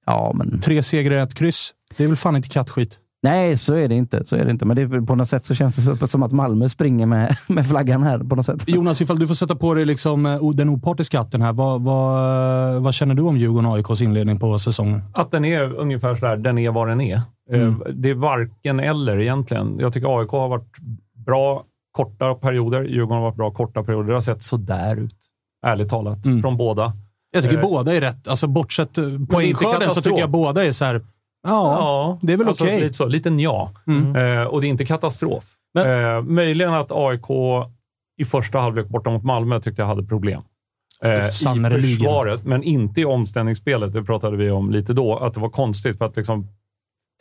[0.05, 1.73] ja, men, Tre segrar, ett kryss.
[1.97, 2.97] Det är väl fan inte kattskit.
[3.23, 4.25] Nej, så är det inte.
[4.25, 4.65] Så är det inte.
[4.65, 8.03] Men det, på något sätt så känns det som att Malmö springer med, med flaggan
[8.03, 8.19] här.
[8.19, 8.63] på något sätt.
[8.69, 11.53] Jonas, ifall du får sätta på dig liksom, eh, den opartiska hatten här.
[11.53, 15.01] Vad, vad, vad känner du om Djurgården och AIKs inledning på säsongen?
[15.13, 17.15] Att den är ungefär sådär, den är vad den är.
[17.15, 17.21] Eh,
[17.61, 17.83] Mm.
[17.93, 19.79] Det är varken eller egentligen.
[19.79, 20.77] Jag tycker AIK har varit
[21.25, 22.83] bra korta perioder.
[22.83, 24.07] Djurgården har varit bra korta perioder.
[24.07, 25.15] Det har sett sådär ut,
[25.65, 26.41] ärligt talat, Mm.
[26.41, 26.93] från båda.
[27.31, 28.27] Jag tycker Eh, båda är rätt.
[28.27, 31.01] Alltså, bortsett eh, poängskörden så tycker jag båda är så här.
[31.47, 32.81] Ja, det är väl alltså, okej.
[32.81, 33.69] Lite, så, lite nja.
[33.87, 34.15] Mm.
[34.15, 35.43] Eh, och det är inte katastrof.
[35.77, 37.25] eh, möjligen att AIK
[38.17, 40.41] i första halvlek borta mot Malmö tyckte jag hade problem.
[41.03, 41.31] Eh,
[41.79, 43.93] I försvaret, men inte i omställningsspelet.
[43.93, 45.17] Det pratade vi om lite då.
[45.17, 46.47] Att det var konstigt för att liksom,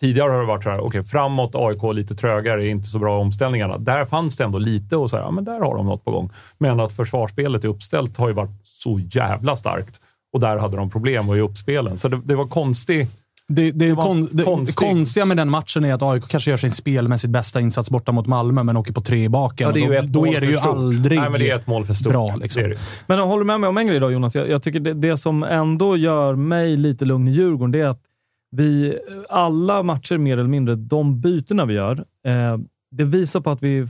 [0.00, 3.18] tidigare har det varit så här, okej, framåt AIK lite trögare, är inte så bra
[3.18, 3.78] i omställningarna.
[3.78, 6.10] Där fanns det ändå lite och så här, ja, men där har de något på
[6.10, 6.30] gång.
[6.58, 10.00] Men att försvarsspelet i uppställt har ju varit så jävla starkt
[10.32, 11.98] och där hade de problem i uppspelen.
[11.98, 13.10] Så det, det var konstigt.
[13.48, 14.78] Det, det, är var kon, det, konstigt.
[14.78, 18.12] det konstiga med den matchen är att AIK kanske gör sin spelmässigt bästa insats borta
[18.12, 19.66] mot Malmö, men åker på tre i baken.
[19.66, 21.84] Ja, det är då, då är det ju aldrig Nej, men det är ett mål
[21.84, 22.12] för stort.
[22.12, 22.36] bra.
[22.36, 22.62] Liksom.
[22.62, 22.78] Det är det.
[23.06, 24.34] Men håller du med mig om en grej då, Jonas?
[24.34, 27.86] Jag, jag tycker det, det som ändå gör mig lite lugn i Djurgården, det är
[27.86, 28.02] att
[28.50, 32.58] vi, alla matcher mer eller mindre, de bytena vi gör, eh,
[32.90, 33.86] det visar på att vi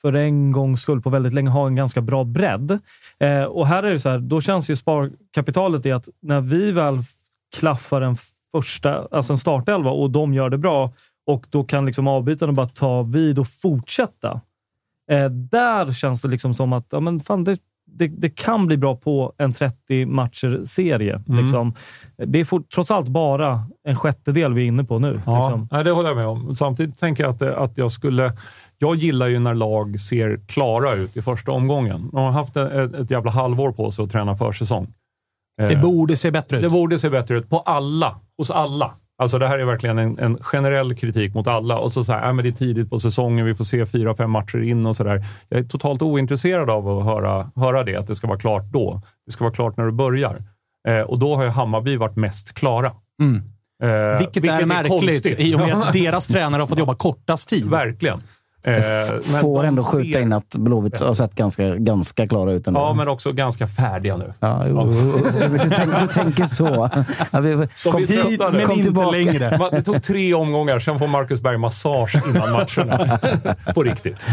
[0.00, 2.78] för en gångs skull på väldigt länge ha en ganska bra bredd.
[3.18, 6.72] Eh, och här är det så här, då känns ju sparkapitalet i att när vi
[6.72, 6.98] väl
[7.56, 8.16] klaffar en
[8.56, 10.92] första, alltså en startelva och de gör det bra
[11.26, 14.40] och då kan liksom avbytarna bara ta vid och fortsätta.
[15.10, 18.76] Eh, där känns det liksom som att ja, men fan, det, det, det kan bli
[18.76, 21.22] bra på en 30 matcher-serie.
[21.28, 21.44] Mm.
[21.44, 21.74] Liksom.
[22.16, 25.20] Det är for, trots allt bara en sjättedel vi är inne på nu.
[25.26, 25.68] Ja, Liksom.
[25.70, 26.54] nej, det håller jag med om.
[26.54, 28.32] Samtidigt tänker jag att, att jag skulle...
[28.78, 32.08] Jag gillar ju när lag ser klara ut i första omgången.
[32.12, 34.94] De har haft ett, ett jävla halvår på sig att träna försäsong.
[35.58, 36.62] Det Eh, borde se bättre ut.
[36.62, 38.20] Det borde se bättre ut på alla.
[38.38, 38.94] Hos alla.
[39.18, 41.78] Alltså det här är verkligen en, en generell kritik mot alla.
[41.78, 44.14] Och så så här, äh, men det är tidigt på säsongen, vi får se fyra,
[44.14, 45.24] fem matcher in och sådär.
[45.48, 49.02] Jag är totalt ointresserad av att höra, höra det, att det ska vara klart då.
[49.26, 50.42] Det ska vara klart när du börjar.
[50.88, 52.92] Eh, och då har ju Hammarby varit mest klara.
[53.22, 53.36] Mm.
[53.82, 55.40] Eh, Vilket, är märkligt konstigt.
[55.40, 57.70] i och med att deras tränare har fått jobba kortast tid.
[57.70, 58.20] Verkligen.
[58.66, 58.72] Eh,
[59.32, 62.80] men Får ändå ser- skjuta in att Blåvitt har sett ganska, ganska klara ut ändå.
[62.80, 64.32] Ja, men också ganska färdiga nu.
[64.40, 66.90] Ja, jo, du, tänker, du tänker så.
[67.30, 68.56] Ja, vi, De kom, trötta nu.
[68.58, 69.10] men kom inte tillbaka.
[69.10, 69.58] längre.
[69.72, 73.18] Det tog tre omgångar, sen får Marcus Berg massage innan matcherna.
[73.74, 74.26] På riktigt.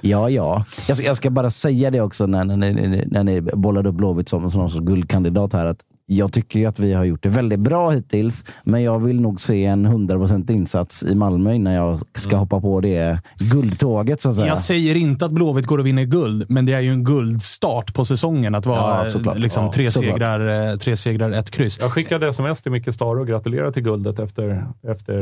[0.00, 0.64] Ja, ja.
[0.88, 3.94] Jag ska, jag ska bara säga det också när, när, ni, när ni bollade upp
[3.94, 5.66] Blåvitt som, som någon sorts guldkandidat här.
[5.66, 5.78] Att
[6.16, 9.40] jag tycker ju att vi har gjort det väldigt bra hittills, men jag vill nog
[9.40, 14.20] se en 100% insats i Malmö innan jag ska hoppa på det guldtåget.
[14.20, 14.46] Så att säga.
[14.48, 17.94] Jag säger inte att Blåvitt går och vinner guld, men det är ju en guldstart
[17.94, 21.78] på säsongen att vara Ja, liksom, Ja, tre, segrar, eh, tre segrar, ett kryss.
[21.80, 25.14] Jag skickade sms till Micke Stare och gratulerade till guldet efter, efter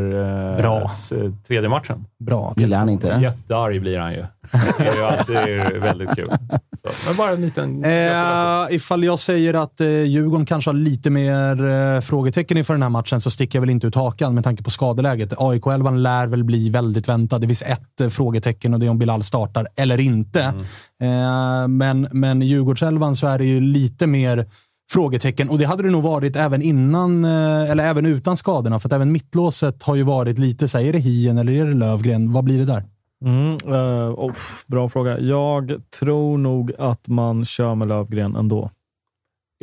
[0.50, 0.80] eh, Bra.
[0.80, 2.04] eh, tredje matchen.
[2.18, 2.54] Bra.
[2.56, 3.22] Gillar han inte det?
[3.22, 4.24] Jättearg blir han ju.
[4.78, 6.30] Det är ju alltid väldigt kul.
[6.82, 7.84] Så, men bara en liten.
[7.84, 12.82] Eh, ifall jag säger att eh, Djurgården kanske har lite mer eh, frågetecken inför den
[12.82, 15.32] här matchen så sticker jag väl inte ut hakan med tanke på skadeläget.
[15.32, 17.38] AIK-11 lär väl bli väldigt väntad.
[17.38, 20.40] Det finns ett eh, frågetecken och det är om Bilal startar eller inte.
[21.02, 24.46] Eh, men, men Djurgårdselvan så är det ju lite mer
[24.92, 28.78] frågetecken och det hade det nog varit även innan, eh, eller även utan skadorna.
[28.78, 31.64] För att även mittlåset har ju varit lite så här, är det Hien eller är
[31.66, 32.32] det Lövgren?
[32.32, 32.84] Vad blir det där?
[33.24, 35.20] Mm, eh, oh, bra fråga.
[35.20, 38.70] Jag tror nog att man kör med Lövgren ändå.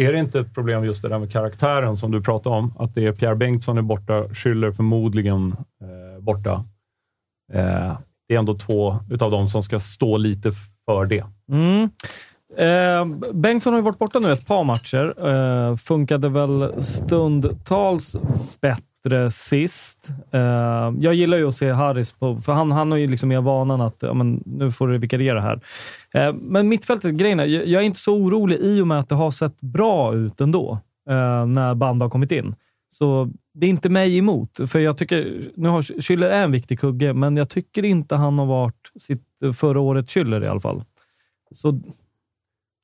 [0.01, 2.73] Är det inte ett problem just det där med karaktären som du pratade om?
[2.79, 6.63] Att det är Pierre Bengtsson är borta, Schüller förmodligen eh, borta.
[7.53, 7.97] Eh,
[8.27, 10.51] det är ändå två utav dem som ska stå lite
[10.85, 11.23] för det.
[11.51, 11.89] Mm.
[12.57, 15.27] Eh, Bengtsson har ju varit borta nu ett par matcher.
[15.27, 18.15] Eh, funkade väl stundtals
[18.61, 18.81] bättre
[19.29, 20.09] sist.
[20.31, 23.41] Eh, jag gillar ju att se Harris, på, för han, han har ju liksom mer
[23.41, 25.61] vanan att ja, men, nu får du vikariera här.
[26.13, 29.09] Eh, men mittfältet, grejen är, jag, jag är inte så orolig i och med att
[29.09, 30.79] det har sett bra ut ändå
[31.09, 32.55] eh, när band har kommit in.
[32.89, 36.79] Så det är inte mig emot, för jag tycker, nu har Schüller är en viktig
[36.79, 39.23] kugge, men jag tycker inte han har varit sitt
[39.57, 40.83] förra året Schüller i alla fall.
[41.51, 41.79] Så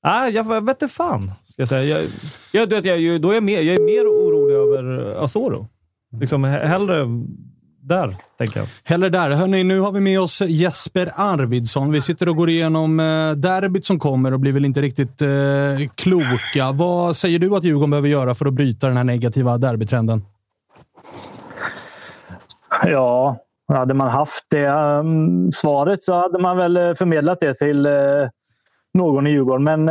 [0.03, 1.99] Nej, jag, jag vet inte fan, ska jag säga.
[1.99, 2.09] Jag,
[2.51, 5.67] jag, du vet, jag, då är jag, mer, jag är mer orolig över Asoro.
[6.19, 7.07] Liksom, he- hellre
[7.81, 8.67] där, tänker jag.
[8.83, 9.31] Heller där.
[9.31, 11.91] Hörrni, nu har vi med oss Jesper Arvidsson.
[11.91, 15.29] Vi sitter och går igenom eh, derbyt som kommer och blir väl inte riktigt eh,
[15.95, 16.71] kloka.
[16.73, 20.25] Vad säger du att Djurgården behöver göra för att bryta den här negativa derbytrenden?
[22.85, 23.37] Ja,
[23.67, 27.93] hade man haft det um, svaret så hade man väl eh, förmedlat det till eh,
[28.93, 29.63] någon i Djurgården.
[29.63, 29.87] Men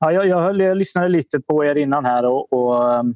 [0.00, 3.14] ja, jag, jag, höll, jag lyssnade lite på er innan här och, och um,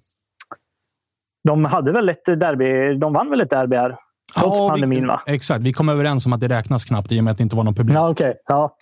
[1.44, 2.94] de hade väl ett derby.
[2.98, 3.96] De vann väl ett derby här?
[4.38, 5.20] Trots Ja, pandemin, vi, va?
[5.26, 5.60] Exakt.
[5.60, 7.64] Vi kom överens om att det räknas knappt i och med att det inte var
[7.64, 7.96] någon publik.
[7.96, 8.34] Ja, okej.
[8.46, 8.76] Ja.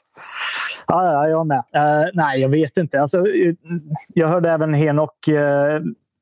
[0.86, 1.58] Ja, ja, jag med.
[1.74, 3.00] Eh, nej, jag vet inte.
[3.00, 3.54] Alltså, eh,
[4.08, 5.28] jag hörde även Henok.
[5.28, 5.80] eh,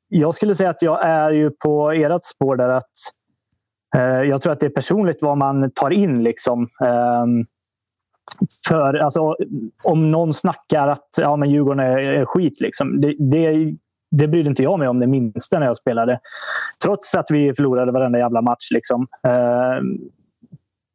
[0.09, 2.69] jag skulle säga att jag är ju på ert spår där.
[2.69, 2.91] att
[3.97, 6.23] eh, Jag tror att det är personligt vad man tar in.
[6.23, 6.67] liksom.
[6.85, 7.47] Ehm,
[8.69, 9.37] för alltså,
[9.83, 13.75] Om någon snackar att ja, men Djurgården är, är skit, liksom, det, det,
[14.11, 16.21] det brydde inte jag mig om det minsta när jag spelade.
[16.85, 18.71] Trots att vi förlorade varenda jävla match.
[18.71, 19.07] Liksom.
[19.27, 19.81] Eh,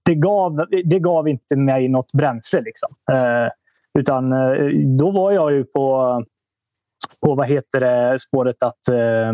[0.05, 2.61] det gav, det gav inte mig något bränsle.
[2.61, 2.95] Liksom.
[3.11, 3.49] Eh,
[3.99, 6.23] utan eh, då var jag ju på,
[7.21, 9.33] på vad heter det, spåret att eh,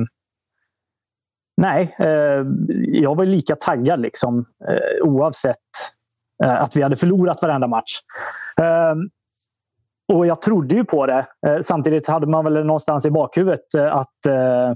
[1.57, 2.45] nej, eh,
[2.87, 4.45] jag var lika taggad liksom,
[5.01, 5.57] oavsett
[6.43, 7.99] att vi hade förlorat varenda match.
[10.11, 11.25] Och jag trodde ju på det.
[11.47, 14.73] Eh, samtidigt hade man väl någonstans i bakhuvudet eh, att eh,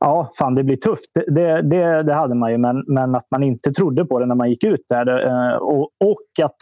[0.00, 1.10] ja, fan det blir tufft.
[1.26, 4.34] Det, det, det, hade man ju, men, men att man inte trodde på det när
[4.34, 5.08] man gick ut där.
[5.62, 6.56] Och, och att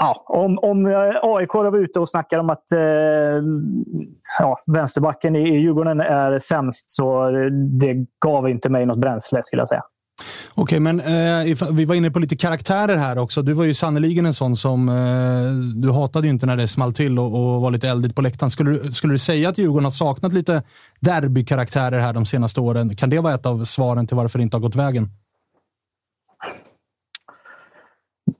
[0.00, 0.86] ja, om, om
[1.22, 3.42] AIK var ute och snackade om att eh,
[4.38, 7.30] ja, vänsterbacken i Djurgården är sämst så
[7.80, 9.82] det gav inte mig något bränsle skulle jag säga.
[10.54, 13.42] Okej, men eh, vi var inne på lite karaktärer här också.
[13.42, 14.88] Du var ju sannoliken en sån som...
[14.88, 18.22] Eh, du hatade ju inte när det small till och, och var lite eldigt på
[18.22, 18.50] läktaren.
[18.50, 20.62] Skulle, du- skulle du säga att Djurgården har saknat lite
[21.00, 22.96] derbykaraktärer här de senaste åren?
[22.96, 25.08] Kan det vara ett av svaren till varför det inte har gått vägen?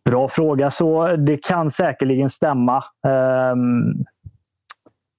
[0.04, 0.70] Bra fråga.
[0.70, 2.84] Så det kan säkerligen stämma.
[3.52, 4.04] Um,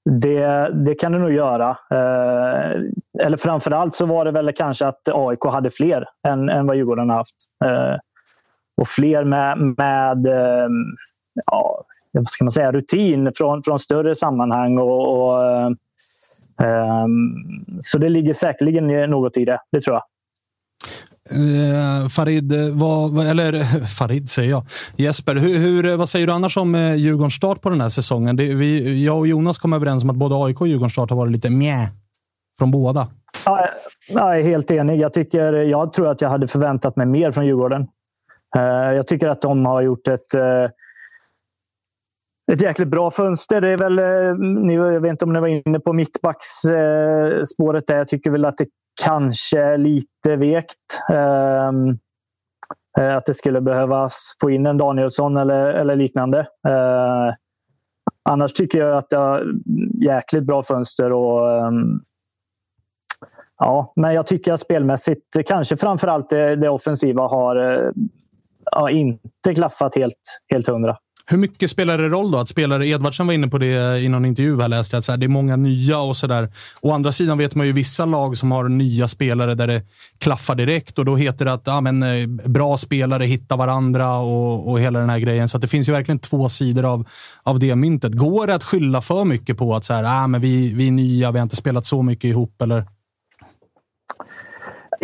[0.05, 1.69] det, det kan det nog göra.
[1.69, 2.81] Eh,
[3.25, 7.09] eller framförallt så var det väl kanske att AIK hade fler än, än vad Djurgården
[7.09, 7.35] har haft.
[7.65, 7.95] Eh,
[8.77, 10.69] och fler med, med eh,
[11.45, 14.77] ja, vad ska man säga, rutin från, från större sammanhang.
[14.77, 15.43] Och, och,
[16.65, 17.07] eh,
[17.79, 20.03] så det ligger säkerligen något i det, det tror jag.
[21.31, 23.51] Eh, Farid, eh, vad, eller
[23.97, 24.65] Farid säger jag.
[24.95, 28.35] Jesper, hur, hur, vad säger du annars om eh, Djurgårdens start på den här säsongen?
[28.35, 31.17] Det, vi, jag och Jonas kom överens om att både AIK och Djurgårdens start har
[31.17, 31.89] varit lite mjä
[32.57, 33.07] från båda.
[34.09, 34.99] Jag är helt enig.
[34.99, 37.87] Jag, tycker, jag tror att jag hade förväntat mig mer från Djurgården.
[38.55, 38.61] Eh,
[38.95, 40.41] Jag tycker att de har gjort ett, eh,
[42.51, 43.61] ett jäkligt bra fönster.
[43.61, 47.97] Det är väl, eh, ni- jag vet inte om ni var inne på mittbacksspåret där.
[47.97, 48.67] Jag tycker väl att det
[49.03, 50.99] kanske är lite vekt.
[51.13, 51.89] Ehm,
[52.99, 56.39] eh, att det skulle behövas få in en Danielsson eller, eller liknande.
[56.67, 57.33] Eh,
[58.29, 59.43] annars tycker jag att det är
[60.03, 61.11] jäkligt bra fönster.
[61.11, 61.99] och ehm,
[63.57, 67.91] Ja, men jag tycker att spelmässigt, kanske framförallt det, det offensiva, har
[68.71, 70.97] ja, inte klaffat helt, helt hundra.
[71.25, 74.25] Hur mycket spelar det roll då att spelare, Edvardsen var inne på det i någon
[74.25, 76.51] intervju här läste jag, att så här, det är många nya och sådär.
[76.81, 79.81] Å andra sidan vet man ju vissa lag som har nya spelare där det
[80.17, 84.71] klaffar direkt och då heter det att ja, men, eh, bra spelare hittar varandra och,
[84.71, 85.49] och hela den här grejen.
[85.49, 87.07] Så att det finns ju verkligen två sidor av,
[87.43, 88.13] av det myntet.
[88.13, 90.91] Går det att skylla för mycket på att så här, ah, men vi, vi är
[90.91, 92.85] nya, vi har inte spelat så mycket ihop eller?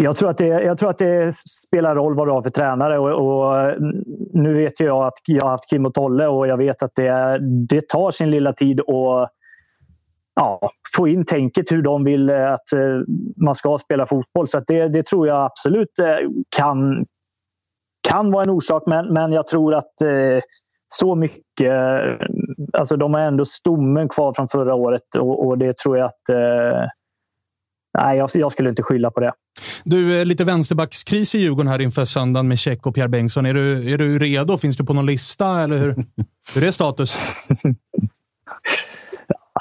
[0.02, 3.00] Jag tror, att det, jag tror att det spelar roll vad du har för tränare.
[3.00, 3.76] Och, och
[4.34, 6.96] nu vet ju jag att jag har haft Kim och Tolle och jag vet att
[6.96, 7.38] det,
[7.70, 9.32] det tar sin lilla tid att
[10.36, 13.02] ja, få in tänket hur de vill att eh,
[13.36, 14.48] man ska spela fotboll.
[14.48, 17.06] Så att det, det tror jag absolut eh, kan,
[18.10, 18.84] kan vara en orsak.
[18.88, 20.40] Men, men jag tror att eh,
[20.88, 21.74] så mycket...
[22.74, 26.30] Alltså de har ändå stommen kvar från förra året och, och det tror jag att...
[28.02, 29.34] Nej, jag, jag skulle inte skylla på det.
[29.84, 33.46] Du, eh, lite vänsterbackskris i Djurgården här inför söndagen med Check och Pierre Bengtsson.
[33.46, 34.58] Är du, är du redo?
[34.58, 35.96] Finns du på någon lista eller hur,
[36.54, 37.18] hur är status?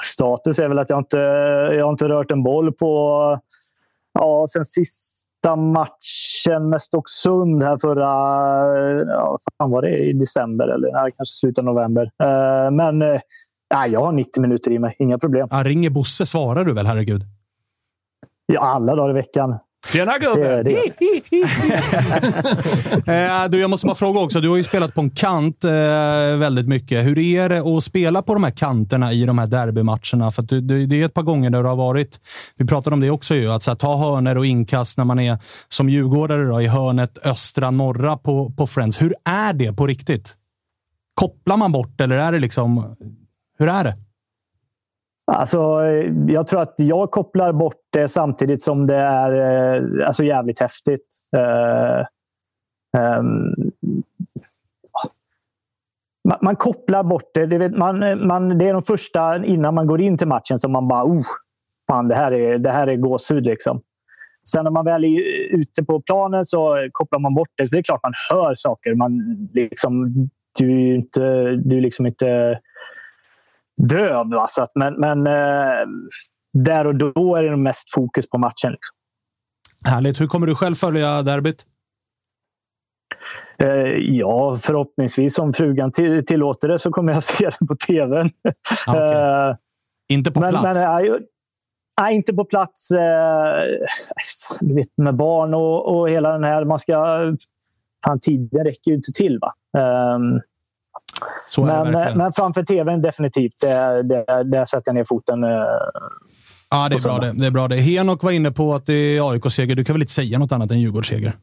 [0.01, 1.17] Status är väl att jag inte
[1.77, 3.39] jag har inte rört en boll på
[4.13, 8.05] ja, sen sista matchen med Stocksund här förra...
[9.05, 12.03] Ja, fan var det i december eller nej, kanske slutet av november.
[12.03, 13.19] Eh, men eh,
[13.73, 14.95] nej, jag har 90 minuter i mig.
[14.99, 15.47] Inga problem.
[15.51, 17.38] Ja, ringer Bosse svarar du väl, herregud?
[18.53, 19.55] Ja, alla dagar i veckan.
[19.93, 20.63] Tjena gubben!
[20.63, 20.73] Det-
[23.07, 24.39] Eh, du, jag måste bara fråga också.
[24.41, 25.71] Du har ju spelat på en kant eh,
[26.37, 27.05] väldigt mycket.
[27.05, 30.31] Hur är det att spela på de här kanterna i de här derbymatcherna?
[30.31, 32.19] För att du, du, det är ett par gånger där du har varit...
[32.57, 33.51] Vi pratade om det också ju.
[33.51, 35.37] Att här, ta hörner och inkast när man är
[35.69, 39.01] som djurgårdare då, i hörnet östra, norra på, på Friends.
[39.01, 40.33] Hur är det på riktigt?
[41.13, 42.95] Kopplar man bort eller är det liksom...
[43.59, 43.95] Hur är det?
[45.31, 49.31] Alltså, eh, jag tror att jag kopplar bort det samtidigt som det är
[49.75, 51.05] eh, alltså jävligt häftigt.
[51.37, 52.05] Eh,
[53.01, 54.03] ehm, uh, um,
[56.23, 57.45] man, man kopplar bort det.
[57.45, 60.71] Det, vet, man, man, det är de första innan man går in till matchen som
[60.71, 61.25] man bara oh,
[61.87, 63.45] fan, det här är, det här är gåshud.
[63.45, 63.81] Liksom.
[64.51, 65.19] Sen när man väl är
[65.55, 67.67] ute på planen så kopplar man bort det.
[67.67, 68.95] Så det är klart man hör saker.
[68.95, 69.21] Man,
[69.53, 70.13] liksom,
[70.57, 72.59] du är ju inte, du liksom inte
[73.87, 74.29] döv.
[74.29, 74.47] Va?
[74.49, 75.87] Så att, men men eh,
[76.53, 78.71] där och då är det mest fokus på matchen.
[78.71, 78.95] Liksom.
[79.85, 80.21] Härligt.
[80.21, 81.65] Hur kommer du själv följa derbyt?
[83.57, 88.29] Eh, ja, förhoppningsvis om frugan till, tillåter det så kommer jag se den på tvn.
[88.87, 89.49] Ah, okej.
[89.49, 89.55] Eh,
[90.09, 90.63] Inte på men, plats?
[90.63, 91.19] men, nej,
[92.01, 92.91] nej, inte på plats.
[92.91, 93.63] Eh,
[94.59, 96.65] du vet, med barn och, och hela den här...
[96.65, 97.19] Man ska,
[98.05, 99.39] fan, tiden räcker ju inte till.
[99.39, 99.53] va.
[99.81, 100.41] Ehm,
[101.47, 102.17] Så men, verkligen.
[102.17, 103.53] men framför tvn definitivt.
[103.61, 105.43] Det, det, där sätter jag ner foten.
[105.43, 105.49] eh,
[106.71, 107.31] Ja, det är bra det.
[107.33, 107.75] det är bra det.
[107.75, 109.75] Henok var inne på att det är AIK-seger.
[109.75, 111.33] Du kan väl inte säga något annat än Djurgårdsseger?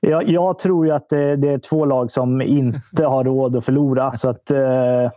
[0.00, 3.64] Jag, jag tror ju att det, det är två lag som inte har råd att
[3.64, 4.12] förlora.
[4.16, 5.10] Så att, eh,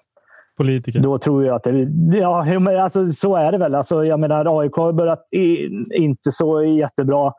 [0.57, 0.99] Politiker.
[0.99, 1.87] då tror jag att det...
[2.17, 3.75] Ja, alltså, så är det väl.
[3.75, 7.33] Alltså, jag menar, AIK har börjat i, inte så jättebra.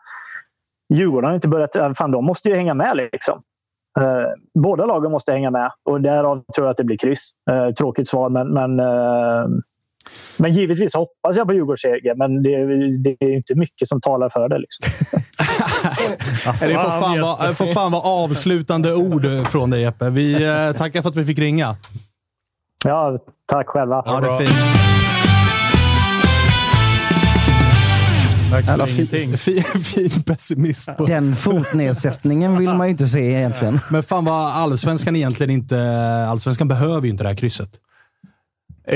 [0.94, 1.76] Djurgården har inte börjat...
[1.96, 2.96] Fan, de måste ju hänga med.
[3.12, 3.42] liksom.
[4.00, 7.30] Eh, båda lagen måste hänga med och därav tror jag att det blir kryss.
[7.50, 9.48] Eh, tråkigt svar, men, men eh,
[10.36, 12.56] Men givetvis hoppas jag på Djurgårdsseger, men det,
[12.98, 14.58] det är inte mycket som talar för det.
[14.58, 14.86] Liksom.
[16.60, 20.10] det får fan, vara, får fan vara avslutande ord från dig Jeppe.
[20.10, 21.76] Vi eh, tackar för att vi fick ringa.
[22.84, 24.00] Ja, tack själva.
[24.00, 24.91] Ha det fint.
[28.60, 29.06] Jävla fin,
[29.38, 30.96] fin, fin pessimist.
[30.96, 31.06] På.
[31.06, 33.80] Den fotnedsättningen vill man ju inte se egentligen.
[33.90, 35.78] Men fan vad allsvenskan egentligen inte...
[36.28, 37.70] Allsvenskan behöver ju inte det här krysset.
[38.88, 38.94] Eh,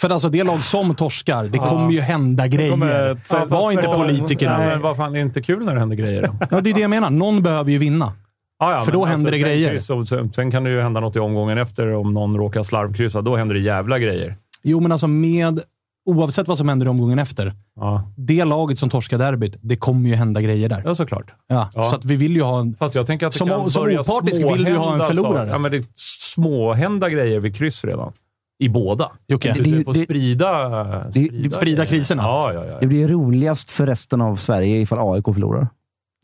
[0.00, 1.66] för alltså det lag som torskar, det Ja.
[1.68, 2.70] kommer ju hända grejer.
[2.70, 4.66] kommer- Ja, Var inte politiker nu.
[4.66, 6.22] men vad fan, det är inte kul när det händer grejer?
[6.22, 6.36] då?
[6.50, 7.10] Ja, det är det jag menar.
[7.10, 8.12] Någon behöver ju vinna.
[8.58, 9.78] Ja, ja, För då händer det sen grejer.
[9.78, 13.22] Sen, sen kan det ju hända något i omgången efter om någon råkar slarvkryssa.
[13.22, 14.36] Då händer det jävla grejer.
[14.62, 15.60] Jo, men alltså med...
[16.06, 17.54] Oavsett vad som händer i omgången efter.
[17.76, 20.82] Ja, Det laget som torskar derbyt, det kommer ju hända grejer där.
[20.84, 21.32] ja såklart.
[21.48, 21.82] Ja, Ja.
[21.82, 22.74] Så att vi vill ju ha en...
[22.74, 25.00] Fast jag tänker att det Som- kan som börja opartisk vill du ju ha en
[25.00, 25.48] förlorare.
[25.48, 28.12] Ja, men det är småhända grejer vid kryss redan.
[28.58, 29.10] I båda.
[29.28, 29.52] Jocke.
[29.52, 31.84] Du, du får Det- sprida, det- Sprida grejer.
[31.84, 32.22] kriserna.
[32.22, 32.78] Ja, ja, ja.
[32.80, 35.68] Det blir roligast för resten av Sverige ifall AIK förlorar.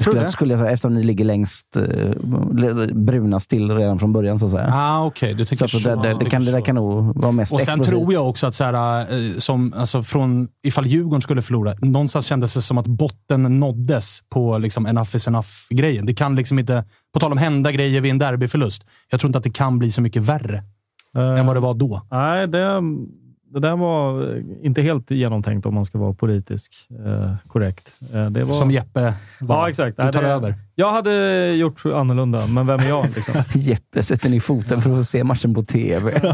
[0.02, 2.10] Tror du Skulle, jag säga, eftersom ni ligger längst eh,
[2.94, 4.70] brunast till redan från början, så att säga.
[4.72, 5.34] Ah, okej.
[5.34, 5.88] Du så tänker att så.
[5.88, 6.64] det, det, det, kan, det där så.
[6.64, 8.02] kan nog vara mest Och sen explosivt.
[8.02, 12.26] tror jag också att så här, eh, som, alltså från, ifall Djurgården skulle förlora, någonstans
[12.26, 16.06] kändes det som att botten nåddes på liksom enough is enough-grejen.
[16.06, 16.84] Det kan liksom inte,
[17.14, 19.92] på tal om hända grejer vid en derbyförlust, jag tror inte att det kan bli
[19.92, 20.62] så mycket värre
[21.38, 22.02] än vad det var då.
[22.10, 22.80] Nej, det,
[23.52, 26.72] det där var inte helt genomtänkt om man ska vara politisk
[27.06, 28.00] eh, korrekt.
[28.14, 28.54] Eh, det var...
[28.54, 29.56] Som Jeppe var.
[29.56, 29.96] Ja, exakt.
[29.96, 30.54] Du tar det- över.
[30.74, 33.04] Jag hade gjort annorlunda, men vem är jag?
[33.16, 33.34] Liksom?
[33.60, 36.10] Jeppe sätter ner foten för att se matchen på TV.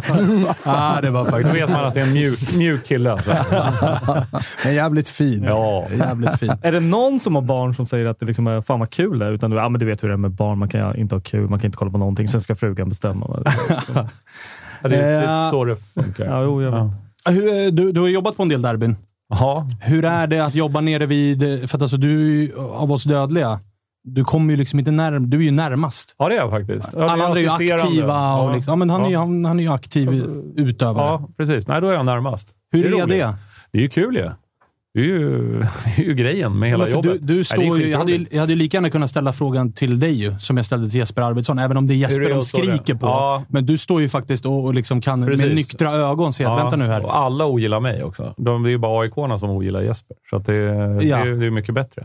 [0.65, 3.13] Ah, det var Då faktiskt vet man att det är en mjuk, mjuk kille.
[3.13, 3.31] Alltså.
[4.65, 5.45] en jävligt fin.
[5.45, 5.85] Ja.
[5.99, 6.53] Jävligt fin.
[6.63, 9.19] Är det någon som har barn som säger att det liksom är fan vad kul
[9.19, 9.31] det är?
[9.33, 11.21] Utan du, ja, men du vet hur det är med barn, man kan inte ha
[11.21, 13.43] kul, man kan inte kolla på någonting, sen ska frugan bestämma.
[13.95, 14.07] Ja,
[14.83, 16.25] det, det Eh, är så det funkar.
[16.25, 16.81] Ja, jo, jag vet.
[16.81, 16.91] Eh,
[17.71, 18.97] du, du har jobbat på en del derbyn.
[19.29, 19.67] Jaha.
[19.83, 21.41] Hur är det att jobba nere vid...
[21.71, 23.61] För att alltså, du är ju av oss dödliga,
[24.05, 26.15] du kommer ju liksom inte närm, Du är ju närmast.
[26.19, 26.89] Ja, det är jag faktiskt.
[26.93, 28.35] Ja, Alla andra är ju aktiva.
[28.35, 28.55] Och Ja.
[28.55, 29.19] liksom, ja, men han, är, Ja.
[29.19, 30.25] han, han är ju aktiv
[30.57, 31.07] utövare.
[31.07, 31.69] Ja, precis.
[31.69, 32.49] Nej, då är jag närmast.
[32.73, 33.09] Hur är, roligt.
[33.09, 33.35] det?
[33.73, 34.31] Det är ju kul ju.
[34.99, 35.59] Det är ju,
[35.97, 37.13] det är ju grejen med hela jobbet.
[37.21, 40.01] du, du står det ju, jag, hade, jag hade lika gärna kunnat ställa frågan till
[40.01, 42.35] dig ju, som jag ställde till Jesper Arvidsson, även om det är Jesper är det
[42.35, 43.07] de skriker på.
[43.07, 43.43] Ja.
[43.49, 45.55] Men du står ju faktiskt och, och liksom kan med Precis.
[45.55, 47.05] nyktra ögon se att Ja, vänta nu här.
[47.05, 48.35] Och alla ogillar mig också.
[48.37, 50.53] De, det är ju bara aik som ogillar Jesper, så det,
[50.99, 51.19] det, Ja.
[51.19, 52.03] är, det är mycket bättre.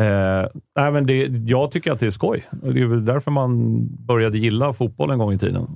[0.00, 0.46] Eh,
[0.76, 2.44] nej, men det, jag tycker att det är skoj.
[2.62, 5.66] Det är väl därför man började gilla fotboll en gång i tiden.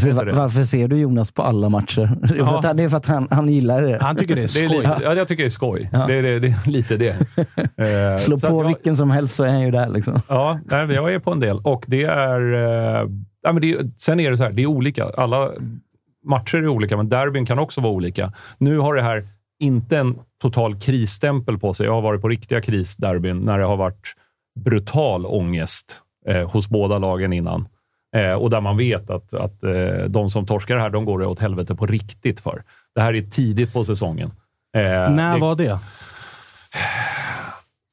[0.00, 0.36] Så Vet va- du det?
[0.36, 2.10] varför ser du Jonas på alla matcher?
[2.20, 2.58] Det är för Ja.
[2.58, 3.98] att, han- det är för att han, han gillar det.
[4.02, 4.78] Han tycker det är Det är skoj.
[4.78, 5.88] lite, ja, jag tycker det är skoj.
[5.92, 6.04] Ja.
[6.06, 7.16] Det, är- det, det är lite det.
[7.76, 9.88] Eh, Slå på jag, vilken som helst så är han ju där.
[9.88, 10.20] Liksom.
[10.28, 11.58] Ja, nej, jag är på en del.
[11.64, 12.52] Och det är...
[12.52, 13.08] Eh,
[13.42, 15.04] ja, men det, är- sen är det så här, det är olika.
[15.16, 15.50] Alla
[16.24, 18.32] matcher är olika, men derbyn kan också vara olika.
[18.58, 19.24] Nu har det här
[19.60, 21.86] inte en total krisstämpel på sig.
[21.86, 24.14] Jag har varit på riktiga krisderbyn när det har varit
[24.60, 25.96] brutal ångest
[26.28, 27.68] eh, hos båda lagen innan.
[28.16, 31.26] Eh, och där man vet att, att eh, de som torskar här, de går det
[31.26, 32.62] åt helvete på riktigt för.
[32.94, 34.30] Det här är tidigt på säsongen.
[34.76, 34.82] Eh,
[35.14, 35.78] När det- var det?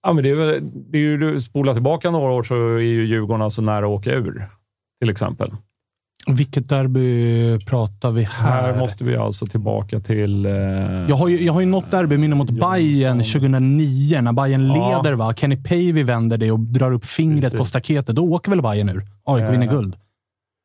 [0.04, 2.80] Ja, men det är, väl, det är ju, du spolar tillbaka några år så är
[2.80, 4.50] ju Djurgården alltså nära att åka ur.
[5.02, 5.52] Till exempel.
[6.28, 8.62] Vilket derby pratar vi här?
[8.74, 10.46] Här måste vi alltså tillbaka till...
[10.46, 10.52] Eh,
[11.10, 15.02] Jag har ju, jag har ju något derbyminne mot Bayern 2009 när Bayern Ja.
[15.04, 15.16] leder.
[15.16, 15.34] Va?
[15.34, 17.58] Kenny Pavey vänder det och drar upp fingret Precis.
[17.60, 18.16] på staketet.
[18.16, 19.04] Då åker väl Bayern ur?
[19.24, 19.96] AIK vinner guld.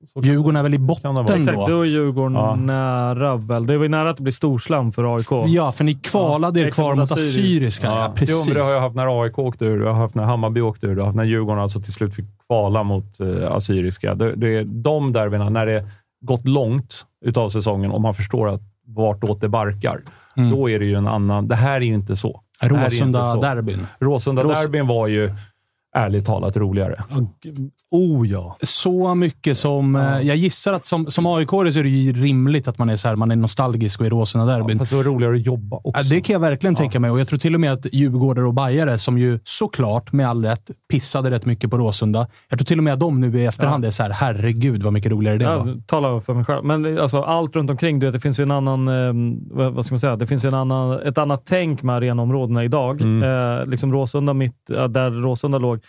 [0.07, 1.23] Så Djurgården är väl i det botten då?
[1.35, 2.57] Exakt, då är Djurgården Ja.
[2.57, 3.67] nära väl.
[3.67, 5.49] Det var ju nära att det blir storslam för AIK.
[5.55, 7.87] Ja, för ni kvalade er Ja, kvar mot Assyriska.
[7.87, 8.47] Ja, Jo, precis.
[8.47, 10.87] men det har jag haft när AIK åkte ur, jag har haft när Hammarby åkte
[10.87, 14.15] ur, jag har haft när Djurgården alltså till slut fick kvala mot eh, Assyriska.
[14.15, 15.87] Det, det är de derbyna, när det
[16.21, 20.01] gått långt utav säsongen och man förstår att vartåt det barkar,
[20.37, 20.51] Mm.
[20.51, 21.49] då är det ju en annan...
[21.49, 22.41] Det här är ju inte så.
[22.61, 23.25] Det här är ju inte så.
[23.25, 23.87] Råsunda-derbyn.
[24.01, 25.31] Råsunda-derbyn var ju
[25.95, 27.05] ärligt talat roligare.
[27.91, 28.57] Oh ja.
[28.63, 29.97] Så mycket som...
[29.97, 32.97] eh, Jag gissar att som, som aik så är det ju rimligt att man är,
[32.97, 34.79] så här, man är nostalgisk och i Råsunda-derbyn.
[34.79, 36.03] Fast det var roligare att jobba också.
[36.03, 37.11] Ja, det kan jag verkligen tänka mig.
[37.11, 40.45] Och Jag tror till och med att djurgårdare och bajare, som ju såklart med all
[40.45, 42.27] rätt pissade rätt mycket på Råsunda.
[42.49, 44.93] Jag tror till och med att de nu i efterhand är så här, herregud vad
[44.93, 45.67] mycket roligare det var.
[45.69, 46.65] Ja, tala för mig själv.
[46.65, 49.13] Men alltså, allt runt omkring, du vet, det finns ju en annan, eh,
[49.75, 53.01] vad ska man säga, det finns ju en annan, ett annat tänk med arenaområdena idag.
[53.01, 55.84] Eh, liksom Råsunda, mitt, ja, där Råsunda låg.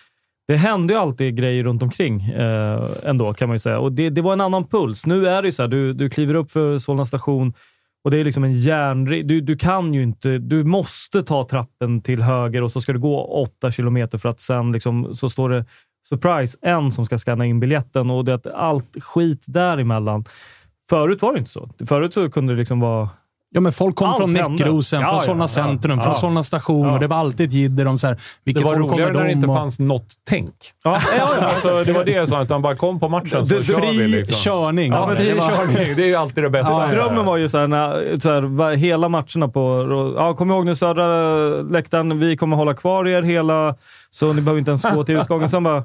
[0.47, 3.80] Det hände ju alltid grejer runt omkring eh, ändå, kan man ju säga.
[3.80, 5.05] Och det, det var en annan puls.
[5.05, 7.53] Nu är det ju så här, du, du kliver upp för Solna station
[8.03, 9.22] och det är liksom en järnri...
[9.22, 10.38] Du, du kan ju inte...
[10.38, 14.41] Du måste ta trappen till höger och så ska du gå åtta kilometer för att
[14.41, 15.65] sen liksom, så står det
[16.09, 20.26] surprise, en som ska scanna in biljetten och det är att allt skit däremellan.
[20.89, 21.69] Förut var det inte så.
[21.88, 23.09] Förut så kunde det liksom vara
[23.56, 24.64] Ja, men folk kom Allt från hände.
[24.64, 25.48] Näckrosen, Ja, från ja, Solna ja.
[25.48, 26.19] centrum, från Ja.
[26.19, 26.88] Solna station.
[26.88, 26.94] Ja.
[26.94, 29.14] Och det var alltid ett jidder om så här, Det vilket var håll kommer roligare
[29.14, 29.32] när det de?
[29.34, 30.53] inte och- fanns något tänk.
[30.84, 31.48] Ja, ja, ja.
[31.48, 33.88] Alltså, det var det jag sa, utan bara kom på matchen så Det- kör vi.
[33.98, 34.36] Fri Liksom.
[34.52, 34.91] körning.
[34.91, 35.23] Ja, var men det.
[35.23, 35.95] det, Det var- körning.
[35.95, 36.72] det är ju alltid det bästa.
[36.72, 40.14] Ja, ja, Drömmen var ju såhär, när, så här, hela matcherna på...
[40.18, 41.06] Ja, kom ihåg nu södra
[41.61, 43.76] läktaren, vi kommer hålla kvar er hela,
[44.11, 45.49] så ni behöver inte ens gå till utgången.
[45.49, 45.84] Sen bara...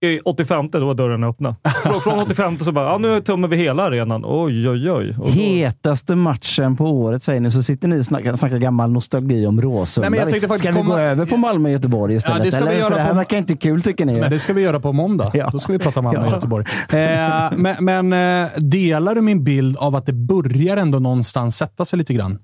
[0.00, 1.56] I 85 då var dörren öppna.
[1.82, 4.22] Från, från 85 så bara, ja nu tömmer vi hela arenan.
[4.26, 5.14] Oj, oj, oj.
[5.16, 9.46] Då, Hetaste matchen på året säger ni, så sitter ni och snackar, snackar gammal nostalgi
[9.46, 10.04] om Råsunda.
[10.04, 12.44] Nej, men jag tänkte faktiskt Ska vi komma- gå över på Malmö och Göteborg istället?
[12.44, 12.78] det ska vi eller?
[12.78, 14.20] göra För det här på- verkar inte kul tycker ni.
[14.20, 15.30] Men det ska vi göra på måndag.
[15.34, 15.48] Ja.
[15.52, 16.34] Då ska vi prata Malmö och Ja.
[16.34, 16.64] Göteborg.
[16.88, 17.76] Eh, men
[18.08, 18.12] men
[18.44, 22.38] eh, delar du min bild av att det börjar ändå någonstans sätta sig lite grann?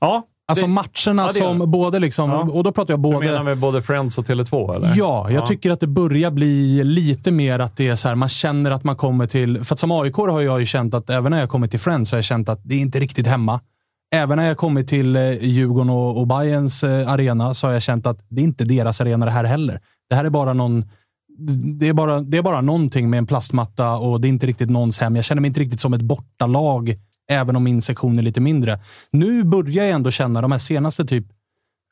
[0.00, 2.40] ja, Alltså matcherna ja, som både liksom, Ja.
[2.40, 3.26] och då pratar jag Du både...
[3.26, 4.92] menar med både Friends och Tele2 eller?
[4.96, 8.28] Ja, jag tycker att det börjar bli lite mer att det är så här, man
[8.28, 9.64] känner att man kommer till...
[9.64, 12.10] För att som aik har jag ju känt att även när jag kommit till Friends
[12.10, 13.60] så har jag känt att det är inte riktigt hemma.
[14.14, 17.82] Även när jag kommit till eh, Djurgården och, och Bayerns eh, arena så har jag
[17.82, 19.80] känt att det är inte deras arena det här heller.
[20.10, 20.84] Det här är bara någon...
[21.78, 24.70] Det är, bara, det är bara någonting med en plastmatta och det är inte riktigt
[24.70, 25.16] någons hem.
[25.16, 26.94] Jag känner mig inte riktigt som ett bortalag,
[27.30, 28.80] även om min sektion är lite mindre.
[29.10, 31.26] Nu börjar jag ändå känna, de här senaste typ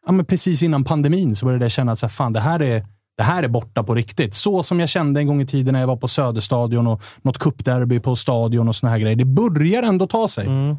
[0.07, 2.62] ja, men precis innan pandemin så började jag känna att så här, fan, det, här
[2.62, 2.86] är,
[3.16, 4.35] det här är borta på riktigt.
[4.35, 7.39] Så som jag kände en gång i tiden när jag var på Söderstadion och något
[7.39, 9.16] cupderby på stadion och såna här grejer.
[9.16, 10.47] Det börjar ändå ta sig.
[10.47, 10.77] Mm.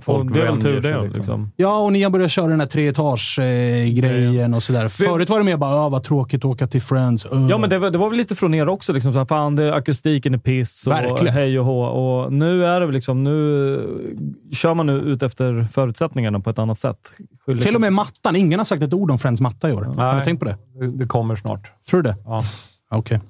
[0.00, 1.02] Folk Och det är väl tur det.
[1.02, 1.12] liksom.
[1.16, 1.52] Liksom.
[1.56, 4.88] Ja, och ni har börjat köra den här treetage-grejen och sådär.
[4.88, 7.26] Förut var det mer bara, "Öh, vad tråkigt att åka till Friends.
[7.26, 8.92] öh." Ja, men det var, det var väl lite från er också.
[8.92, 11.34] Liksom, så här, fan, det, akustiken är piss och Verkligen.
[11.34, 11.82] hej och hå.
[11.82, 14.10] Och nu är det väl liksom, nu
[14.52, 17.12] kör man nu ut efter förutsättningarna på ett annat sätt.
[17.46, 18.36] Skyller- Till och med mattan.
[18.36, 19.82] Ingen har sagt ett ord om Friends matta i år.
[19.82, 20.24] Har du Nej.
[20.24, 20.56] tänkt på det?
[20.98, 21.72] Det, kommer snart.
[21.90, 22.16] Tror du det?
[22.24, 22.42] Ja.
[22.90, 23.20] Okej.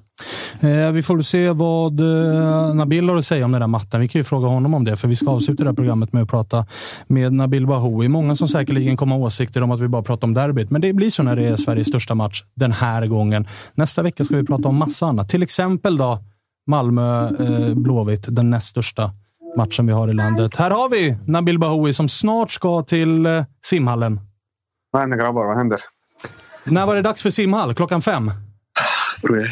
[0.59, 4.01] Eh, vi får väl se vad eh, Nabil har att säga om den där mattan.
[4.01, 6.23] Vi kan ju fråga honom om det, för vi ska avsluta det här programmet med
[6.23, 6.65] att prata
[7.07, 8.07] med Nabil Bahoui.
[8.07, 10.93] Många som säkerligen kommer ha åsikter om att vi bara pratar om derbyt, men det
[10.93, 13.47] blir så när det är Sveriges största match den här gången.
[13.73, 15.29] Nästa vecka ska vi prata om massa annat.
[15.29, 16.19] Till exempel då
[16.67, 19.11] Malmö-Blåvitt, den näst största
[19.57, 20.55] matchen vi har i landet.
[20.55, 24.19] Här har vi Nabil Bahoui som snart ska till eh, simhallen.
[24.91, 25.45] Vad händer grabbar?
[25.45, 25.81] Vad händer?
[26.63, 27.73] När var det dags för simhall?
[27.73, 28.31] Klockan fem?
[29.21, 29.47] Tror jag.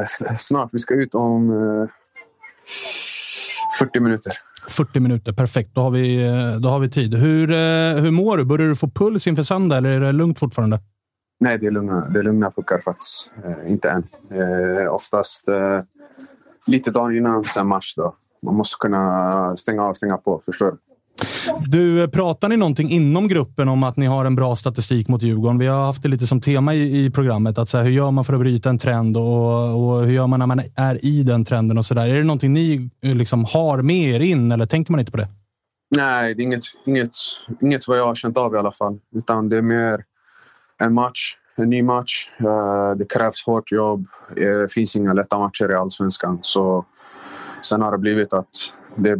[0.00, 0.04] Eh,
[0.36, 0.68] snart.
[0.72, 1.88] Vi ska ut om eh,
[3.78, 4.32] 40 minuter.
[4.68, 5.70] 40 minuter, perfekt.
[5.74, 7.14] Då har vi, eh, då har vi tid.
[7.14, 8.44] Hur, eh, hur mår du?
[8.44, 10.80] Börjar du få puls inför söndag eller är det lugnt fortfarande?
[11.40, 13.30] Nej, det är lugna, det är lugna puckar faktiskt.
[13.44, 14.02] Eh, inte än.
[14.30, 15.80] Eh, oftast eh,
[16.66, 17.94] lite dagen innan sen match.
[17.96, 18.14] Då.
[18.42, 20.40] Man måste kunna stänga av, stänga på.
[20.44, 20.76] Förstår
[21.66, 22.02] du?
[22.02, 25.58] Eh, pratar ni någonting inom gruppen om att ni har en bra statistik mot Djurgården?
[25.58, 27.58] Vi har haft det lite som tema i, i programmet.
[27.58, 30.26] Att så här, hur gör man för att bryta en trend och, och hur gör
[30.26, 31.78] man när man är i den trenden?
[31.78, 32.06] och så där.
[32.06, 35.18] Är det någonting ni eh, liksom har med er in eller tänker man inte på
[35.18, 35.28] det?
[35.96, 37.10] Nej, det är inget, inget,
[37.60, 38.98] inget vad jag har känt av i alla fall.
[39.14, 40.04] Utan det är mer
[40.78, 42.30] en match, en ny match.
[42.40, 44.06] Eh, det krävs hårt jobb.
[44.34, 46.38] Det finns inga lätta matcher i allsvenskan.
[46.42, 46.84] Så
[47.62, 48.48] sen har det blivit att
[48.96, 49.16] det,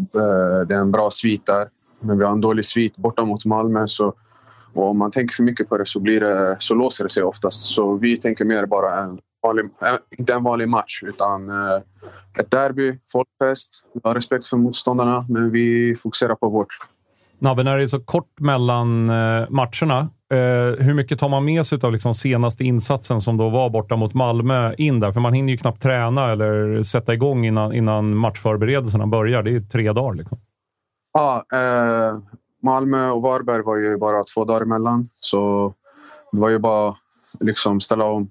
[0.64, 1.68] det är en bra svit där.
[2.01, 3.86] Men vi har en dålig svit borta mot Malmö.
[3.86, 4.14] Så,
[4.73, 7.23] och om man tänker för mycket på det så, blir det, så låser det sig
[7.23, 7.62] oftast.
[7.62, 11.81] Så vi tänker mer bara en vanlig, eh, inte en vanlig match utan eh,
[12.39, 13.85] ett derby, folkfest.
[13.94, 16.68] Vi har respekt för motståndarna men vi fokuserar på vårt.
[17.39, 21.66] Nabbe, när det är så kort mellan eh, matcherna, eh, hur mycket tar man med
[21.66, 25.12] sig av liksom senaste insatsen som då var borta mot Malmö in där?
[25.12, 29.43] För man hinner ju knappt träna eller sätta igång innan, innan matchförberedelserna börjar.
[29.43, 30.14] Det är ju tre dagar.
[30.14, 30.39] Liksom.
[31.17, 32.19] Ja, eh,
[32.63, 35.09] Malmö och Varberg var ju bara två dagar emellan.
[35.21, 35.75] Så
[36.33, 36.97] det var ju bara
[37.41, 38.31] liksom ställa om.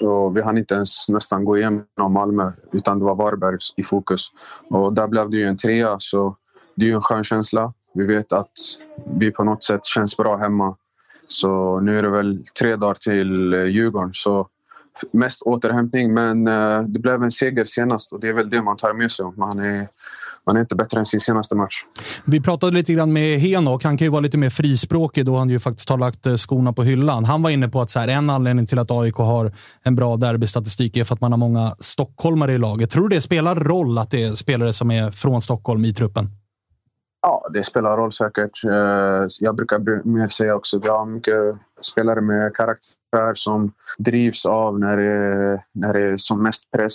[0.00, 4.28] Och vi hann inte ens nästan gå igenom Malmö utan det var Varberg i fokus.
[4.68, 6.36] Och där blev det ju en trea så
[6.74, 7.72] det är ju en skön känsla.
[7.94, 8.52] Vi vet att
[9.18, 10.76] vi på något sätt känns bra hemma.
[11.28, 14.10] Så nu är det väl tre dagar till eh, Djurgården.
[14.12, 14.48] Så
[15.12, 18.76] mest återhämtning men eh, det blev en seger senast och det är väl det man
[18.76, 19.26] tar med sig.
[19.36, 19.88] Man är,
[20.46, 21.74] man är inte bättre än sin senaste match.
[22.24, 23.84] Vi pratade lite grann med Henok.
[23.84, 26.72] Han kan ju vara lite mer frispråkig då han ju faktiskt har lagt eh, skorna
[26.72, 27.24] på hyllan.
[27.24, 29.52] Han var inne på att så här, en anledning till att AIK har
[29.82, 32.90] en bra derbystatistik är för att man har många stockholmare i laget.
[32.90, 36.28] Tror du det spelar roll att det är spelare som är från Stockholm i truppen?
[37.22, 38.64] Ja, det spelar roll säkert.
[38.64, 41.34] Eh, Jag brukar mer säga också vi har mycket
[41.92, 46.94] spelare med karaktär som drivs av när det, är- när det är som mest press.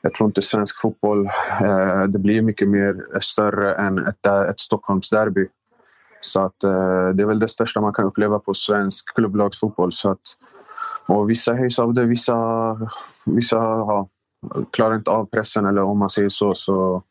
[0.00, 1.26] Jag tror inte svensk fotboll
[1.60, 5.46] eh, det blir mycket mer eh, större än ett, eh, ett Stockholmsderby.
[6.20, 9.92] Så att, eh, det är väl det största man kan uppleva på svensk klubblagsfotboll.
[9.92, 10.20] Så att,
[11.06, 12.36] och vissa höjs av det, vissa,
[13.24, 14.08] vissa ja,
[14.70, 16.54] klarar inte av pressen eller om man säger så.
[16.54, 17.02] så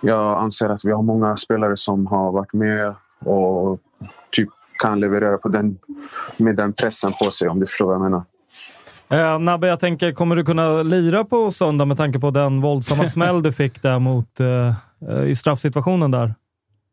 [0.00, 2.94] jag anser att vi har många spelare som har varit med
[3.24, 3.78] och
[4.30, 4.48] typ
[4.78, 5.78] kan leverera på den,
[6.36, 8.22] med den pressen på sig om du förstår vad jag menar.
[9.12, 13.08] Eh, Nabbe, jag tänker, kommer du kunna lira på söndag med tanke på den våldsamma
[13.08, 14.74] smäll du fick där mot, eh,
[15.08, 16.34] eh, i straffsituationen där?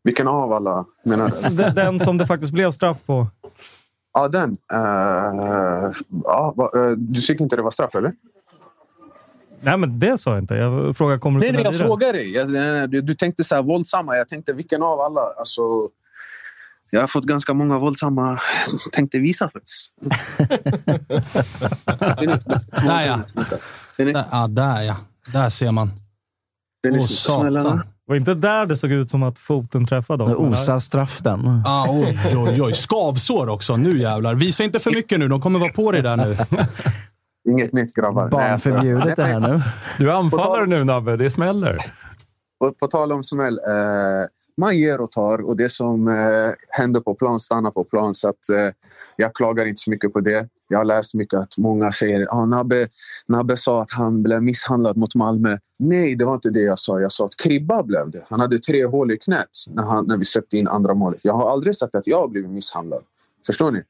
[0.04, 1.56] Vilken av alla menar du?
[1.56, 3.28] Den, den som det faktiskt blev straff på.
[4.14, 4.58] Ja, den.
[4.74, 5.91] Uh,
[6.24, 8.14] ja, va, uh, du tycker inte det var straff, eller?
[9.62, 10.56] Nej, men det sa jag inte.
[10.56, 12.32] Jag frågade, kommer du Nej, nej, jag frågar dig.
[12.34, 14.18] Jag, nej, du, du tänkte så här våldsamma.
[14.18, 15.22] Jag tänkte vilken av alla?
[15.38, 15.62] Alltså,
[16.91, 18.40] jag har fått ganska många våldsamma.
[18.91, 19.94] Tänkte visa faktiskt.
[22.88, 23.20] Där ja.
[23.98, 24.14] Ser ni?
[24.14, 24.95] Där, ja, där ja.
[25.34, 25.91] Där ser man.
[26.86, 27.70] Ser ni Åh, smällarna?
[27.70, 27.84] satan.
[28.06, 30.53] var inte där det såg ut som att foten träffade Det dem.
[30.53, 31.61] osar straff den.
[31.66, 32.74] Ah, oj, oj, oj.
[32.74, 33.78] Skavsår också.
[33.78, 34.36] Nu jävlar.
[34.36, 35.28] Visa inte för mycket nu.
[35.28, 36.38] De kommer vara på dig där nu.
[37.49, 38.30] Inget nytt grabbar.
[38.30, 39.61] Barnförbjudet det här nu.
[39.98, 41.78] Du är anfallare nu Nabbe, det smäller.
[42.60, 43.57] På, på tal om smäll.
[43.57, 44.28] Eh,
[44.60, 48.14] man ger och tar och det som eh, händer på plan stannar på plan.
[48.14, 48.73] Så att, eh,
[49.15, 50.48] jag klagar inte så mycket på det.
[50.68, 52.88] Jag har läst mycket att många säger att ah, Nabbe,
[53.27, 55.57] Nabbe sa att han blev misshandlad mot Malmö.
[55.80, 56.99] Nej, det var inte det jag sa.
[56.99, 58.26] Jag sa att Kribba blev det.
[58.30, 61.19] Han hade tre hål i knät när, han, när vi släppte in andra målet.
[61.23, 63.03] Jag har aldrig sagt att jag har blivit misshandlad.
[63.45, 63.84] Förstår ni?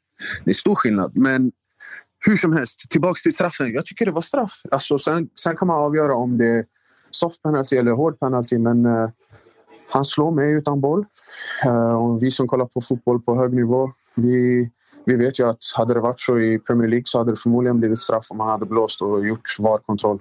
[0.43, 1.11] Det är stor skillnad.
[1.17, 1.51] Men
[2.25, 3.73] hur som helst, tillbaka till straffen.
[3.73, 4.61] Jag tycker det var straff.
[4.71, 6.65] Alltså, sen, sen kan man avgöra om det är
[7.09, 8.57] soft penalty eller hård penalty.
[8.57, 9.09] Men eh,
[9.91, 11.05] han slår mig utan boll.
[11.65, 14.69] Eh, och vi som kollar på fotboll på hög nivå, vi,
[15.05, 17.79] vi vet ju att hade det varit så i Premier League så hade det förmodligen
[17.79, 20.19] blivit straff om han hade blåst och gjort VAR-kontroll.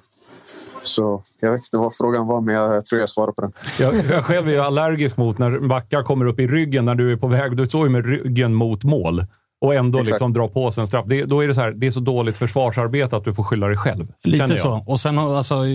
[0.82, 3.52] Så jag vet inte vad frågan var, men jag, jag tror jag svarar på den.
[3.78, 7.16] Jag, jag själv är allergisk mot när backar kommer upp i ryggen när du är
[7.16, 7.56] på väg.
[7.56, 9.24] Du står ju med ryggen mot mål
[9.60, 10.10] och ändå Exakt.
[10.14, 11.04] liksom dra på sig en straff.
[11.08, 13.68] Det, då är det så här, det är så dåligt försvarsarbete att du får skylla
[13.68, 14.12] dig själv.
[14.24, 14.84] Lite så.
[14.86, 15.66] Och sen, alltså,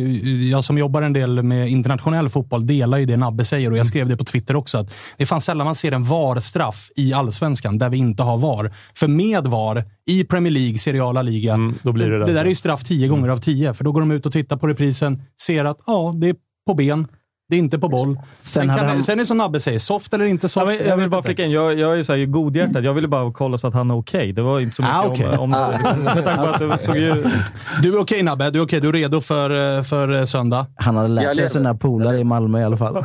[0.51, 3.87] jag som jobbar en del med internationell fotboll delar ju det Nabbe säger och jag
[3.87, 4.77] skrev det på Twitter också.
[4.77, 8.37] Att det är fan sällan man ser en VAR-straff i allsvenskan där vi inte har
[8.37, 8.73] VAR.
[8.95, 12.49] För med VAR i Premier League, seriala liga, Mm, då blir det det där är
[12.49, 13.73] ju straff tio gånger av tio.
[13.73, 16.35] För då går de ut och tittar på reprisen, ser att ja, det är
[16.67, 17.07] på ben.
[17.53, 18.19] Det är inte på boll.
[18.41, 20.65] Sen, kan, han- sen är det som Nabbe säger, soft eller inte Ja, soft.
[20.67, 22.83] men jag vill bara flika in, jag, jag är ju så här godhjärtad.
[22.85, 24.33] Jag ville bara kolla så att han är okej.
[24.33, 25.25] Det var inte så mycket Ah, okej.
[25.37, 25.71] om, om.
[25.97, 27.25] Liksom, att det såg ju...
[27.81, 28.81] Du är okej Nabbe, du är okej.
[28.81, 30.65] Du är redo för, eh, för eh, söndag.
[30.75, 33.03] Han hade lärt sig sina polare i Malmö i alla fall.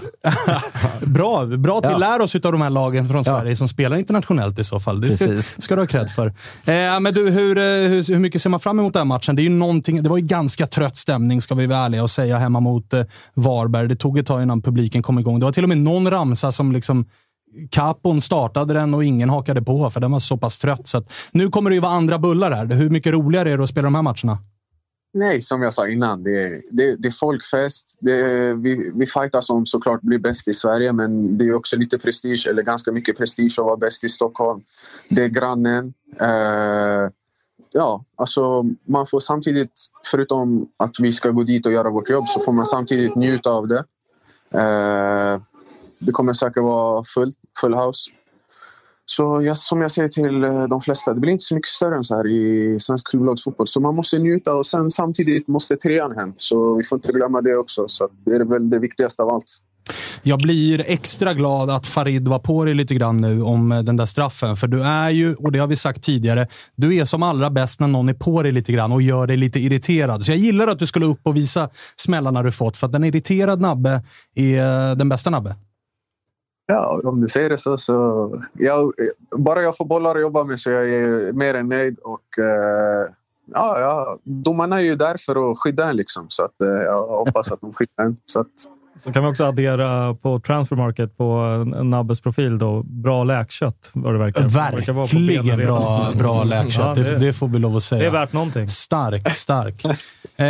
[1.00, 1.98] Bra, bra att vi Ja.
[1.98, 5.00] lär oss av de här lagen från Sverige som spelar internationellt i så fall.
[5.00, 5.62] Det ska, Precis.
[5.62, 6.26] ska du ha cred för.
[6.26, 9.36] Eh, men du, hur, eh, hur, hur mycket ser man fram emot den här matchen?
[9.36, 12.38] Det, är ju det var ju ganska trött stämning, ska vi vara ärliga och säga,
[12.38, 13.02] hemma mot eh,
[13.34, 13.88] Varberg.
[13.88, 15.38] Det tog ett tag innan publiken kom igång.
[15.38, 17.04] Det var till och med någon ramsa som liksom
[17.70, 20.86] Capon startade den och ingen hakade på, för den var så pass trött.
[20.86, 22.66] Så att, nu kommer det ju vara andra bullar här.
[22.66, 24.38] Hur mycket roligare är det att spela de här matcherna?
[25.14, 26.22] Nej, som jag sa innan.
[26.22, 27.96] Det är, det, det är folkfest.
[28.00, 31.76] Det är, vi, vi fightas om såklart bli bäst i Sverige, men det är också
[31.76, 34.60] lite prestige, eller ganska mycket prestige att vara bäst i Stockholm.
[35.10, 35.94] Det är grannen.
[36.22, 37.10] Uh,
[37.72, 39.72] ja, alltså man får samtidigt,
[40.10, 43.50] förutom att vi ska gå dit och göra vårt jobb, så får man samtidigt njuta
[43.50, 43.84] av det.
[44.54, 45.40] Eh,
[45.98, 48.10] det kommer säkert vara full, full house.
[49.04, 51.96] Så jag, som jag säger till eh, de flesta, det blir inte så mycket större
[51.96, 53.68] än så här i svensk klubblagsfotboll.
[53.68, 56.34] Så man måste njuta och sen samtidigt måste trean hem.
[56.36, 57.88] Så vi får inte glömma det också.
[57.88, 59.58] Så det är väl det viktigaste av allt.
[60.22, 63.96] Jag blir extra glad att Farid var på dig lite grann nu om eh, den
[63.96, 64.56] där straffen.
[64.56, 66.46] För du är ju, och det har vi sagt tidigare,
[66.76, 69.36] du är som allra bäst när någon är på dig lite grann och gör dig
[69.36, 70.22] lite irriterad.
[70.22, 73.04] Så jag gillar att du skulle upp och visa smällarna du fått, för att en
[73.04, 74.02] irriterad nabbe
[74.34, 75.56] är eh, den bästa nabbe.
[76.66, 77.78] Ja, om du säger det så.
[77.78, 78.92] så jag,
[79.30, 81.98] bara jag får bollar att jobba med så jag är mer än nöjd.
[81.98, 83.10] Och, eh,
[83.46, 85.96] ja, ja, domarna är ju där för att skydda en.
[85.96, 88.16] Liksom, så att, jag hoppas att de skyddar en.
[88.26, 88.46] Så att,
[89.04, 91.24] så kan vi också addera på Transfermarket på
[91.76, 92.82] en Nabbes profil då.
[92.82, 94.42] Bra läkkött vad det verkar.
[94.42, 96.76] Det verkar på Verkligen bra, bra läkkött.
[96.78, 98.00] Ja, det, det får vi lov att säga.
[98.00, 98.68] det är värt någonting.
[98.68, 99.84] Stark, stark.
[99.84, 100.44] Eh,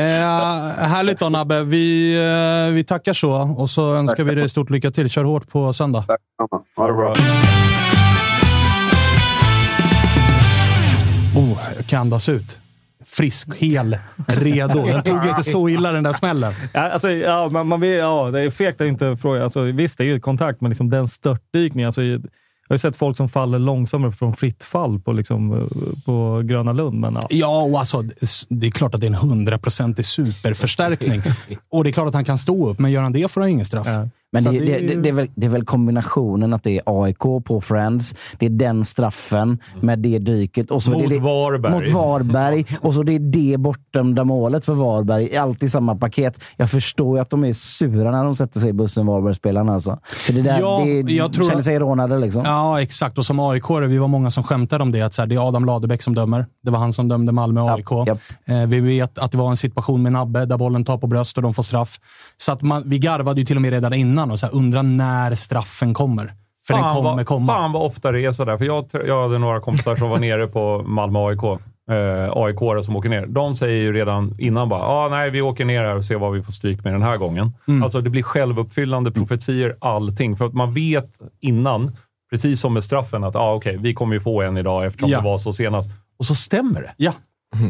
[0.88, 1.62] härligt då Nabbe.
[1.62, 2.16] Vi,
[2.68, 5.10] eh, vi tackar så och så önskar vi dig stort lycka till.
[5.10, 6.04] Kör hårt på söndag.
[6.08, 6.20] tack.
[6.76, 7.14] Ha det bra.
[11.36, 12.58] Oh, jag kan andas ut.
[13.10, 14.84] Frisk, hel, redo.
[14.84, 16.52] Den tog inte så illa den där smällen.
[16.72, 19.44] Ja, alltså, ja, man, man ja, det är fegt att inte fråga.
[19.44, 21.86] Alltså, visst, det är ju kontakt, men liksom den störtdykningen.
[21.86, 22.18] Alltså, jag
[22.68, 25.68] har ju sett folk som faller långsammare från fritt fall på, liksom,
[26.06, 27.00] på Gröna Lund.
[27.00, 27.26] Men, ja.
[27.30, 28.04] Ja, och alltså,
[28.48, 31.22] det är klart att det är en hundraprocentig superförstärkning.
[31.70, 33.50] och det är klart att han kan stå upp, men gör han det får han
[33.50, 33.86] ingen straff.
[33.86, 34.08] Ja.
[34.32, 36.82] Men det, det, det är det, är väl, det är väl kombinationen att det är
[37.04, 40.70] AIK på Friends, det är den straffen med det dyket.
[40.70, 41.72] Och så Mot det, Varberg.
[41.72, 42.66] Mot Varberg.
[42.80, 45.36] Och så det är det bortdömda målet för Varberg.
[45.36, 46.40] Allt i samma paket.
[46.56, 49.74] Jag förstår ju att de är sura när de sätter sig i bussen, Varbergsspelarna.
[49.74, 49.98] Alltså.
[50.04, 52.42] För det där, Ja, det jag tror- känner sig rånade liksom.
[52.44, 53.18] Ja, exakt.
[53.18, 55.02] Och som aik vi var många som skämtade om det.
[55.02, 56.46] Att så här, det är Adam Ladebäck som dömer.
[56.64, 58.06] Det var han som dömde Malmö och AIK.
[58.06, 58.18] japp.
[58.44, 61.36] Eh, vi vet att det var en situation med Nabbe där bollen tar på bröst
[61.36, 61.98] och de får straff.
[62.36, 64.82] Så att man, vi garvade ju till och med redan innan och så här, undrar
[64.82, 66.32] när straffen kommer.
[66.66, 67.52] För den kommer vad, komma.
[67.52, 68.56] Fan vad ofta det är sådär.
[68.56, 71.42] För jag, jag hade några kompisar som var nere på Malmö AIK.
[71.90, 73.26] Eh, aik som åker ner.
[73.26, 76.32] De säger ju redan innan bara ah, nej vi åker ner här och ser vad
[76.32, 77.52] vi får stryk med den här gången.
[77.68, 77.82] Mm.
[77.82, 80.36] Alltså det blir självuppfyllande profetier, allting.
[80.36, 81.96] För att man vet innan,
[82.30, 85.18] precis som med straffen, att ah, okej, vi kommer ju få en idag eftersom Ja.
[85.18, 85.90] det var så senast.
[86.18, 86.94] Och så stämmer det.
[86.96, 87.12] Ja.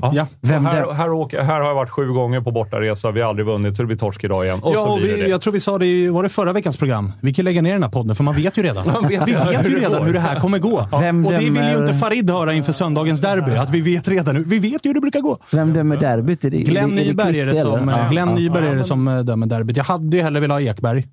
[0.02, 0.10] Ja.
[0.14, 0.22] Ja.
[0.22, 3.28] Och Vem här, här, åker, här har jag varit sju gånger på bortaresa, vi har
[3.28, 4.58] aldrig vunnit, så det blir torsk idag igen.
[4.62, 5.28] Och ja, så och vi, det.
[5.28, 7.12] jag tror vi sa det i var det förra veckans program.
[7.20, 8.86] Vi kan lägga ner den här podden, för man vet ju redan.
[8.92, 10.06] Man vet vi vet ju redan går.
[10.06, 10.88] hur det här kommer gå.
[11.00, 13.56] Vem och det vill ju inte Farid höra inför söndagens derby.
[13.56, 15.38] Att vi vet redan hur, Vi vet ju hur det brukar gå.
[15.52, 16.44] Vem dömer derbyt?
[16.44, 18.02] Är det, Glenn Nyberg är det som, eller?
[18.02, 18.08] Ja.
[18.10, 18.34] Glenn Ja.
[18.34, 19.76] Nyberg är Ja, det men- som eh, dömer derbyt.
[19.76, 21.06] Jag hade ju hellre velat ha Ekberg.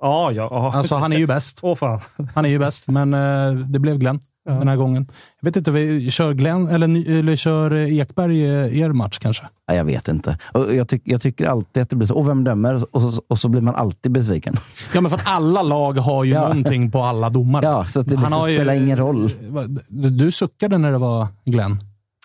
[0.00, 0.48] Ja, ja.
[0.50, 0.72] ja.
[0.74, 1.58] Alltså, han är ju bäst.
[1.62, 2.00] Åh fan.
[2.34, 4.52] Han är ju bäst, men eh, det blev Glenn Ja.
[4.52, 5.06] den här gången.
[5.40, 9.44] Jag vet inte, vi kör Glenn eller, eller kör eh, Ekberg eh, er match kanske?
[9.66, 10.38] Ja, jag vet inte.
[10.52, 12.14] Och jag, tyck, jag tycker alltid att det blir så.
[12.14, 12.96] Och vem dömer?
[12.96, 14.56] Och så, och så blir man alltid besviken.
[14.94, 16.40] Ja, men för att alla lag har ju Ja.
[16.48, 17.66] någonting på alla domare.
[17.66, 19.30] Ja, så att det liksom har ju- spelar ingen roll.
[19.88, 21.78] Du, du suckade när det var Glenn.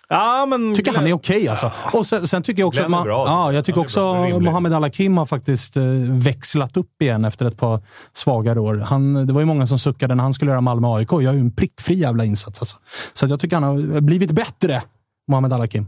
[0.08, 0.74] Ja, men...
[0.74, 1.72] tycker han är okej alltså.
[1.92, 4.38] Och sen, sen tycker jag också Glenn att man, ja, jag tycker också bra.
[4.38, 7.80] Mohamed Al-Hakim har faktiskt eh, växlat upp igen efter ett par
[8.12, 8.74] svagare år.
[8.74, 11.12] Han, det var ju många som suckade när han skulle göra Malmö AIK.
[11.12, 12.76] Jag är ju en prickfri jävla insats alltså.
[13.12, 14.82] Så jag tycker han har blivit bättre,
[15.30, 15.86] Mohamed Al-Hakim.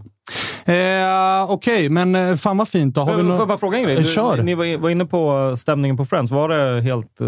[0.64, 2.94] Eh, Okej, men eh, fan vad fint.
[2.94, 3.94] Då har vi Får nå- jag bara fråga en grej?
[3.96, 4.42] Eh, Du- Kör.
[4.42, 6.32] Ni var inne på stämningen på Friends.
[6.32, 7.26] Var det helt eh,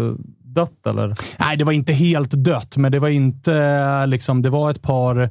[0.53, 1.15] dött eller?
[1.39, 4.41] Nej, det var inte helt dött, men det var inte eh, liksom.
[4.41, 5.21] Det var ett par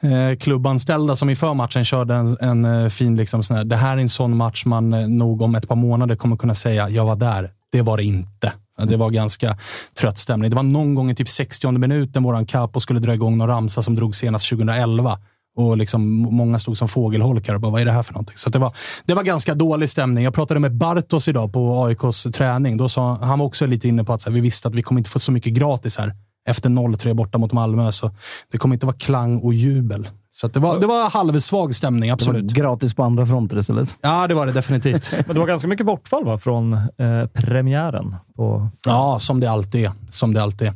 [0.00, 3.96] eh, klubbanställda som i förmatchen körde en, en eh, fin liksom sån här, Det här
[3.96, 7.04] är en sån match man eh, nog om ett par månader kommer kunna säga jag
[7.04, 7.50] var där.
[7.72, 8.52] Det var det inte.
[8.82, 9.56] Det var ganska
[9.98, 10.50] trött stämning.
[10.50, 13.82] Det var någon gång i typ 60 minuten våran Capo skulle dra igång någon ramsa
[13.82, 15.18] som drog senast 2011.
[15.56, 18.36] Och liksom, många stod som fågelholkar och bara, vad är det här för någonting?
[18.36, 18.72] Så att det, var,
[19.04, 20.24] det var ganska dålig stämning.
[20.24, 22.76] Jag pratade med Bartos idag på AIKs träning.
[22.76, 24.82] Då sa, han var också lite inne på att så här, vi visste att vi
[24.82, 26.14] kommer inte få så mycket gratis här
[26.48, 27.92] efter 0-3 borta mot Malmö.
[27.92, 28.10] Så
[28.52, 30.08] det kommer inte vara klang och jubel.
[30.30, 32.52] Så att det, var, det var halvsvag stämning, Det var absolut.
[32.52, 33.96] gratis på andra fronter istället.
[34.00, 35.12] Ja, det var det definitivt.
[35.26, 36.38] Men det var ganska mycket bortfall va?
[36.38, 38.16] från eh, premiären.
[38.36, 38.68] På...
[38.86, 39.92] Ja, som det alltid är.
[40.10, 40.74] Som det alltid är.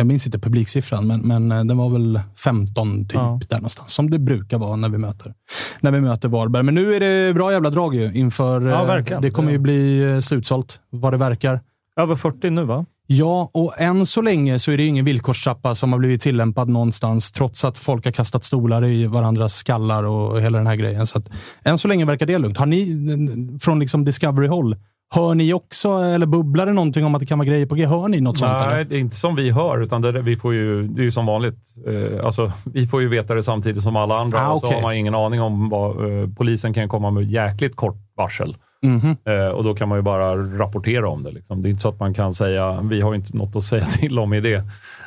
[0.00, 3.40] Jag minns inte publiksiffran, men, men eh, den var väl 15 typ, Ja.
[3.48, 3.92] där någonstans.
[3.92, 5.34] Som det brukar vara när vi möter,
[5.80, 6.62] när vi möter Varberg.
[6.62, 8.62] Men nu är det bra jävla drag ju inför...
[8.62, 9.20] Ja, eh.
[9.20, 11.60] Det kommer ju bli eh, slutsålt, vad det verkar.
[11.96, 12.84] Över 40 nu va?
[13.06, 17.32] Ja, och än så länge så är det ingen villkorstrappa som har blivit tillämpad någonstans,
[17.32, 21.06] trots att folk har kastat stolar i varandras skallar och hela den här grejen.
[21.06, 21.30] Så att,
[21.64, 22.58] än så länge verkar det lugnt.
[22.58, 24.76] Har ni, från liksom Discovery-håll,
[25.14, 27.86] hör ni också, eller bubblar det någonting om att det kan vara grejer på G?
[27.86, 28.52] Hör ni något sånt?
[28.66, 31.10] Nej, det är inte som vi hör, utan det, vi får ju, det är ju
[31.10, 31.58] som vanligt.
[31.86, 34.82] Eh, alltså, vi får ju veta det samtidigt som alla andra Ah, och så har
[34.82, 36.22] man ingen aning om vad...
[36.22, 38.56] Eh, polisen kan komma med jäkligt kort varsel.
[38.82, 39.16] Mhm.
[39.24, 41.30] Eh, och då kan man ju bara rapportera om det.
[41.30, 41.62] Liksom.
[41.62, 43.84] Det är inte så att man kan säga, vi har ju inte något att säga
[44.00, 44.64] till om i det.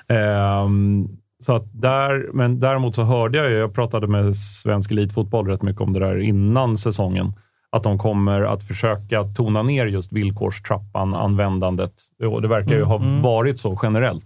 [0.07, 1.07] Ehm,
[1.45, 5.61] så att där, men däremot så hörde jag ju, jag pratade med svensk elitfotboll rätt
[5.61, 7.33] mycket om det där innan säsongen,
[7.73, 11.93] att de kommer att försöka tona ner just villkorstrappan, användandet.
[12.25, 14.25] Och det verkar ju ha varit så generellt.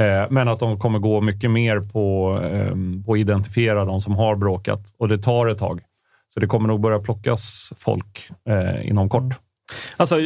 [0.00, 4.14] Eh, men att de kommer gå mycket mer på, ehm, på att identifiera de som
[4.14, 5.80] har bråkat och det tar ett tag.
[6.34, 9.34] Så det kommer nog börja plockas folk eh, inom kort.
[9.96, 10.20] Alltså,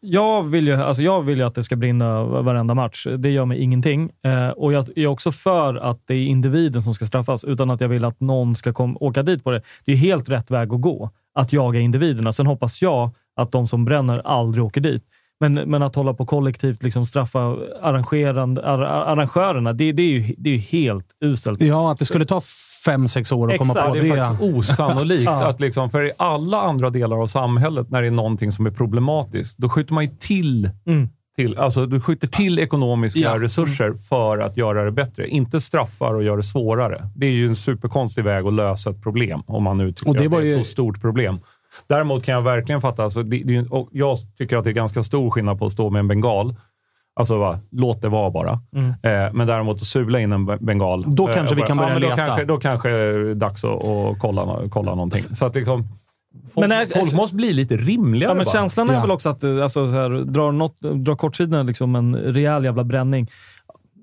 [0.00, 3.06] jag, vill ju, alltså jag vill att det ska brinna varenda match.
[3.18, 4.10] Det gör mig ingenting.
[4.24, 7.80] Eh, och Jag är också för att det är individen som ska straffas, utan att
[7.80, 9.62] jag vill att någon ska kom, åka dit på det.
[9.84, 11.10] Det är helt rätt väg att gå,
[11.40, 12.32] att jaga individerna.
[12.32, 15.02] Sen hoppas jag att de som bränner aldrig åker dit.
[15.40, 20.34] Men, men att hålla på kollektivt liksom straffa arrangerande, ar, arrangörerna, det, det, är ju,
[20.38, 21.62] det är ju helt uselt.
[21.62, 22.40] Ja, att det skulle ta
[22.84, 24.22] fem, sex år att komma Exakt, på Det är det.
[24.22, 25.22] faktiskt osannolikt.
[25.24, 25.48] Ja.
[25.48, 28.70] att liksom, för i alla andra delar av samhället, när det är någonting som är
[28.70, 31.08] problematiskt, då skjuter man ju till Mm.
[31.42, 33.38] Till, alltså du skjuter till ekonomiska Ja.
[33.38, 35.28] resurser för att göra det bättre.
[35.28, 37.02] Inte straffar och gör det svårare.
[37.16, 40.16] Det är ju en superkonstig väg att lösa ett problem, om man nu tycker Och
[40.16, 41.38] det att det är ju- ett så stort problem.
[41.86, 45.30] Däremot kan jag verkligen fatta, alltså, det, det, jag tycker att det är ganska stor
[45.30, 46.54] skillnad på att stå med en bengal,
[47.14, 48.50] alltså va, låt det vara bara.
[49.02, 51.02] Eh, men däremot att sula in en be- bengal.
[51.04, 51.14] Mm.
[51.14, 52.10] Då eh, kanske vi och kan börja leta.
[52.16, 55.20] Då kanske, då kanske det är dags att, att kolla, kolla någonting.
[55.36, 55.88] Så att liksom,
[56.54, 58.52] Folk, Men är- folk måste bli lite rimligare Ja, men bara.
[58.52, 59.00] känslan är Ja.
[59.00, 62.84] väl också att eh, alltså, så här, drar, något, drar kortsidorna liksom en rejäl jävla
[62.84, 63.28] bränning,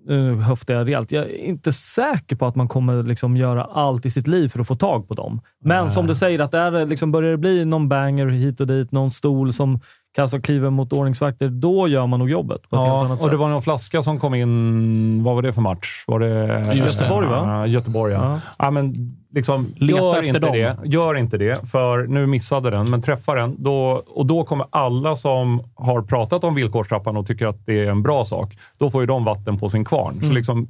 [0.09, 1.11] uh, höftar jag rejält.
[1.11, 4.59] Jag är inte säker på att man kommer liksom göra allt i sitt liv för
[4.59, 5.41] att få tag på dem.
[5.63, 8.67] Men som du säger, att det är, liksom, börjar det bli någon banger hit och
[8.67, 9.79] dit, någon stol som
[10.15, 13.31] kastar kliver mot ordningsvakter, då gör man nog jobbet på Ja, och sätt.
[13.31, 15.23] det var någon flaska som kom in.
[15.23, 16.03] Vad var det för match?
[16.07, 17.03] Var det Just det.
[17.05, 17.67] Göteborg, va?
[17.67, 18.19] Göteborg, ja.
[18.33, 18.39] Ja.
[18.57, 18.71] ja.
[18.71, 18.93] men
[19.37, 20.51] liksom, Leta gör efter inte dem.
[20.53, 20.77] det.
[20.85, 23.55] Gör inte det, för nu missade den, men träffa den.
[23.59, 27.87] Då, och då kommer alla som har pratat om villkorstrappan och tycker att det är
[27.89, 30.13] en bra sak, då får ju de vatten på sin kvarn.
[30.13, 30.27] Mm.
[30.27, 30.67] Så liksom,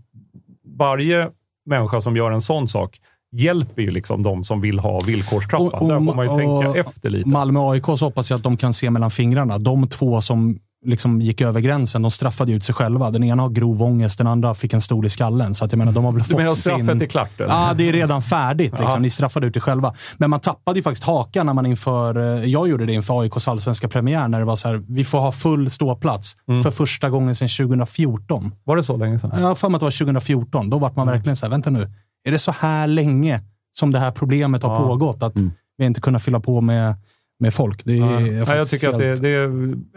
[0.78, 1.30] varje
[1.66, 3.00] människa som gör en sån sak
[3.32, 5.66] hjälper ju liksom de som vill ha villkorstrappan.
[5.68, 7.30] Och- och- Där får man ju tänka efter lite.
[7.30, 9.58] Malmö AIK så hoppas jag att de kan se mellan fingrarna.
[9.58, 13.12] De två som liksom gick över gränsen, de straffade ut sig själva.
[13.12, 15.54] Den ena har grov ångest, den andra fick en stol i skallen.
[15.54, 17.02] Så att jag menar, de har väl Du fått menar straffet sin...
[17.02, 17.30] är klart?
[17.38, 18.72] Ja, det är redan färdigt.
[18.72, 18.90] Liksom.
[18.90, 19.00] Ja.
[19.00, 19.94] Ni straffade ut er själva.
[20.18, 23.48] Men man tappade ju faktiskt hakan när man inför, eh, jag gjorde det inför AIKs
[23.48, 26.64] allsvenska premiär, när det var så här, vi får ha full ståplats Mm.
[26.64, 28.52] för första gången sedan 2014.
[28.64, 29.32] Var det så länge sedan?
[29.40, 30.70] Jag har för mig att det var 2014.
[30.70, 31.92] Då var man verkligen så här, vänta nu,
[32.28, 33.42] är det så här länge
[33.72, 34.76] som det här problemet har Ja.
[34.78, 34.88] Mm.
[34.90, 35.24] pågått?
[35.24, 35.34] Att
[35.78, 36.96] vi inte kunnat fylla på med,
[37.40, 37.86] med folk.
[37.86, 38.20] Det är Ja.
[38.20, 39.44] Nej, jag tycker att det, helt- det är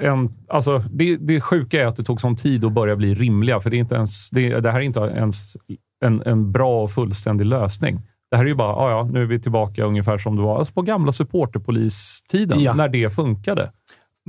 [0.06, 0.32] en...
[0.48, 3.70] Alltså, det, det sjuka är att det tog sån tid att börja bli rimliga, för
[3.70, 5.56] det, är inte ens, det, det här är inte ens
[6.04, 8.00] en, en bra och fullständig lösning.
[8.30, 10.74] Det här är ju bara, ja, nu är vi tillbaka ungefär som det var alltså
[10.74, 12.74] på gamla supporterpolistiden, Ja.
[12.74, 13.70] när det funkade.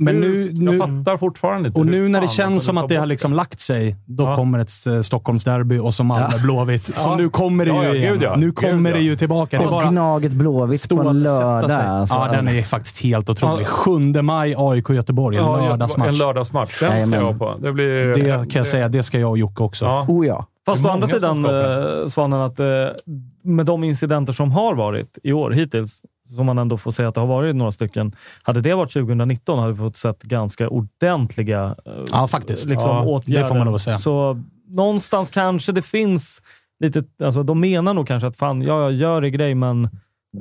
[0.04, 2.96] Men Nu- nu, jag fattar fortfarande inte och nu när det känns som att det
[2.96, 4.36] har liksom lagt sig, då Ja.
[4.36, 6.84] kommer ett eh, Stockholmsderby och så Malmö Blåvitt.
[6.84, 7.16] Så Ja.
[7.16, 8.12] nu kommer det ju Ja, ja, igen.
[8.12, 8.36] gud ja.
[8.36, 8.96] Nu Gud kommer ja.
[8.96, 9.58] det ju tillbaka.
[9.58, 11.72] Det är Och Gnaget Blåvitt på en lördag.
[11.88, 12.14] Alltså.
[12.16, 13.62] Ja, den är faktiskt helt otrolig.
[13.64, 13.68] Ja.
[13.68, 15.36] 7 maj, AIK Göteborg.
[15.36, 16.18] En Ja, En lördagsmatch.
[16.18, 16.80] lördagsmatch.
[16.80, 17.54] Den ska jag på.
[17.58, 19.84] Det, blir, Det kan jag säga, det ska jag och Jocke också.
[19.84, 20.04] Ja.
[20.08, 20.46] Oh ja.
[20.66, 22.66] Fast Det å andra sidan, eh, Svanen, att eh,
[23.44, 26.00] med de incidenter som har varit i år hittills,
[26.36, 28.12] som man ändå får säga att det har varit några stycken.
[28.42, 32.66] Hade det varit 2019 hade vi fått sett ganska ordentliga eh, Ja, faktiskt.
[32.68, 33.48] liksom, Ja, det åtgärder.
[33.48, 33.98] får man lov att säga.
[33.98, 36.42] Så någonstans kanske det finns
[36.80, 37.04] lite...
[37.24, 39.88] Alltså, de menar nog kanske att fan, ja, jag gör det grej, men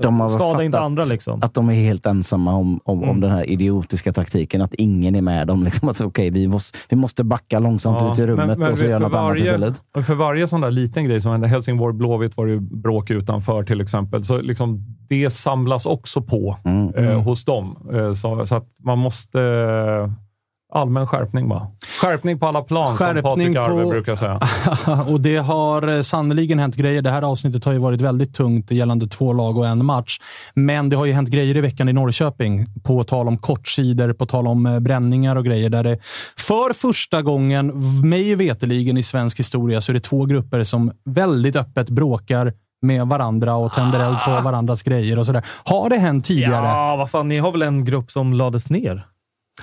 [0.01, 1.03] De har skada inte andra.
[1.05, 1.39] Liksom.
[1.43, 3.09] Att de är helt ensamma om, om, Mm.
[3.09, 4.61] om den här idiotiska taktiken.
[4.61, 5.63] Att ingen är med dem.
[5.63, 8.71] Liksom att, okay, vi, måste, vi måste backa långsamt Ja, ut i rummet men- men
[8.71, 9.81] och så göra något annat varje- istället.
[9.95, 13.63] Och För varje sån där liten grej som hände, Helsingborg-Blåvitt var det ju bråk utanför
[13.63, 16.95] till exempel, så liksom det samlas också på Mm.
[16.95, 17.77] eh, hos dem.
[17.93, 19.41] Eh, så, så att man måste...
[19.41, 20.11] Eh,
[20.71, 21.67] allmän skärpning bara.
[22.01, 24.39] Skärpning på alla plan, som Skärpning Patrik Arve på- brukar säga.
[25.13, 27.01] och det har eh, sannoliken hänt grejer.
[27.01, 30.17] Det här avsnittet har ju varit väldigt tungt gällande två lag och en match.
[30.53, 32.65] Men det har ju hänt grejer i veckan i Norrköping.
[32.83, 35.69] På tal om kortsidor, på tal om eh, bränningar och grejer.
[35.69, 35.97] Där det
[36.37, 37.71] för första gången,
[38.09, 43.07] mig veteligen i svensk historia, så är det två grupper som väldigt öppet bråkar med
[43.07, 45.45] varandra och tänder eld på varandras grejer och sådär.
[45.63, 46.65] Har det hänt tidigare?
[46.67, 49.05] Ja, vad fan, ni har väl en grupp som lades ner?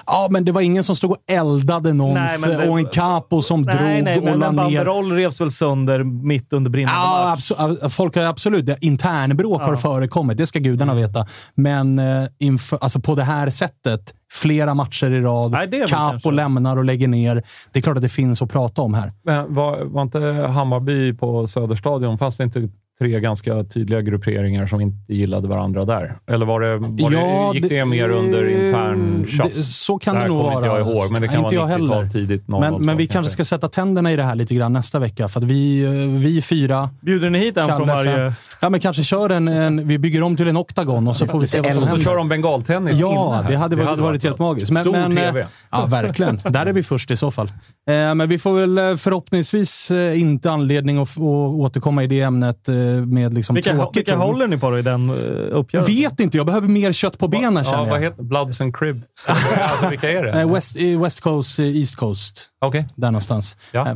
[0.07, 3.43] Ja, men det var ingen som stod och eldade någons Nej, det- och en capo
[3.43, 4.63] som Nej, drog nej, och men la en ner.
[4.63, 7.93] banderoll revs väl sönder mitt under brinnande Ja, match.
[7.95, 8.77] folk har absolut det.
[8.81, 11.05] Internbråk har förekommit, det ska gudarna Mm.
[11.07, 11.27] veta.
[11.55, 16.77] Men eh, inför, alltså på det här sättet, flera matcher i rad, Nej, Capo lämnar
[16.77, 17.43] och lägger ner.
[17.73, 19.13] Det är klart att det finns att prata om här.
[19.23, 20.21] Men var, var inte
[20.51, 22.69] Hammarby på Söderstadion, fanns det inte
[22.99, 26.17] tre ganska tydliga grupperingar som inte gillade varandra där?
[26.31, 29.77] Eller var det, var Ja, det, gick det, det- mer under intern det- tjafs?
[29.85, 30.67] så kan det här nog vara.
[30.67, 32.11] jag ihåg, men det kan inte jag vara 90-tal heller.
[32.11, 32.49] tidigt.
[32.49, 35.29] Men, 00-tal men vi kanske ska sätta tänderna i det här lite grann nästa vecka.
[35.29, 36.91] För att vi, eh, vi fyra...
[37.01, 38.33] Bjuder ni hit en från varje...
[38.61, 39.89] Ja, men kanske kör en, en...
[39.89, 41.95] Vi bygger om till en oktagon och så får vi se vad som Och så
[41.95, 42.11] händer.
[42.11, 44.73] kör de bengaltennis Ja, det hade varit, varit helt magiskt.
[44.73, 45.47] Men, Stor men, eh, TV.
[45.71, 46.41] Ja, verkligen.
[46.45, 47.47] Där är vi först i så fall.
[47.47, 52.69] Eh, Men vi får väl eh, förhoppningsvis eh, inte anledning att, återkomma i det ämnet
[52.69, 52.75] eh,
[53.07, 53.97] med liksom Vilka, tråkigt.
[53.97, 55.17] vilka håller ni på då i den uh,
[55.59, 55.95] uppgörelsen?
[55.95, 58.03] Vet inte, jag behöver mer kött på benen Ja, känner vad jag.
[58.11, 58.99] heter Bloods and Cribs?
[59.27, 60.31] alltså, vilka är det?
[60.41, 62.47] Eh, West, eh, West Coast, eh, East Coast.
[62.61, 62.89] Okej.
[62.95, 63.57] Där någonstans.
[63.73, 63.87] Ja.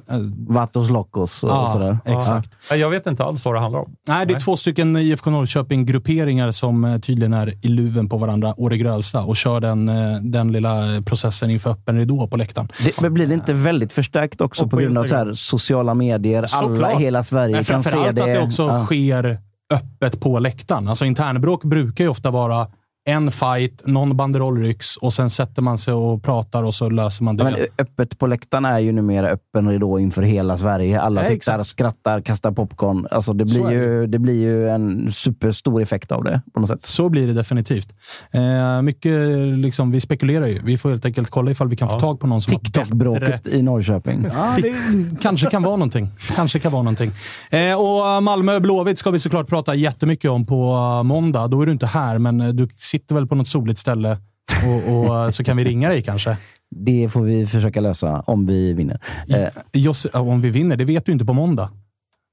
[0.49, 1.99] Vatos Locos och Ja, sådär.
[2.05, 2.57] exakt.
[2.71, 3.97] Ja, Jag vet inte alls vad det handlar om.
[4.09, 4.43] Nej, det är Nej.
[4.45, 9.37] två stycken IFK Norrköping-grupperingar som tydligen är i luven på varandra å det grövsta och
[9.37, 9.87] kör den,
[10.33, 12.69] den lilla processen inför öppen ridå på läktaren.
[12.85, 15.27] Det, men blir det inte väldigt förstärkt också på på grund av så Instagram.
[15.27, 16.39] här, sociala medier?
[16.39, 17.01] Alla Såklart.
[17.01, 18.23] i hela Sverige Men kan se framförallt det.
[18.23, 18.87] att det också Ja.
[18.87, 19.39] sker
[19.73, 20.89] öppet på läktaren.
[20.89, 22.67] Alltså internbråk brukar ju ofta vara
[23.05, 27.25] en fight, någon banderoll rycks och sen sätter man sig och pratar och så löser
[27.25, 27.45] man det.
[27.45, 31.01] Ja, men öppet på läktaren är ju numera öppen ridå inför hela Sverige.
[31.01, 31.67] Alla Ja, tittar, exakt.
[31.67, 33.07] skrattar, kastar popcorn.
[33.11, 36.87] Alltså det, blir ju, det blir ju en superstor effekt av det på något sätt.
[36.87, 37.89] Så blir det definitivt.
[38.31, 40.61] Eh, mycket, liksom, vi spekulerar ju.
[40.65, 42.51] Vi får helt enkelt kolla ifall vi kan få tag på någon som.
[42.59, 44.27] TikTok-bråket i Norrköping.
[44.35, 44.75] Ja, det
[45.23, 46.09] kanske kan vara någonting.
[46.37, 47.11] Kanske kan vara någonting.
[47.51, 51.49] Eh, och Malmö-Blåvitt ska vi såklart prata jättemycket om på eh, måndag.
[51.49, 54.19] Då är du inte här, men eh, du sitter väl på något soligt ställe
[54.67, 56.37] och, och så kan vi ringa dig kanske.
[56.77, 59.01] Det får vi försöka lösa om vi vinner.
[59.29, 61.71] Eh, ja, om vi vinner, det vet du inte på måndag.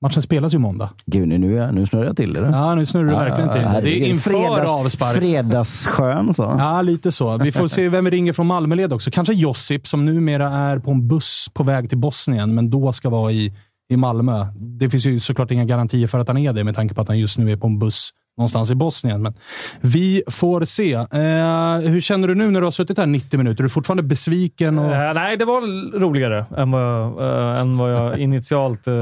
[0.01, 0.89] Matchen spelas ju måndag.
[1.05, 1.37] gud, nu,
[1.71, 2.39] nu, snurrar jag till det.
[2.39, 3.61] Ja, nu snurrar du verkligen till.
[3.61, 4.01] herregud.
[4.01, 5.15] Det är inför Fredags- avspark.
[5.17, 6.55] Fredagsskön så.
[6.59, 7.37] Ja, lite så.
[7.37, 9.11] Vi får se vem vi ringer från Malmöled också.
[9.11, 13.09] Kanske Josip som numera är på en buss på väg till Bosnien, men då ska
[13.09, 13.53] vara i,
[13.89, 14.47] i Malmö.
[14.55, 17.07] Det finns ju såklart inga garantier för att han är det med tanke på att
[17.07, 18.09] han just nu är på en buss
[18.39, 19.21] någonstans i Bosnien.
[19.21, 19.33] Men
[19.81, 20.93] vi får se.
[20.93, 23.61] Eh, hur känner du nu när du har suttit här 90 minuter?
[23.61, 24.79] Är du fortfarande besviken?
[24.79, 24.95] Och...
[24.95, 25.61] Eh, nej, det var
[25.99, 28.93] roligare än vad, eh, än vad jag initialt eh,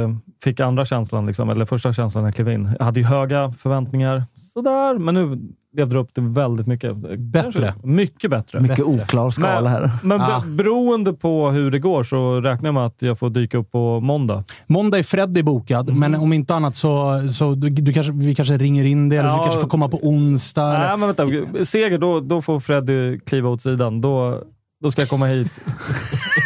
[0.44, 2.70] fick andra känslan, liksom, eller första känslan när jag klev in.
[2.80, 5.40] Jag hade ju höga förväntningar, sådär, men nu
[5.78, 6.96] levde det upp till väldigt mycket.
[7.20, 7.52] Bättre.
[7.52, 8.60] Kanske Mycket bättre.
[8.60, 9.90] Mycket oklar skala men, här.
[10.04, 10.40] Men Ah.
[10.42, 13.72] be- beroende på hur det går så räknar jag med att jag får dyka upp
[13.72, 14.44] på måndag.
[14.68, 18.58] Måndag är Freddy bokad, men om inte annat så, så du, du kanske, vi kanske
[18.58, 19.36] ringer in det, eller Ja.
[19.38, 20.76] du kanske får komma på onsdag.
[20.76, 21.08] eller- Nej, men
[21.48, 21.66] vänta.
[21.66, 24.02] Seger, då, då får Freddy kliva åt sidan.
[24.02, 24.42] Då,
[24.84, 25.52] då ska jag komma hit.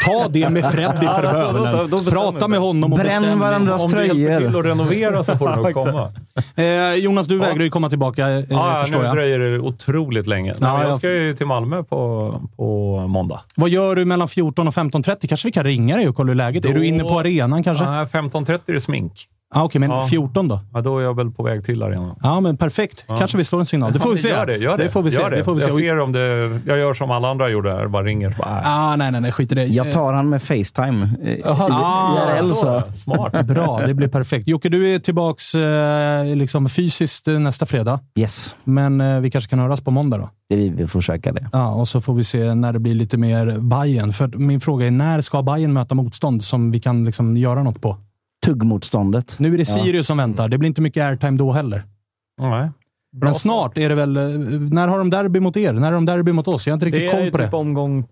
[0.06, 1.52] Ta det med Freddy för Ja,
[1.82, 3.40] då- då- Prata med honom och Bränn bestäm.
[3.40, 4.50] varandras Om du hjälper tröjor.
[4.50, 6.12] till att renovera så får du nog komma.
[6.56, 9.16] Eh, Jonas, du vägrar ju komma tillbaka, eh, Ja, förstår nu jag.
[9.16, 10.54] dröjer det otroligt länge.
[10.60, 13.42] Ja, Nej, jag ska ju till Malmö på, på måndag.
[13.56, 15.28] Vad gör du mellan 14 och 15.30?
[15.28, 16.70] Kanske vi kan ringa dig och kolla hur läget är.
[16.70, 17.86] Är du inne på arenan kanske?
[17.86, 19.14] Nej, 15.30 är det smink.
[19.56, 20.08] Ah, Okej, men Ja.
[20.10, 20.60] 14 då?
[20.74, 22.16] Ja, då är jag väl på väg till arenan.
[22.24, 23.06] Ja, men perfekt.
[23.18, 23.94] Kanske vi slår en signal.
[23.94, 24.30] Det får Ja, vi se.
[24.30, 24.90] Gör det, gör det.
[24.90, 25.22] får vi se.
[25.22, 25.70] Gör Det får vi se.
[25.70, 26.60] Jag ser om det...
[26.66, 28.36] Jag gör som alla andra gjorde här, bara ringer.
[28.40, 28.78] Bara, äh.
[28.78, 29.32] Ah, nej, nej, nej.
[29.32, 29.66] Skit i det.
[29.66, 31.10] Jag tar han med Facetime.
[31.46, 32.84] Jaha, Ah, IRL så.
[32.94, 33.48] Smart.
[33.48, 34.48] Bra, det blir perfekt.
[34.48, 38.00] Jocke, du är tillbaks eh, liksom fysiskt eh, nästa fredag.
[38.16, 40.30] Yes, Men eh, vi kanske kan höras på måndag då?
[40.50, 41.50] vi vill försöka det.
[41.54, 44.14] Ja, och så får vi se när det blir lite mer Bayern.
[44.14, 47.82] För min fråga är, när ska Bayern möta motstånd som vi kan liksom göra något
[47.82, 47.98] på?
[48.46, 49.36] Tuggmotståndet.
[49.40, 50.50] Nu är det Sirius som väntar.
[50.50, 51.84] Det blir inte mycket airtime då heller.
[52.42, 52.70] Nej.
[53.14, 54.18] Men snart är det väl...
[54.18, 54.24] eh,
[54.72, 55.74] När har de derby mot er?
[55.74, 56.68] När har de derby mot oss?
[56.68, 57.58] Jag har inte Det riktigt är koll på typ det.
[57.58, 58.06] omgång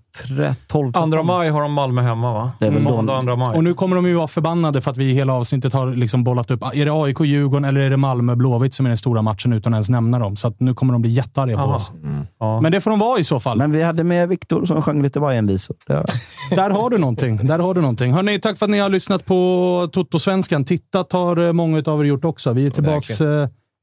[0.67, 0.93] 12.
[0.93, 2.51] 2 maj har de Malmö hemma, va?
[2.59, 3.57] Det är väl Måndag 2 maj.
[3.57, 6.23] Och nu kommer de ju vara förbannade för att vi i hela avsnittet har liksom
[6.23, 6.63] bollat upp.
[6.73, 9.73] Är det AIK, Djurgården eller är det Malmö, Blåvitt som är den stora matchen utan
[9.73, 10.35] ens nämna dem?
[10.35, 11.75] Så att nu kommer de bli jättearga på Aha.
[11.75, 11.91] oss.
[12.39, 12.61] Ja.
[12.61, 13.57] Men det får de vara i så fall.
[13.57, 15.75] Men vi hade med Viktor som sjöng lite Bajenvisor.
[15.87, 16.05] Det-
[16.55, 17.37] Där har du någonting.
[17.47, 18.13] Där har du någonting.
[18.13, 20.65] Hörrni, tack för att ni har lyssnat på Toto-svenskan.
[20.65, 22.53] Tittat har eh, många av er gjort också.
[22.53, 23.13] Vi är tillbaka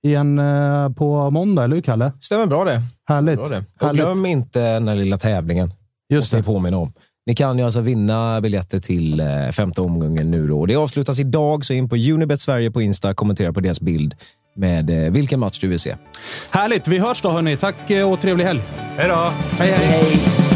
[0.05, 2.13] igen eh, på måndag, eller hur Kalle?
[2.21, 2.83] Stämmer bra det.
[3.09, 3.37] Härligt.
[3.37, 3.65] Bra det.
[3.81, 4.03] Och Härligt.
[4.03, 5.73] glöm inte den här lilla tävlingen.
[6.09, 6.37] Just det.
[6.37, 6.93] ni påminna om.
[7.27, 10.67] Ni kan ju alltså vinna biljetter till eh, femte omgången nu då.
[10.67, 14.15] Det avslutas idag, så in på Unibet Sverige på Insta, kommentera på deras bild
[14.57, 15.97] med eh, vilken match du vill se.
[16.51, 16.89] Härligt.
[16.89, 17.57] Vi hörs då hörni.
[17.57, 18.63] Tack och trevlig helg.
[18.97, 19.33] Hej då!
[19.59, 20.56] Hej, hej.